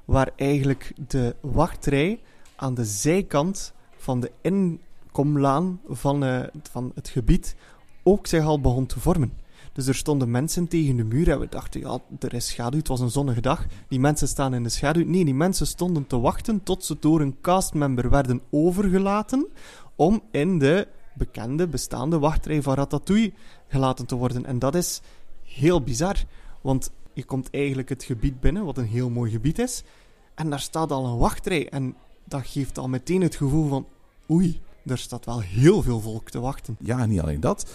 waar 0.04 0.30
eigenlijk 0.36 0.92
de 1.08 1.36
wachtrij 1.40 2.20
aan 2.60 2.74
de 2.74 2.84
zijkant 2.84 3.72
van 3.96 4.20
de 4.20 4.32
inkomlaan 4.40 5.80
van, 5.88 6.24
uh, 6.24 6.40
van 6.70 6.92
het 6.94 7.08
gebied 7.08 7.56
ook 8.02 8.26
zich 8.26 8.44
al 8.44 8.60
begon 8.60 8.86
te 8.86 9.00
vormen. 9.00 9.32
Dus 9.72 9.86
er 9.86 9.94
stonden 9.94 10.30
mensen 10.30 10.68
tegen 10.68 10.96
de 10.96 11.04
muur 11.04 11.30
en 11.30 11.40
we 11.40 11.46
dachten, 11.48 11.80
ja, 11.80 11.98
er 12.18 12.34
is 12.34 12.48
schaduw, 12.48 12.78
het 12.78 12.88
was 12.88 13.00
een 13.00 13.10
zonnige 13.10 13.40
dag. 13.40 13.66
Die 13.88 14.00
mensen 14.00 14.28
staan 14.28 14.54
in 14.54 14.62
de 14.62 14.68
schaduw. 14.68 15.04
Nee, 15.04 15.24
die 15.24 15.34
mensen 15.34 15.66
stonden 15.66 16.06
te 16.06 16.20
wachten 16.20 16.62
tot 16.62 16.84
ze 16.84 16.96
door 17.00 17.20
een 17.20 17.36
castmember 17.40 18.10
werden 18.10 18.40
overgelaten 18.50 19.46
om 19.96 20.22
in 20.30 20.58
de 20.58 20.88
bekende, 21.14 21.68
bestaande 21.68 22.18
wachtrij 22.18 22.62
van 22.62 22.74
Ratatouille 22.74 23.32
gelaten 23.68 24.06
te 24.06 24.14
worden. 24.14 24.46
En 24.46 24.58
dat 24.58 24.74
is 24.74 25.00
heel 25.44 25.82
bizar, 25.82 26.16
want 26.60 26.90
je 27.12 27.24
komt 27.24 27.50
eigenlijk 27.50 27.88
het 27.88 28.04
gebied 28.04 28.40
binnen, 28.40 28.64
wat 28.64 28.78
een 28.78 28.84
heel 28.84 29.10
mooi 29.10 29.30
gebied 29.30 29.58
is, 29.58 29.82
en 30.34 30.50
daar 30.50 30.60
staat 30.60 30.90
al 30.90 31.06
een 31.06 31.18
wachtrij. 31.18 31.68
En 31.68 31.94
dat 32.28 32.46
geeft 32.46 32.78
al 32.78 32.88
meteen 32.88 33.20
het 33.20 33.34
gevoel 33.34 33.68
van, 33.68 33.86
oei, 34.30 34.60
er 34.86 34.98
staat 34.98 35.24
wel 35.24 35.40
heel 35.40 35.82
veel 35.82 36.00
volk 36.00 36.30
te 36.30 36.40
wachten. 36.40 36.76
Ja, 36.80 37.06
niet 37.06 37.20
alleen 37.20 37.40
dat. 37.40 37.70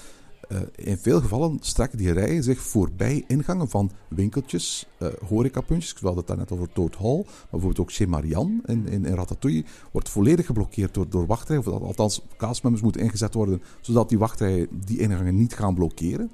Uh, 0.50 0.60
in 0.76 0.98
veel 0.98 1.22
gevallen 1.22 1.58
strekken 1.62 1.98
die 1.98 2.12
rijen 2.12 2.44
zich 2.44 2.62
voorbij 2.62 3.24
ingangen 3.28 3.70
van 3.70 3.92
winkeltjes, 4.08 4.86
uh, 5.00 5.08
horecapuntjes. 5.28 5.92
Ik 5.92 5.98
hadden 5.98 6.18
het 6.18 6.28
daarnet 6.28 6.52
over 6.52 6.72
Toad 6.72 6.96
Hall, 6.96 7.16
maar 7.16 7.48
bijvoorbeeld 7.50 7.80
ook 7.80 7.92
Chez 7.92 8.08
Marianne 8.08 8.62
in, 8.66 8.88
in, 8.88 9.06
in, 9.06 9.16
Ratatouille 9.16 9.64
wordt 9.92 10.10
volledig 10.10 10.46
geblokkeerd 10.46 10.94
door, 10.94 11.10
door 11.10 11.26
wachtrijen. 11.26 11.66
Of 11.66 11.82
althans, 11.82 12.22
castmembers 12.38 12.84
moeten 12.84 13.02
ingezet 13.02 13.34
worden 13.34 13.62
zodat 13.82 14.10
die 14.10 14.18
wachtrijen 14.18 14.68
die 14.86 15.00
ingangen 15.00 15.36
niet 15.36 15.56
gaan 15.56 15.76
blokkeren. 15.76 16.32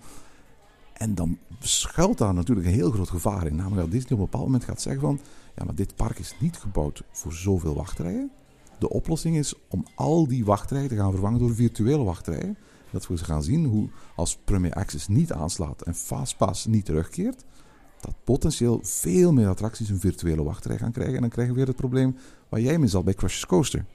En 0.94 1.16
dan 1.16 1.38
schuilt 1.60 2.18
daar 2.18 2.34
natuurlijk 2.34 2.68
een 2.68 2.74
heel 2.74 2.92
groot 2.92 3.10
gevaar 3.10 3.46
in. 3.48 3.56
Namelijk 3.56 3.82
dat 3.82 3.92
Disney 3.92 4.12
op 4.12 4.20
een 4.20 4.26
bepaald 4.26 4.46
moment 4.46 4.64
gaat 4.64 4.82
zeggen 4.82 5.02
van... 5.02 5.20
Ja, 5.60 5.66
maar 5.66 5.76
dit 5.76 5.96
park 5.96 6.20
is 6.20 6.36
niet 6.40 6.58
gebouwd 6.58 7.04
voor 7.12 7.34
zoveel 7.34 7.74
wachtrijen. 7.74 8.32
De 8.78 8.90
oplossing 8.90 9.38
is 9.38 9.54
om 9.70 9.86
al 9.96 10.28
die 10.28 10.46
wachtrijen 10.46 10.90
te 10.90 10.96
gaan 10.96 11.12
vervangen 11.12 11.40
door 11.40 11.56
virtuele 11.56 12.04
wachtrijen. 12.04 12.58
Dat 12.92 13.08
we 13.08 13.18
gaan 13.18 13.44
zien 13.44 13.66
hoe 13.66 13.90
als 14.16 14.38
Premier 14.44 14.74
Access 14.74 15.08
niet 15.08 15.32
aanslaat 15.32 15.82
en 15.82 15.96
Fastpass 15.96 16.66
niet 16.66 16.86
terugkeert... 16.86 17.46
dat 18.00 18.14
potentieel 18.24 18.80
veel 18.84 19.34
meer 19.34 19.48
attracties 19.48 19.90
een 19.90 20.00
virtuele 20.00 20.44
wachtrij 20.44 20.78
gaan 20.78 20.92
krijgen. 20.92 21.16
En 21.16 21.22
dan 21.22 21.30
krijgen 21.30 21.54
we 21.54 21.60
weer 21.60 21.70
het 21.70 21.80
probleem 21.80 22.16
waar 22.50 22.62
jij 22.62 22.78
mee 22.78 22.90
zat 22.90 23.04
bij 23.04 23.14
Crush's 23.14 23.46
Coaster. 23.46 23.86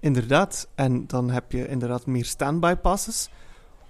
Inderdaad, 0.00 0.68
en 0.74 1.06
dan 1.06 1.30
heb 1.30 1.52
je 1.52 1.68
inderdaad 1.68 2.06
meer 2.06 2.24
standby 2.24 2.74
passes. 2.74 3.30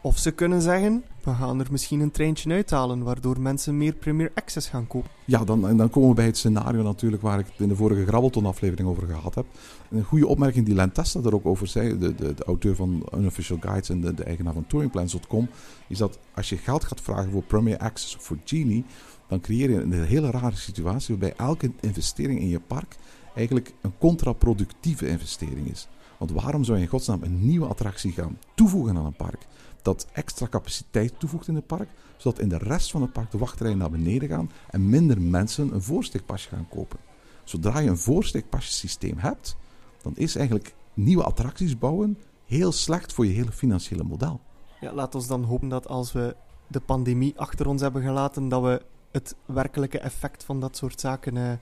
Of 0.06 0.18
ze 0.18 0.30
kunnen 0.30 0.62
zeggen, 0.62 1.04
we 1.22 1.34
gaan 1.34 1.60
er 1.60 1.66
misschien 1.70 2.00
een 2.00 2.10
treintje 2.10 2.52
uithalen, 2.52 3.02
waardoor 3.02 3.40
mensen 3.40 3.76
meer 3.76 3.92
Premier 3.92 4.32
Access 4.34 4.68
gaan 4.68 4.86
kopen. 4.86 5.10
Ja, 5.24 5.44
dan, 5.44 5.76
dan 5.76 5.90
komen 5.90 6.08
we 6.08 6.14
bij 6.14 6.26
het 6.26 6.36
scenario 6.36 6.82
natuurlijk 6.82 7.22
waar 7.22 7.38
ik 7.38 7.46
het 7.46 7.60
in 7.60 7.68
de 7.68 7.76
vorige 7.76 8.06
Grabbelton-aflevering 8.06 8.88
over 8.88 9.06
gehad 9.06 9.34
heb. 9.34 9.46
Een 9.90 10.02
goede 10.02 10.26
opmerking 10.26 10.66
die 10.66 10.74
Len 10.74 10.92
Testa 10.92 11.20
er 11.20 11.34
ook 11.34 11.46
over 11.46 11.66
zei, 11.66 11.98
de, 11.98 12.14
de, 12.14 12.34
de 12.34 12.44
auteur 12.44 12.74
van 12.74 13.06
Unofficial 13.16 13.58
Guides 13.60 13.88
en 13.88 14.00
de, 14.00 14.14
de 14.14 14.24
eigenaar 14.24 14.52
van 14.52 14.66
touringplans.com, 14.66 15.48
is 15.88 15.98
dat 15.98 16.18
als 16.34 16.48
je 16.48 16.56
geld 16.56 16.84
gaat 16.84 17.00
vragen 17.00 17.30
voor 17.30 17.42
Premier 17.42 17.78
Access 17.78 18.16
of 18.16 18.22
voor 18.22 18.38
Genie, 18.44 18.84
dan 19.28 19.40
creëer 19.40 19.70
je 19.70 19.80
een 19.80 19.92
hele 19.92 20.30
rare 20.30 20.56
situatie 20.56 21.16
waarbij 21.16 21.46
elke 21.46 21.72
investering 21.80 22.40
in 22.40 22.48
je 22.48 22.60
park 22.60 22.96
eigenlijk 23.34 23.72
een 23.80 23.98
contraproductieve 23.98 25.08
investering 25.08 25.70
is. 25.70 25.88
Want 26.18 26.30
waarom 26.30 26.64
zou 26.64 26.76
je 26.76 26.82
in 26.82 26.90
godsnaam 26.90 27.22
een 27.22 27.46
nieuwe 27.46 27.66
attractie 27.66 28.12
gaan 28.12 28.38
toevoegen 28.54 28.96
aan 28.96 29.06
een 29.06 29.16
park? 29.16 29.46
Dat 29.86 30.06
extra 30.12 30.48
capaciteit 30.48 31.18
toevoegt 31.18 31.48
in 31.48 31.54
het 31.54 31.66
park, 31.66 31.88
zodat 32.16 32.40
in 32.40 32.48
de 32.48 32.58
rest 32.58 32.90
van 32.90 33.02
het 33.02 33.12
park 33.12 33.30
de 33.30 33.38
wachtrijen 33.38 33.78
naar 33.78 33.90
beneden 33.90 34.28
gaan 34.28 34.50
en 34.70 34.88
minder 34.88 35.20
mensen 35.20 35.74
een 35.74 35.82
voorsteekpasje 35.82 36.48
gaan 36.48 36.68
kopen. 36.68 36.98
Zodra 37.44 37.78
je 37.78 37.90
een 37.90 37.98
voorsteekpasjesysteem 37.98 39.18
hebt, 39.18 39.56
dan 40.02 40.16
is 40.16 40.36
eigenlijk 40.36 40.74
nieuwe 40.94 41.24
attracties 41.24 41.78
bouwen 41.78 42.18
heel 42.46 42.72
slecht 42.72 43.12
voor 43.12 43.26
je 43.26 43.32
hele 43.32 43.52
financiële 43.52 44.02
model. 44.02 44.40
Ja, 44.80 44.92
laat 44.92 45.14
ons 45.14 45.26
dan 45.26 45.44
hopen 45.44 45.68
dat 45.68 45.88
als 45.88 46.12
we 46.12 46.36
de 46.66 46.80
pandemie 46.80 47.38
achter 47.38 47.66
ons 47.66 47.80
hebben 47.80 48.02
gelaten, 48.02 48.48
dat 48.48 48.62
we 48.62 48.82
het 49.12 49.34
werkelijke 49.44 49.98
effect 49.98 50.44
van 50.44 50.60
dat 50.60 50.76
soort 50.76 51.00
zaken 51.00 51.36
uh, 51.36 51.52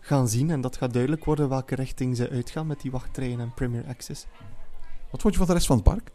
gaan 0.00 0.28
zien. 0.28 0.50
En 0.50 0.60
dat 0.60 0.76
gaat 0.76 0.92
duidelijk 0.92 1.24
worden 1.24 1.48
welke 1.48 1.74
richting 1.74 2.16
ze 2.16 2.30
uitgaan 2.30 2.66
met 2.66 2.80
die 2.80 2.90
wachtrijen 2.90 3.40
en 3.40 3.54
Premier 3.54 3.86
Access. 3.86 4.26
Wat 5.10 5.20
vond 5.20 5.32
je 5.32 5.38
van 5.38 5.48
de 5.48 5.54
rest 5.54 5.66
van 5.66 5.76
het 5.76 5.84
park? 5.84 6.10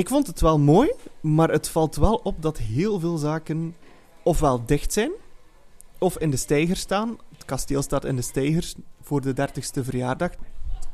Ik 0.00 0.08
vond 0.08 0.26
het 0.26 0.40
wel 0.40 0.58
mooi, 0.58 0.92
maar 1.20 1.50
het 1.50 1.68
valt 1.68 1.96
wel 1.96 2.14
op 2.14 2.42
dat 2.42 2.58
heel 2.58 3.00
veel 3.00 3.16
zaken 3.16 3.74
ofwel 4.22 4.64
dicht 4.66 4.92
zijn, 4.92 5.10
of 5.98 6.18
in 6.18 6.30
de 6.30 6.36
steiger 6.36 6.76
staan. 6.76 7.18
Het 7.32 7.44
kasteel 7.44 7.82
staat 7.82 8.04
in 8.04 8.16
de 8.16 8.22
steigers 8.22 8.74
voor 9.00 9.20
de 9.20 9.34
30ste 9.34 9.84
verjaardag. 9.84 10.30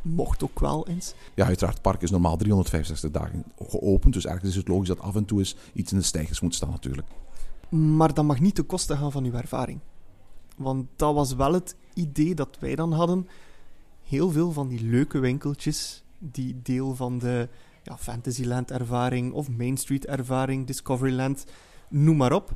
Mocht 0.03 0.43
ook 0.43 0.61
wel 0.61 0.89
eens. 0.89 1.15
Ja, 1.35 1.47
uiteraard. 1.47 1.75
Het 1.75 1.83
park 1.83 2.03
is 2.03 2.11
normaal 2.11 2.37
365 2.37 3.11
dagen 3.11 3.45
geopend. 3.59 4.15
Dus 4.15 4.25
eigenlijk 4.25 4.57
is 4.57 4.63
het 4.63 4.73
logisch 4.73 4.89
dat 4.89 5.01
af 5.01 5.15
en 5.15 5.25
toe 5.25 5.39
eens 5.39 5.57
iets 5.73 5.93
in 5.93 5.99
de 5.99 6.05
steigers 6.05 6.41
moet 6.41 6.55
staan, 6.55 6.71
natuurlijk. 6.71 7.09
Maar 7.69 8.15
dat 8.15 8.25
mag 8.25 8.41
niet 8.41 8.55
ten 8.55 8.67
koste 8.67 8.97
gaan 8.97 9.13
van 9.13 9.25
uw 9.25 9.33
ervaring. 9.33 9.81
Want 10.57 10.87
dat 10.97 11.15
was 11.15 11.35
wel 11.35 11.53
het 11.53 11.77
idee 11.95 12.35
dat 12.35 12.57
wij 12.61 12.75
dan 12.75 12.93
hadden. 12.93 13.29
Heel 14.03 14.31
veel 14.31 14.53
van 14.53 14.69
die 14.69 14.83
leuke 14.83 15.19
winkeltjes, 15.19 16.05
die 16.19 16.61
deel 16.63 16.95
van 16.95 17.19
de 17.19 17.49
ja, 17.87 17.99
Fantasyland-ervaring 17.99 19.33
of 19.33 19.51
Main 19.51 19.77
Street-ervaring, 19.77 20.67
Discoveryland, 20.67 21.45
noem 21.89 22.17
maar 22.17 22.33
op. 22.33 22.55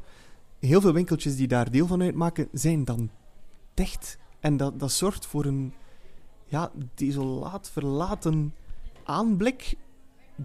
Heel 0.59 0.81
veel 0.81 0.93
winkeltjes 0.93 1.37
die 1.37 1.49
daar 1.49 1.71
deel 1.71 1.87
van 1.87 2.03
uitmaken, 2.03 2.49
zijn 2.53 2.85
dan 2.85 3.11
dicht. 3.75 4.19
En 4.41 4.57
dat, 4.57 4.81
dat 4.81 4.93
zorgt 4.93 5.27
voor 5.27 5.45
een 5.45 5.73
ja, 6.45 6.71
desolaat 6.95 7.71
verlaten 7.71 8.55
aanblik 9.05 9.77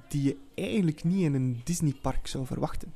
die 0.08 0.24
je 0.24 0.38
eigenlijk 0.56 1.04
niet 1.04 1.22
in 1.22 1.34
een 1.34 1.62
Disneypark 1.64 2.28
zou 2.28 2.46
verwachten. 2.46 2.94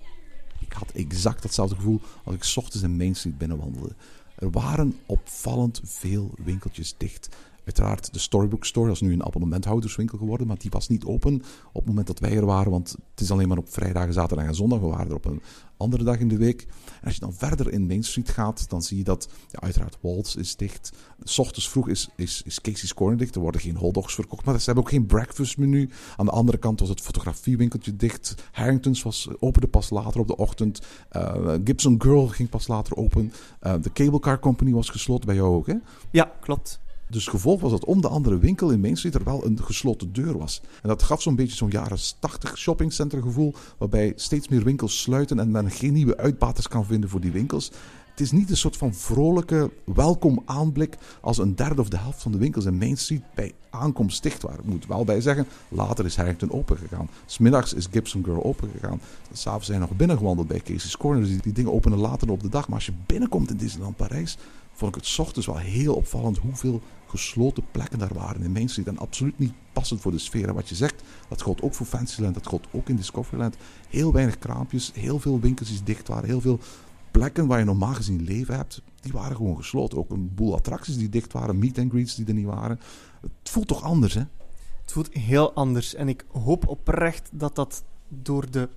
Ik 0.59 0.73
had 0.73 0.91
exact 0.91 1.41
datzelfde 1.41 1.75
gevoel 1.75 2.01
als 2.23 2.35
ik 2.35 2.53
ochtends 2.55 2.81
in 2.81 2.97
Main 2.97 3.15
Street 3.15 3.37
binnenwandelde. 3.37 3.95
Er 4.35 4.51
waren 4.51 4.97
opvallend 5.05 5.81
veel 5.83 6.31
winkeltjes 6.43 6.95
dicht. 6.97 7.29
Uiteraard 7.69 8.13
de 8.13 8.19
Storybook 8.19 8.65
Store, 8.65 8.87
dat 8.87 8.95
is 8.95 9.01
nu 9.01 9.13
een 9.13 9.25
abonnementhouderswinkel 9.25 10.17
geworden, 10.17 10.47
maar 10.47 10.57
die 10.57 10.69
was 10.69 10.87
niet 10.87 11.05
open 11.05 11.33
op 11.67 11.73
het 11.73 11.85
moment 11.85 12.07
dat 12.07 12.19
wij 12.19 12.37
er 12.37 12.45
waren, 12.45 12.71
want 12.71 12.95
het 13.11 13.19
is 13.19 13.31
alleen 13.31 13.47
maar 13.47 13.57
op 13.57 13.73
vrijdagen, 13.73 14.13
zaterdag 14.13 14.45
en 14.45 14.55
zondag. 14.55 14.79
We 14.79 14.87
waren 14.87 15.09
er 15.09 15.15
op 15.15 15.25
een 15.25 15.41
andere 15.77 16.03
dag 16.03 16.19
in 16.19 16.27
de 16.27 16.37
week. 16.37 16.61
En 16.61 17.05
als 17.05 17.13
je 17.13 17.19
dan 17.19 17.33
verder 17.33 17.71
in 17.71 17.87
Main 17.87 18.03
Street 18.03 18.29
gaat, 18.29 18.69
dan 18.69 18.81
zie 18.81 18.97
je 18.97 19.03
dat 19.03 19.29
uiteraard 19.51 19.97
Waltz 20.01 20.35
is 20.35 20.55
dicht. 20.55 20.91
S 21.23 21.39
ochtends 21.39 21.69
vroeg 21.69 21.89
is, 21.89 22.09
is, 22.15 22.41
is 22.45 22.61
Casey's 22.61 22.93
Corner 22.93 23.17
dicht. 23.17 23.35
Er 23.35 23.41
worden 23.41 23.61
geen 23.61 23.75
hotdogs 23.75 24.13
verkocht, 24.13 24.45
maar 24.45 24.59
ze 24.59 24.65
hebben 24.65 24.83
ook 24.83 24.89
geen 24.89 25.05
breakfast 25.05 25.57
menu. 25.57 25.89
Aan 26.17 26.25
de 26.25 26.31
andere 26.31 26.57
kant 26.57 26.79
was 26.79 26.89
het 26.89 27.01
fotografiewinkeltje 27.01 27.95
dicht. 27.95 28.35
Harrington's 28.51 29.01
was, 29.01 29.29
opende 29.39 29.67
pas 29.67 29.89
later 29.89 30.19
op 30.19 30.27
de 30.27 30.37
ochtend. 30.37 30.81
Uh, 31.11 31.53
Gibson 31.63 32.01
Girl 32.01 32.27
ging 32.27 32.49
pas 32.49 32.67
later 32.67 32.95
open. 32.95 33.33
Uh, 33.61 33.73
de 33.81 33.91
Cable 33.93 34.19
Car 34.19 34.39
Company 34.39 34.71
was 34.71 34.89
gesloten 34.89 35.25
bij 35.25 35.35
jou 35.35 35.55
ook, 35.55 35.67
hè? 35.67 35.75
Ja, 36.11 36.31
klopt. 36.39 36.79
Dus 37.09 37.25
het 37.25 37.33
gevolg 37.33 37.61
was 37.61 37.71
dat 37.71 37.85
om 37.85 38.01
de 38.01 38.07
andere 38.07 38.37
winkel 38.37 38.71
in 38.71 38.79
Main 38.79 38.97
Street 38.97 39.15
er 39.15 39.23
wel 39.23 39.45
een 39.45 39.59
gesloten 39.63 40.13
deur 40.13 40.37
was. 40.37 40.61
En 40.81 40.89
dat 40.89 41.03
gaf 41.03 41.21
zo'n 41.21 41.35
beetje 41.35 41.55
zo'n 41.55 41.69
jaren 41.69 41.97
80 42.19 42.57
shoppingcenter 42.57 43.21
gevoel, 43.21 43.53
waarbij 43.77 44.13
steeds 44.15 44.47
meer 44.47 44.63
winkels 44.63 45.01
sluiten 45.01 45.39
en 45.39 45.51
men 45.51 45.71
geen 45.71 45.93
nieuwe 45.93 46.17
uitbaters 46.17 46.67
kan 46.67 46.85
vinden 46.85 47.09
voor 47.09 47.21
die 47.21 47.31
winkels. 47.31 47.71
Het 48.19 48.27
is 48.27 48.31
niet 48.31 48.49
een 48.49 48.57
soort 48.57 48.77
van 48.77 48.93
vrolijke 48.93 49.71
welkom 49.85 50.41
aanblik 50.45 50.97
als 51.21 51.37
een 51.37 51.55
derde 51.55 51.81
of 51.81 51.89
de 51.89 51.97
helft 51.97 52.21
van 52.21 52.31
de 52.31 52.37
winkels 52.37 52.65
in 52.65 52.77
Main 52.77 52.97
Street 52.97 53.21
bij 53.35 53.53
aankomst 53.69 54.23
dicht 54.23 54.41
waren. 54.41 54.59
Ik 54.59 54.69
moet 54.69 54.85
wel 54.85 55.03
bij 55.03 55.21
zeggen, 55.21 55.47
later 55.69 56.05
is 56.05 56.15
Harrington 56.15 56.51
open 56.51 56.77
gegaan. 56.77 57.09
Smiddags 57.25 57.73
is 57.73 57.87
Gibson 57.91 58.23
Girl 58.23 58.43
open 58.43 58.69
gegaan. 58.79 59.01
S'avonds 59.31 59.67
zijn 59.67 59.79
nog 59.79 59.95
binnengewandeld 59.95 60.47
bij 60.47 60.59
Casey's 60.59 60.97
Corner. 60.97 61.41
Die 61.41 61.53
dingen 61.53 61.73
openen 61.73 61.97
later 61.97 62.31
op 62.31 62.41
de 62.41 62.49
dag. 62.49 62.67
Maar 62.67 62.75
als 62.75 62.85
je 62.85 62.93
binnenkomt 63.05 63.49
in 63.49 63.57
Disneyland 63.57 63.95
Parijs, 63.95 64.37
vond 64.79 64.95
ik 64.95 65.01
het 65.01 65.19
ochtends 65.19 65.47
wel 65.47 65.57
heel 65.57 65.95
opvallend 65.95 66.37
hoeveel 66.37 66.81
gesloten 67.05 67.63
plekken 67.71 67.99
daar 67.99 68.13
waren 68.13 68.41
in 68.41 68.51
Main 68.51 68.69
Street. 68.69 68.87
En 68.87 68.97
absoluut 68.97 69.39
niet 69.39 69.53
passend 69.73 70.01
voor 70.01 70.11
de 70.11 70.17
sfeer. 70.17 70.47
En 70.47 70.53
wat 70.53 70.69
je 70.69 70.75
zegt, 70.75 71.03
dat 71.29 71.41
geldt 71.41 71.61
ook 71.61 71.73
voor 71.73 71.85
Fantasyland, 71.85 72.33
dat 72.33 72.47
geldt 72.47 72.67
ook 72.71 72.89
in 72.89 72.95
Discoveryland. 72.95 73.55
Heel 73.89 74.13
weinig 74.13 74.39
kraampjes, 74.39 74.91
heel 74.93 75.19
veel 75.19 75.39
winkels 75.39 75.69
die 75.69 75.83
dicht 75.83 76.07
waren, 76.07 76.29
heel 76.29 76.41
veel 76.41 76.59
plekken 77.11 77.47
waar 77.47 77.59
je 77.59 77.65
normaal 77.65 77.93
gezien 77.93 78.23
leven 78.23 78.55
hebt, 78.55 78.81
die 79.01 79.11
waren 79.11 79.35
gewoon 79.35 79.57
gesloten. 79.57 79.97
Ook 79.97 80.11
een 80.11 80.33
boel 80.35 80.55
attracties 80.55 80.97
die 80.97 81.09
dicht 81.09 81.33
waren, 81.33 81.59
meet 81.59 81.77
and 81.77 81.91
greets 81.91 82.15
die 82.15 82.25
er 82.25 82.33
niet 82.33 82.45
waren. 82.45 82.79
Het 83.21 83.49
voelt 83.49 83.67
toch 83.67 83.83
anders, 83.83 84.13
hè? 84.13 84.23
Het 84.81 84.91
voelt 84.91 85.13
heel 85.13 85.53
anders. 85.53 85.95
En 85.95 86.09
ik 86.09 86.25
hoop 86.31 86.67
oprecht 86.67 87.29
dat 87.31 87.55
dat 87.55 87.83
door 88.07 88.51
de 88.51 88.69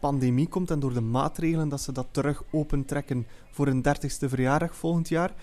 pandemie 0.00 0.48
komt 0.48 0.70
en 0.70 0.80
door 0.80 0.92
de 0.92 1.00
maatregelen 1.00 1.68
dat 1.68 1.80
ze 1.80 1.92
dat 1.92 2.06
terug 2.10 2.42
opentrekken 2.50 3.26
voor 3.50 3.66
een 3.66 3.84
30ste 3.86 4.28
verjaardag 4.28 4.76
volgend 4.76 5.08
jaar. 5.08 5.34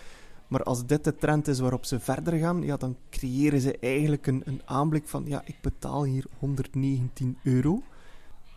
Maar 0.48 0.64
als 0.64 0.86
dit 0.86 1.04
de 1.04 1.16
trend 1.16 1.48
is 1.48 1.60
waarop 1.60 1.86
ze 1.86 2.00
verder 2.00 2.40
gaan, 2.40 2.62
ja, 2.62 2.78
dan 2.78 2.96
creëren 3.10 3.62
ze 3.62 3.78
eigenlijk 3.80 4.28
een, 4.28 4.42
een 4.46 4.62
aanblik 4.66 5.08
van: 5.08 5.24
ja, 5.28 5.42
ik 5.46 5.56
betaal 5.62 6.04
hier 6.04 6.26
119 6.40 7.38
euro 7.44 7.82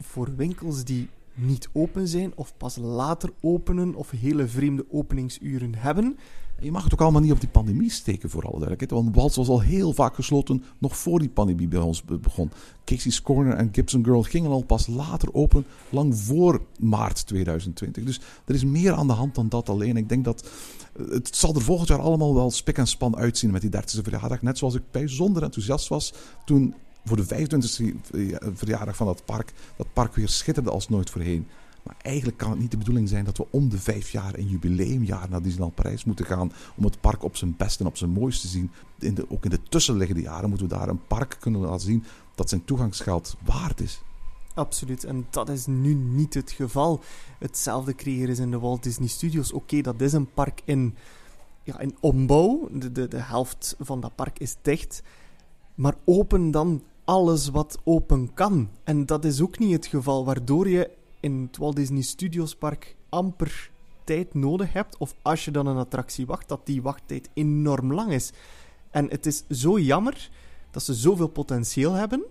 voor 0.00 0.36
winkels 0.36 0.84
die 0.84 1.08
niet 1.34 1.68
open 1.72 2.08
zijn 2.08 2.32
of 2.34 2.56
pas 2.56 2.76
later 2.76 3.30
openen 3.40 3.94
of 3.94 4.10
hele 4.10 4.46
vreemde 4.46 4.84
openingsuren 4.88 5.74
hebben. 5.74 6.18
Je 6.60 6.70
mag 6.70 6.84
het 6.84 6.92
ook 6.92 7.00
allemaal 7.00 7.20
niet 7.20 7.32
op 7.32 7.40
die 7.40 7.48
pandemie 7.48 7.90
steken, 7.90 8.30
voor 8.30 8.42
alle 8.42 8.58
duidelijkheid. 8.58 9.02
Want 9.02 9.16
Waltz 9.16 9.36
was 9.36 9.48
al 9.48 9.60
heel 9.60 9.92
vaak 9.92 10.14
gesloten, 10.14 10.64
nog 10.78 10.96
voor 10.96 11.18
die 11.18 11.28
pandemie 11.28 11.68
bij 11.68 11.80
ons 11.80 12.04
begon. 12.04 12.50
Casey's 12.84 13.22
Corner 13.22 13.54
en 13.54 13.68
Gibson 13.72 14.04
Girl 14.04 14.22
gingen 14.22 14.50
al 14.50 14.62
pas 14.62 14.86
later 14.86 15.34
open, 15.34 15.66
lang 15.90 16.16
voor 16.16 16.60
maart 16.80 17.26
2020. 17.26 18.04
Dus 18.04 18.20
er 18.44 18.54
is 18.54 18.64
meer 18.64 18.92
aan 18.92 19.06
de 19.06 19.12
hand 19.12 19.34
dan 19.34 19.48
dat 19.48 19.68
alleen. 19.68 19.96
Ik 19.96 20.08
denk 20.08 20.24
dat 20.24 20.48
eh, 20.92 21.08
het 21.08 21.36
zal 21.36 21.54
er 21.54 21.62
volgend 21.62 21.88
jaar 21.88 22.00
allemaal 22.00 22.34
wel 22.34 22.50
spik 22.50 22.78
en 22.78 22.86
span 22.86 23.16
uitzien 23.16 23.50
met 23.50 23.60
die 23.60 23.70
30e 23.70 24.02
verjaardag. 24.02 24.42
Net 24.42 24.58
zoals 24.58 24.74
ik 24.74 24.82
bijzonder 24.90 25.42
enthousiast 25.42 25.88
was 25.88 26.12
toen 26.44 26.74
voor 27.04 27.16
de 27.16 27.48
25e 27.48 27.94
verjaardag 28.54 28.96
van 28.96 29.06
dat 29.06 29.24
park, 29.24 29.52
dat 29.76 29.92
park 29.92 30.14
weer 30.14 30.28
schitterde 30.28 30.70
als 30.70 30.88
nooit 30.88 31.10
voorheen. 31.10 31.46
Maar 31.86 31.96
eigenlijk 31.98 32.36
kan 32.36 32.50
het 32.50 32.58
niet 32.58 32.70
de 32.70 32.76
bedoeling 32.76 33.08
zijn 33.08 33.24
dat 33.24 33.36
we 33.36 33.46
om 33.50 33.68
de 33.68 33.78
vijf 33.78 34.10
jaar 34.10 34.34
een 34.34 34.48
jubileumjaar 34.48 35.28
naar 35.28 35.42
Disneyland 35.42 35.74
Parijs 35.74 36.04
moeten 36.04 36.26
gaan. 36.26 36.52
Om 36.76 36.84
het 36.84 37.00
park 37.00 37.22
op 37.22 37.36
zijn 37.36 37.56
best 37.56 37.80
en 37.80 37.86
op 37.86 37.96
zijn 37.96 38.10
mooist 38.10 38.40
te 38.40 38.48
zien. 38.48 38.70
In 38.98 39.14
de, 39.14 39.30
ook 39.30 39.44
in 39.44 39.50
de 39.50 39.62
tussenliggende 39.62 40.22
jaren 40.22 40.48
moeten 40.48 40.68
we 40.68 40.74
daar 40.74 40.88
een 40.88 41.06
park 41.06 41.36
kunnen 41.40 41.60
laten 41.60 41.86
zien 41.86 42.04
dat 42.34 42.48
zijn 42.48 42.64
toegangsgeld 42.64 43.36
waard 43.44 43.80
is. 43.80 44.02
Absoluut, 44.54 45.04
en 45.04 45.26
dat 45.30 45.48
is 45.48 45.66
nu 45.66 45.94
niet 45.94 46.34
het 46.34 46.50
geval. 46.50 47.00
Hetzelfde 47.38 47.94
creëren 47.94 48.28
is 48.28 48.38
in 48.38 48.50
de 48.50 48.58
Walt 48.58 48.82
Disney 48.82 49.08
Studios. 49.08 49.52
Oké, 49.52 49.80
dat 49.80 50.00
is 50.00 50.12
een 50.12 50.32
park 50.32 50.60
in, 50.64 50.94
ja, 51.62 51.78
in 51.78 51.96
ombouw. 52.00 52.68
De, 52.72 52.92
de, 52.92 53.08
de 53.08 53.20
helft 53.20 53.76
van 53.78 54.00
dat 54.00 54.14
park 54.14 54.38
is 54.38 54.56
dicht. 54.62 55.02
Maar 55.74 55.94
open 56.04 56.50
dan 56.50 56.82
alles 57.04 57.48
wat 57.48 57.78
open 57.84 58.34
kan. 58.34 58.68
En 58.84 59.06
dat 59.06 59.24
is 59.24 59.40
ook 59.40 59.58
niet 59.58 59.72
het 59.72 59.86
geval, 59.86 60.24
waardoor 60.24 60.68
je 60.68 60.90
in 61.20 61.42
het 61.46 61.56
Walt 61.56 61.76
Disney 61.76 62.02
Studios 62.02 62.54
Park 62.54 62.96
amper 63.08 63.70
tijd 64.04 64.34
nodig 64.34 64.72
hebt, 64.72 64.96
of 64.96 65.14
als 65.22 65.44
je 65.44 65.50
dan 65.50 65.66
een 65.66 65.76
attractie 65.76 66.26
wacht, 66.26 66.48
dat 66.48 66.66
die 66.66 66.82
wachttijd 66.82 67.28
enorm 67.34 67.92
lang 67.92 68.12
is. 68.12 68.32
En 68.90 69.10
het 69.10 69.26
is 69.26 69.44
zo 69.50 69.78
jammer 69.78 70.30
dat 70.70 70.82
ze 70.82 70.94
zoveel 70.94 71.28
potentieel 71.28 71.92
hebben, 71.92 72.24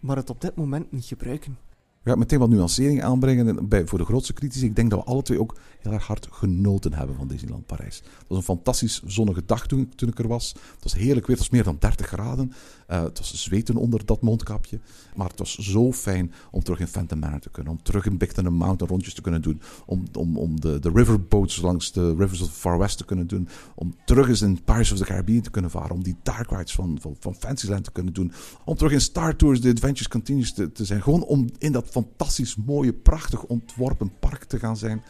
maar 0.00 0.16
het 0.16 0.30
op 0.30 0.40
dit 0.40 0.56
moment 0.56 0.92
niet 0.92 1.04
gebruiken. 1.04 1.58
Ik 2.06 2.12
ga 2.12 2.18
meteen 2.18 2.38
wat 2.38 2.48
nuancering 2.48 3.02
aanbrengen 3.02 3.68
bij, 3.68 3.86
voor 3.86 3.98
de 3.98 4.04
grootste 4.04 4.32
critici. 4.32 4.64
Ik 4.64 4.76
denk 4.76 4.90
dat 4.90 4.98
we 4.98 5.04
alle 5.04 5.22
twee 5.22 5.40
ook 5.40 5.56
heel 5.78 5.92
erg 5.92 6.06
hard 6.06 6.28
genoten 6.30 6.92
hebben 6.92 7.16
van 7.16 7.28
Disneyland 7.28 7.66
Parijs. 7.66 7.96
Het 7.96 8.24
was 8.28 8.38
een 8.38 8.44
fantastisch 8.44 9.02
zonnige 9.06 9.42
dag 9.46 9.66
toen, 9.66 9.92
toen 9.94 10.08
ik 10.08 10.18
er 10.18 10.28
was. 10.28 10.52
Het 10.74 10.82
was 10.82 10.94
heerlijk 10.94 11.26
weer, 11.26 11.36
het 11.36 11.38
was 11.38 11.50
meer 11.50 11.64
dan 11.64 11.76
30 11.78 12.06
graden. 12.06 12.52
Uh, 12.90 13.02
het 13.02 13.18
was 13.18 13.42
zweten 13.42 13.76
onder 13.76 14.06
dat 14.06 14.22
mondkapje. 14.22 14.80
Maar 15.14 15.28
het 15.28 15.38
was 15.38 15.58
zo 15.58 15.92
fijn 15.92 16.32
om 16.50 16.62
terug 16.62 16.80
in 16.80 16.86
Phantom 16.86 17.18
Manor 17.18 17.40
te 17.40 17.50
kunnen. 17.50 17.72
Om 17.72 17.82
terug 17.82 18.06
in 18.06 18.18
Big 18.18 18.32
Thunder 18.32 18.52
Mountain 18.52 18.92
rondjes 18.92 19.14
te 19.14 19.20
kunnen 19.20 19.42
doen. 19.42 19.60
Om, 19.86 20.04
om, 20.12 20.36
om 20.36 20.60
de, 20.60 20.78
de 20.78 20.90
riverboats 20.94 21.60
langs 21.60 21.92
de 21.92 22.14
Rivers 22.14 22.40
of 22.40 22.48
the 22.48 22.54
Far 22.54 22.78
West 22.78 22.98
te 22.98 23.04
kunnen 23.04 23.26
doen. 23.26 23.48
Om 23.74 23.94
terug 24.04 24.28
eens 24.28 24.42
in 24.42 24.64
Pirates 24.64 24.92
of 24.92 24.98
the 24.98 25.04
Caribbean 25.04 25.40
te 25.40 25.50
kunnen 25.50 25.70
varen. 25.70 25.90
Om 25.90 26.02
die 26.02 26.16
dark 26.22 26.50
rides 26.50 26.74
van, 26.74 26.98
van, 27.00 27.16
van 27.20 27.34
Fantasyland 27.34 27.84
te 27.84 27.92
kunnen 27.92 28.12
doen. 28.12 28.32
Om 28.64 28.76
terug 28.76 28.92
in 28.92 29.00
Star 29.00 29.36
Tours 29.36 29.60
The 29.60 29.70
Adventures 29.70 30.08
Continues 30.08 30.52
te, 30.52 30.72
te 30.72 30.84
zijn. 30.84 31.02
Gewoon 31.02 31.22
om 31.22 31.48
in 31.58 31.72
dat 31.72 31.88
fantastisch 32.02 32.56
mooie, 32.56 32.92
prachtig 32.92 33.44
ontworpen 33.44 34.12
park 34.18 34.44
te 34.44 34.58
gaan 34.58 34.76
zijn. 34.76 35.02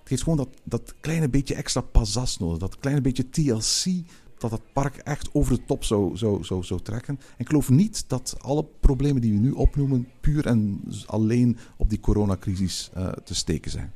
Het 0.00 0.08
heeft 0.08 0.22
gewoon 0.22 0.38
dat, 0.38 0.48
dat 0.64 0.94
kleine 1.00 1.28
beetje 1.28 1.54
extra 1.54 1.80
pazas 1.80 2.38
nodig. 2.38 2.58
Dat 2.58 2.78
kleine 2.78 3.00
beetje 3.00 3.30
TLC 3.30 4.04
dat 4.38 4.50
het 4.50 4.72
park 4.72 4.96
echt 4.96 5.28
over 5.32 5.56
de 5.56 5.64
top 5.64 5.84
zou, 5.84 6.16
zou, 6.16 6.44
zou, 6.44 6.64
zou 6.64 6.80
trekken. 6.80 7.18
En 7.18 7.38
ik 7.38 7.48
geloof 7.48 7.70
niet 7.70 8.04
dat 8.08 8.36
alle 8.40 8.64
problemen 8.80 9.22
die 9.22 9.32
we 9.32 9.38
nu 9.38 9.50
opnoemen 9.50 10.08
puur 10.20 10.46
en 10.46 10.80
alleen 11.06 11.58
op 11.76 11.88
die 11.90 12.00
coronacrisis 12.00 12.90
uh, 12.96 13.08
te 13.08 13.34
steken 13.34 13.70
zijn. 13.70 13.92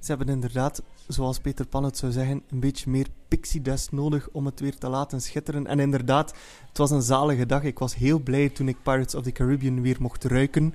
Ze 0.00 0.06
hebben 0.12 0.28
inderdaad, 0.28 0.82
zoals 1.08 1.38
Peter 1.38 1.66
Pan 1.66 1.84
het 1.84 1.96
zou 1.96 2.12
zeggen, 2.12 2.42
een 2.48 2.60
beetje 2.60 2.90
meer 2.90 3.06
pixie 3.28 3.62
dust 3.62 3.92
nodig 3.92 4.28
om 4.32 4.46
het 4.46 4.60
weer 4.60 4.78
te 4.78 4.88
laten 4.88 5.20
schitteren. 5.20 5.66
En 5.66 5.80
inderdaad, 5.80 6.34
het 6.68 6.78
was 6.78 6.90
een 6.90 7.02
zalige 7.02 7.46
dag. 7.46 7.62
Ik 7.62 7.78
was 7.78 7.94
heel 7.94 8.18
blij 8.18 8.48
toen 8.48 8.68
ik 8.68 8.82
Pirates 8.82 9.14
of 9.14 9.22
the 9.22 9.32
Caribbean 9.32 9.82
weer 9.82 9.96
mocht 10.00 10.24
ruiken. 10.24 10.74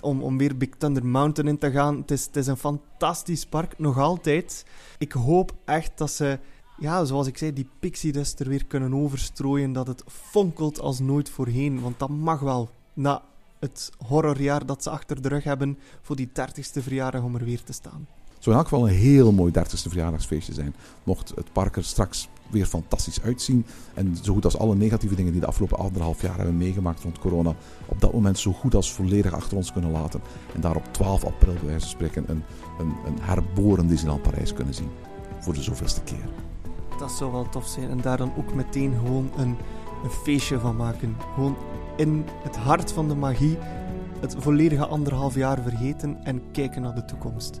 Om, 0.00 0.22
om 0.22 0.38
weer 0.38 0.56
Big 0.56 0.68
Thunder 0.78 1.06
Mountain 1.06 1.50
in 1.50 1.58
te 1.58 1.70
gaan. 1.70 1.96
Het 1.96 2.10
is, 2.10 2.26
het 2.26 2.36
is 2.36 2.46
een 2.46 2.56
fantastisch 2.56 3.46
park, 3.46 3.78
nog 3.78 3.98
altijd. 3.98 4.64
Ik 4.98 5.12
hoop 5.12 5.52
echt 5.64 5.98
dat 5.98 6.10
ze 6.10 6.38
ja, 6.78 7.04
zoals 7.04 7.26
ik 7.26 7.38
zei, 7.38 7.52
die 7.52 7.68
pixie 7.78 8.12
dust 8.12 8.40
er 8.40 8.48
weer 8.48 8.64
kunnen 8.66 8.94
overstrooien. 8.94 9.72
Dat 9.72 9.86
het 9.86 10.04
fonkelt 10.06 10.80
als 10.80 10.98
nooit 10.98 11.28
voorheen. 11.30 11.80
Want 11.80 11.98
dat 11.98 12.08
mag 12.08 12.40
wel. 12.40 12.70
Na 12.92 13.22
het 13.58 13.90
horrorjaar 14.06 14.66
dat 14.66 14.82
ze 14.82 14.90
achter 14.90 15.22
de 15.22 15.28
rug 15.28 15.44
hebben 15.44 15.78
voor 16.02 16.16
die 16.16 16.28
30ste 16.28 16.82
verjaardag 16.82 17.22
om 17.22 17.34
er 17.34 17.44
weer 17.44 17.62
te 17.62 17.72
staan. 17.72 18.06
Zou 18.38 18.56
in 18.56 18.62
elk 18.62 18.68
geval 18.68 18.88
een 18.88 18.94
heel 18.94 19.32
mooi 19.32 19.52
30ste 19.58 19.88
verjaardagsfeestje 19.88 20.52
zijn. 20.52 20.74
Mocht 21.04 21.32
het 21.34 21.52
park 21.52 21.76
er 21.76 21.84
straks 21.84 22.28
weer 22.50 22.66
fantastisch 22.66 23.22
uitzien. 23.22 23.66
En 23.94 24.16
zo 24.22 24.32
goed 24.32 24.44
als 24.44 24.58
alle 24.58 24.74
negatieve 24.74 25.14
dingen 25.14 25.32
die 25.32 25.40
de 25.40 25.46
afgelopen 25.46 25.78
anderhalf 25.78 26.22
jaar 26.22 26.36
hebben 26.36 26.56
meegemaakt 26.56 27.02
rond 27.02 27.18
corona. 27.18 27.54
Op 27.86 28.00
dat 28.00 28.12
moment 28.12 28.38
zo 28.38 28.52
goed 28.52 28.74
als 28.74 28.92
volledig 28.92 29.32
achter 29.32 29.56
ons 29.56 29.72
kunnen 29.72 29.90
laten. 29.90 30.20
En 30.54 30.60
daar 30.60 30.76
op 30.76 30.92
12 30.92 31.24
april 31.24 31.52
bij 31.52 31.64
wijze 31.64 31.80
van 31.80 31.88
spreken 31.88 32.24
een, 32.28 32.42
een, 32.78 32.92
een 33.06 33.18
herboren 33.20 33.88
Disneyland 33.88 34.22
Parijs 34.22 34.52
kunnen 34.52 34.74
zien. 34.74 34.90
Voor 35.40 35.54
de 35.54 35.62
zoveelste 35.62 36.00
keer. 36.00 36.28
Dat 36.98 37.10
zou 37.12 37.32
wel 37.32 37.48
tof 37.48 37.66
zijn. 37.66 37.90
En 37.90 38.00
daar 38.00 38.16
dan 38.16 38.32
ook 38.36 38.54
meteen 38.54 38.94
gewoon 38.94 39.30
een, 39.36 39.56
een 40.04 40.10
feestje 40.10 40.58
van 40.58 40.76
maken. 40.76 41.16
Gewoon 41.34 41.56
in 41.96 42.24
het 42.42 42.56
hart 42.56 42.92
van 42.92 43.08
de 43.08 43.14
magie 43.14 43.58
het 44.20 44.36
volledige 44.38 44.86
anderhalf 44.86 45.34
jaar 45.34 45.62
vergeten 45.62 46.24
en 46.24 46.42
kijken 46.52 46.82
naar 46.82 46.94
de 46.94 47.04
toekomst. 47.04 47.60